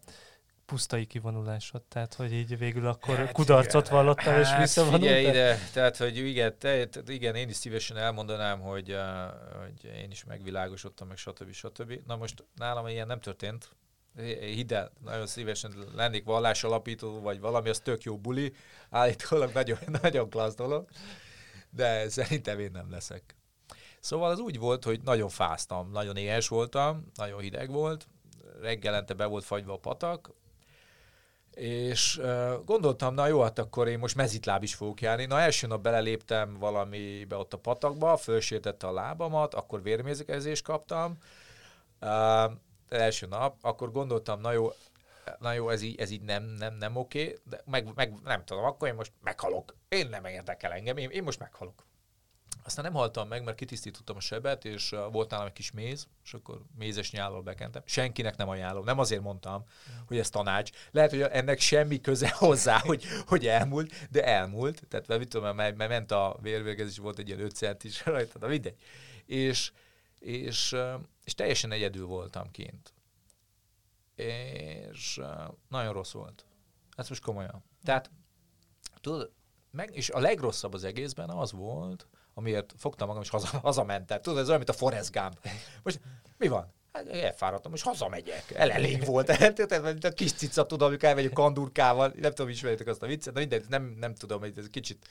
pusztai 0.70 1.06
kivonulásod, 1.06 1.82
tehát 1.82 2.14
hogy 2.14 2.32
így 2.32 2.58
végül 2.58 2.86
akkor 2.86 3.16
hát 3.16 3.32
kudarcot 3.32 3.86
igen. 3.86 3.96
vallottál 3.96 4.34
hát 4.34 4.44
és 4.44 4.58
visszavonultál? 4.58 5.08
Figyelj 5.08 5.28
ide, 5.28 5.58
tehát 5.72 5.96
hogy 5.96 6.16
igen, 6.16 6.58
te, 6.58 6.88
igen, 7.06 7.34
én 7.34 7.48
is 7.48 7.56
szívesen 7.56 7.96
elmondanám, 7.96 8.60
hogy, 8.60 8.92
uh, 8.92 8.98
hogy 9.60 9.90
én 10.02 10.10
is 10.10 10.24
megvilágosodtam, 10.24 11.08
meg 11.08 11.16
stb. 11.16 11.52
stb. 11.52 12.00
Na 12.06 12.16
most 12.16 12.44
nálam 12.54 12.86
ilyen 12.86 13.06
nem 13.06 13.20
történt, 13.20 13.68
hidd 14.40 14.74
el, 14.74 14.92
nagyon 15.04 15.26
szívesen 15.26 15.74
lennék 15.94 16.28
alapító, 16.62 17.20
vagy 17.20 17.40
valami, 17.40 17.68
az 17.68 17.78
tök 17.78 18.02
jó 18.02 18.18
buli, 18.18 18.52
állítólag 18.90 19.52
nagyon, 19.52 19.78
nagyon 20.02 20.30
klassz 20.30 20.54
dolog, 20.54 20.88
de 21.70 22.08
szerintem 22.08 22.58
én 22.58 22.70
nem 22.72 22.90
leszek. 22.90 23.36
Szóval 24.00 24.30
az 24.30 24.38
úgy 24.38 24.58
volt, 24.58 24.84
hogy 24.84 25.00
nagyon 25.02 25.28
fáztam, 25.28 25.90
nagyon 25.90 26.16
éhes 26.16 26.48
voltam, 26.48 27.10
nagyon 27.14 27.40
hideg 27.40 27.70
volt, 27.70 28.06
reggelente 28.60 29.14
be 29.14 29.24
volt 29.26 29.44
fagyva 29.44 29.72
a 29.72 29.78
patak, 29.78 30.30
és 31.60 32.16
uh, 32.16 32.64
gondoltam, 32.64 33.14
na 33.14 33.26
jó, 33.26 33.40
hát 33.40 33.58
akkor 33.58 33.88
én 33.88 33.98
most 33.98 34.16
mezitláb 34.16 34.62
is 34.62 34.74
fogok 34.74 35.00
járni. 35.00 35.24
Na 35.24 35.40
első 35.40 35.66
nap 35.66 35.80
beleléptem 35.82 36.58
valamibe 36.58 37.36
ott 37.36 37.52
a 37.52 37.58
patakba, 37.58 38.16
fölsértette 38.16 38.86
a 38.86 38.92
lábamat, 38.92 39.54
akkor 39.54 39.82
vérmérzékezést 39.82 40.64
kaptam. 40.64 41.18
Uh, 42.00 42.52
első 42.88 43.26
nap, 43.26 43.56
akkor 43.60 43.92
gondoltam, 43.92 44.40
na 44.40 44.52
jó, 44.52 44.72
na 45.38 45.52
jó, 45.52 45.68
ez 45.68 45.82
így, 45.82 46.00
ez 46.00 46.10
így 46.10 46.22
nem, 46.22 46.44
nem, 46.44 46.74
nem 46.74 46.96
oké, 46.96 47.38
de 47.44 47.60
meg, 47.64 47.94
meg, 47.94 48.14
nem 48.24 48.44
tudom, 48.44 48.64
akkor 48.64 48.88
én 48.88 48.94
most 48.94 49.12
meghalok. 49.22 49.74
Én 49.88 50.08
nem 50.08 50.24
érdekel 50.24 50.72
engem, 50.72 50.96
én, 50.96 51.10
én 51.10 51.22
most 51.22 51.38
meghalok. 51.38 51.84
Aztán 52.64 52.84
nem 52.84 52.94
haltam 52.94 53.28
meg, 53.28 53.44
mert 53.44 53.56
kitisztítottam 53.56 54.16
a 54.16 54.20
sebet, 54.20 54.64
és 54.64 54.94
volt 55.12 55.30
nálam 55.30 55.46
egy 55.46 55.52
kis 55.52 55.70
méz, 55.70 56.08
és 56.24 56.34
akkor 56.34 56.62
mézes 56.78 57.10
nyállal 57.10 57.42
bekentem. 57.42 57.82
Senkinek 57.84 58.36
nem 58.36 58.48
ajánlom, 58.48 58.84
nem 58.84 58.98
azért 58.98 59.22
mondtam, 59.22 59.64
hogy 60.06 60.18
ez 60.18 60.30
tanács. 60.30 60.70
Lehet, 60.90 61.10
hogy 61.10 61.20
ennek 61.20 61.58
semmi 61.60 62.00
köze 62.00 62.30
hozzá, 62.38 62.78
hogy, 62.78 63.04
hogy 63.26 63.46
elmúlt, 63.46 64.08
de 64.10 64.24
elmúlt. 64.24 64.82
Tehát 64.88 65.18
mit 65.18 65.28
tudom, 65.28 65.56
mert, 65.56 65.76
mert 65.76 65.90
ment 65.90 66.10
a 66.10 66.38
vérvérgezés, 66.42 66.98
volt 66.98 67.18
egy 67.18 67.28
ilyen 67.28 67.40
5 67.40 67.54
centis 67.54 68.04
rajta, 68.06 68.38
de 68.38 68.46
mindegy. 68.46 68.76
És, 69.26 69.72
és, 70.18 70.76
és 71.24 71.34
teljesen 71.34 71.72
egyedül 71.72 72.06
voltam 72.06 72.50
kint. 72.50 72.94
És 74.14 75.20
nagyon 75.68 75.92
rossz 75.92 76.12
volt. 76.12 76.44
Ez 76.96 77.08
most 77.08 77.22
komolyan. 77.22 77.64
Tehát, 77.82 78.10
tudod, 79.00 79.32
meg, 79.70 79.96
és 79.96 80.10
a 80.10 80.18
legrosszabb 80.18 80.74
az 80.74 80.84
egészben 80.84 81.30
az 81.30 81.52
volt, 81.52 82.06
amiért 82.34 82.74
fogtam 82.78 83.06
magam, 83.06 83.22
és 83.22 83.28
haza, 83.28 83.58
hazamentem. 83.68 84.20
Tudod, 84.20 84.38
ez 84.38 84.46
olyan, 84.46 84.58
mint 84.58 84.70
a 84.70 84.72
Forrest 84.72 85.12
Gump. 85.12 85.48
Most 85.82 86.00
mi 86.36 86.48
van? 86.48 86.72
Hát 86.92 87.08
elfáradtam, 87.08 87.70
most 87.70 87.84
hazamegyek. 87.84 88.50
El 88.50 88.70
elég 88.70 89.04
volt. 89.04 89.26
Tehát, 89.66 89.82
mint 89.82 90.04
a 90.04 90.12
kis 90.12 90.32
cica, 90.32 90.66
tudom, 90.66 90.88
amikor 90.88 91.08
elmegyek 91.08 91.32
kandurkával, 91.32 92.12
nem 92.16 92.30
tudom, 92.30 92.50
ismeritek 92.50 92.86
azt 92.86 93.02
a 93.02 93.06
viccet, 93.06 93.34
de 93.34 93.40
mindegy, 93.40 93.64
nem, 93.68 93.96
nem 93.98 94.14
tudom, 94.14 94.40
hogy 94.40 94.52
ez 94.56 94.68
kicsit 94.70 95.06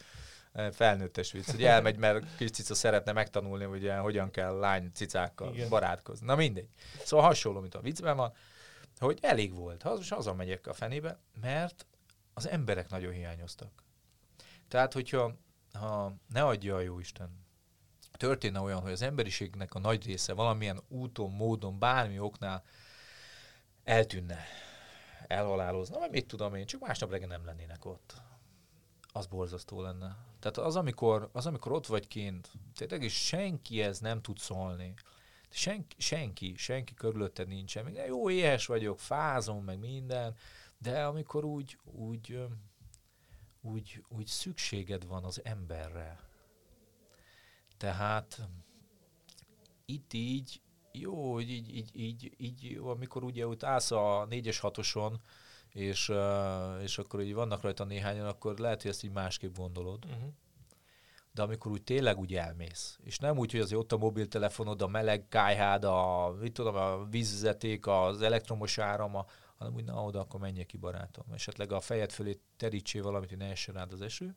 eh, 0.52 0.72
felnőttes 0.72 1.32
vicc, 1.32 1.52
hogy 1.52 1.64
elmegy, 1.64 1.98
mert 1.98 2.36
kis 2.38 2.50
cica 2.52 2.76
szeretne 2.76 3.12
megtanulni, 3.12 3.64
hogy 3.64 3.80
ugye, 3.80 3.96
hogyan 3.96 4.32
kell 4.32 4.58
lány 4.58 4.92
cicákkal 4.94 5.54
Igen. 5.54 5.70
barátkozni. 5.70 6.26
Na 6.26 6.36
mindegy. 6.36 6.68
Szóval 7.04 7.26
hasonló, 7.26 7.60
mint 7.60 7.76
a 7.76 7.82
viccben 7.82 8.16
van, 8.16 8.34
hogy 9.00 9.18
elég 9.22 9.56
volt. 9.56 9.84
Most 9.84 10.14
hazamegyek 10.14 10.68
a 10.68 10.74
fenébe, 10.74 11.20
mert 11.42 11.86
az 12.34 12.48
emberek 12.48 12.90
nagyon 12.90 13.12
hiányoztak. 13.12 13.72
Tehát, 14.68 14.94
hogyha 14.94 15.36
ha 15.74 16.14
ne 16.28 16.46
adja 16.46 16.76
a 16.76 16.80
Jóisten, 16.80 17.48
történne 18.12 18.60
olyan, 18.60 18.82
hogy 18.82 18.92
az 18.92 19.02
emberiségnek 19.02 19.74
a 19.74 19.80
nagy 19.80 20.06
része 20.06 20.34
valamilyen 20.34 20.82
úton, 20.88 21.32
módon, 21.32 21.80
bármi 21.80 22.20
oknál 22.20 22.64
eltűnne, 23.84 24.38
elhalálozna, 25.28 26.00
vagy 26.00 26.12
mit 26.12 26.28
tudom 26.28 26.56
én, 26.56 26.66
csak 26.66 26.82
másnap 26.82 27.12
reggel 27.12 27.28
nem 27.28 27.46
lennének 27.46 27.86
ott. 27.86 28.22
Az 29.12 29.26
borzasztó 29.26 29.82
lenne. 29.82 30.18
Tehát 30.40 30.58
az, 30.58 30.76
amikor, 30.76 31.30
az, 31.34 31.46
amikor 31.46 31.72
ott 31.72 31.88
vagy 31.88 32.08
kint, 32.08 32.52
tényleg 32.76 33.04
is 33.04 33.14
senki 33.14 33.82
ez 33.82 34.00
nem 34.00 34.22
tud 34.22 34.38
szólni. 34.38 34.94
Senki, 35.50 35.96
senki, 36.02 36.54
senki 36.58 36.94
körülötted 36.94 37.48
nincsen. 37.48 37.86
Még 37.86 38.02
jó, 38.08 38.30
éhes 38.30 38.66
vagyok, 38.66 39.00
fázom, 39.00 39.64
meg 39.64 39.80
minden, 39.80 40.36
de 40.78 41.06
amikor 41.06 41.46
úgy, 41.46 41.78
úgy 41.84 42.48
úgy, 43.62 44.04
úgy 44.10 44.28
szükséged 44.28 45.08
van 45.08 45.24
az 45.24 45.42
emberre. 45.44 46.20
Tehát 47.78 48.50
itt 49.86 50.14
így, 50.14 50.62
jó, 50.92 51.34
hogy 51.34 51.50
így, 51.50 51.76
így, 51.76 51.90
így, 51.94 52.34
így, 52.38 52.80
amikor 52.84 53.24
ugye 53.24 53.48
ott 53.48 53.64
állsz 53.64 53.92
a 53.92 54.28
4-es 54.30 54.58
6 54.62 54.78
és, 55.74 56.12
és 56.82 56.98
akkor 56.98 57.22
így 57.22 57.34
vannak 57.34 57.62
rajta 57.62 57.84
néhányan, 57.84 58.26
akkor 58.26 58.58
lehet, 58.58 58.82
hogy 58.82 58.92
ezt 58.92 59.04
így 59.04 59.12
másképp 59.12 59.56
gondolod. 59.56 60.06
Uh-huh. 60.06 60.34
De 61.32 61.42
amikor 61.42 61.72
úgy 61.72 61.84
tényleg 61.84 62.18
úgy 62.18 62.36
elmész, 62.36 63.00
és 63.04 63.18
nem 63.18 63.38
úgy, 63.38 63.52
hogy 63.52 63.60
azért 63.60 63.82
ott 63.82 63.92
a 63.92 63.98
mobiltelefonod, 63.98 64.82
a 64.82 64.88
meleg 64.88 65.28
kájhád, 65.28 65.84
a, 65.84 66.30
mit 66.40 66.54
tudom, 66.54 66.76
a 66.76 67.06
vízvezeték, 67.06 67.88
az 67.88 68.22
elektromos 68.22 68.78
áram, 68.78 69.16
a, 69.16 69.26
hanem 69.60 69.74
úgy, 69.74 69.84
na 69.84 70.04
oda, 70.04 70.20
akkor 70.20 70.40
menjek 70.40 70.66
ki 70.66 70.78
barátom. 70.78 71.26
Esetleg 71.32 71.72
a 71.72 71.80
fejed 71.80 72.12
fölé 72.12 72.40
terítsé 72.58 73.00
valamit, 73.00 73.30
hogy 73.30 73.38
ne 73.38 73.50
essen 73.50 73.74
rád 73.76 73.94
az 73.94 74.02
eső. 74.02 74.36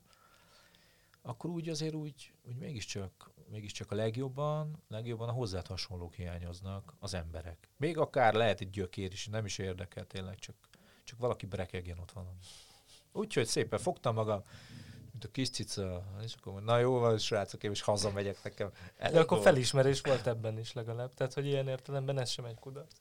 Akkor 1.21 1.49
úgy 1.49 1.69
azért 1.69 1.93
úgy, 1.93 2.33
úgy 2.41 2.55
mégiscsak, 2.55 3.31
mégiscsak 3.49 3.91
a 3.91 3.95
legjobban, 3.95 4.83
legjobban 4.87 5.29
a 5.29 5.31
hozzád 5.31 5.67
hasonlók 5.67 6.13
hiányoznak 6.13 6.93
az 6.99 7.13
emberek. 7.13 7.69
Még 7.77 7.97
akár 7.97 8.33
lehet 8.33 8.61
egy 8.61 8.69
gyökér 8.69 9.11
is, 9.11 9.27
nem 9.27 9.45
is 9.45 9.57
érdekel 9.57 10.05
tényleg, 10.05 10.39
csak, 10.39 10.55
csak 11.03 11.19
valaki 11.19 11.45
brekegjen 11.45 11.99
ott 11.99 12.11
valami. 12.11 12.37
Úgyhogy 13.11 13.45
szépen 13.45 13.79
fogtam 13.79 14.13
magam, 14.13 14.43
Mint 15.11 15.25
a 15.25 15.31
kis 15.31 15.49
cica, 15.49 16.03
és 16.23 16.33
akkor 16.33 16.63
na 16.63 16.77
jó 16.77 16.99
van, 16.99 17.17
srácok, 17.17 17.63
én 17.63 17.71
is 17.71 17.81
hazamegyek 17.81 18.43
nekem. 18.43 18.71
De 18.97 19.19
akkor 19.19 19.41
felismerés 19.41 20.01
volt 20.01 20.27
ebben 20.27 20.57
is 20.57 20.73
legalább. 20.73 21.13
Tehát, 21.13 21.33
hogy 21.33 21.45
ilyen 21.45 21.67
értelemben 21.67 22.19
ez 22.19 22.29
sem 22.29 22.45
egy 22.45 22.59
kudarc. 22.59 22.93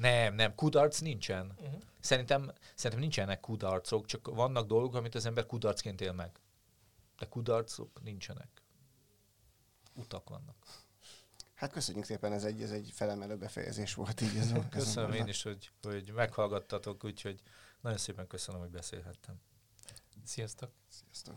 Nem, 0.00 0.34
nem, 0.34 0.54
kudarc 0.54 0.98
nincsen. 0.98 1.52
Uh-huh. 1.56 1.80
Szerintem, 2.00 2.52
szerintem 2.74 3.00
nincsenek 3.00 3.40
kudarcok, 3.40 4.06
csak 4.06 4.28
vannak 4.34 4.66
dolgok, 4.66 4.94
amit 4.94 5.14
az 5.14 5.26
ember 5.26 5.46
kudarcként 5.46 6.00
él 6.00 6.12
meg. 6.12 6.30
De 7.18 7.26
kudarcok 7.26 8.02
nincsenek. 8.02 8.62
Utak 9.94 10.28
vannak. 10.28 10.56
Hát 11.54 11.72
köszönjük 11.72 12.04
szépen, 12.04 12.32
ez 12.32 12.44
egy, 12.44 12.62
ez 12.62 12.70
egy 12.70 12.90
felemelő 12.94 13.36
befejezés 13.36 13.94
volt 13.94 14.20
így. 14.20 14.36
Ez 14.36 14.52
Köszönöm 14.70 15.12
én 15.12 15.26
is, 15.26 15.42
hogy, 15.42 15.70
hogy 15.82 16.12
meghallgattatok, 16.14 17.04
úgyhogy 17.04 17.42
nagyon 17.80 17.98
szépen 17.98 18.26
köszönöm, 18.26 18.60
hogy 18.60 18.70
beszélhettem. 18.70 19.40
Sziasztok! 20.24 20.70
Sziasztok. 20.88 21.34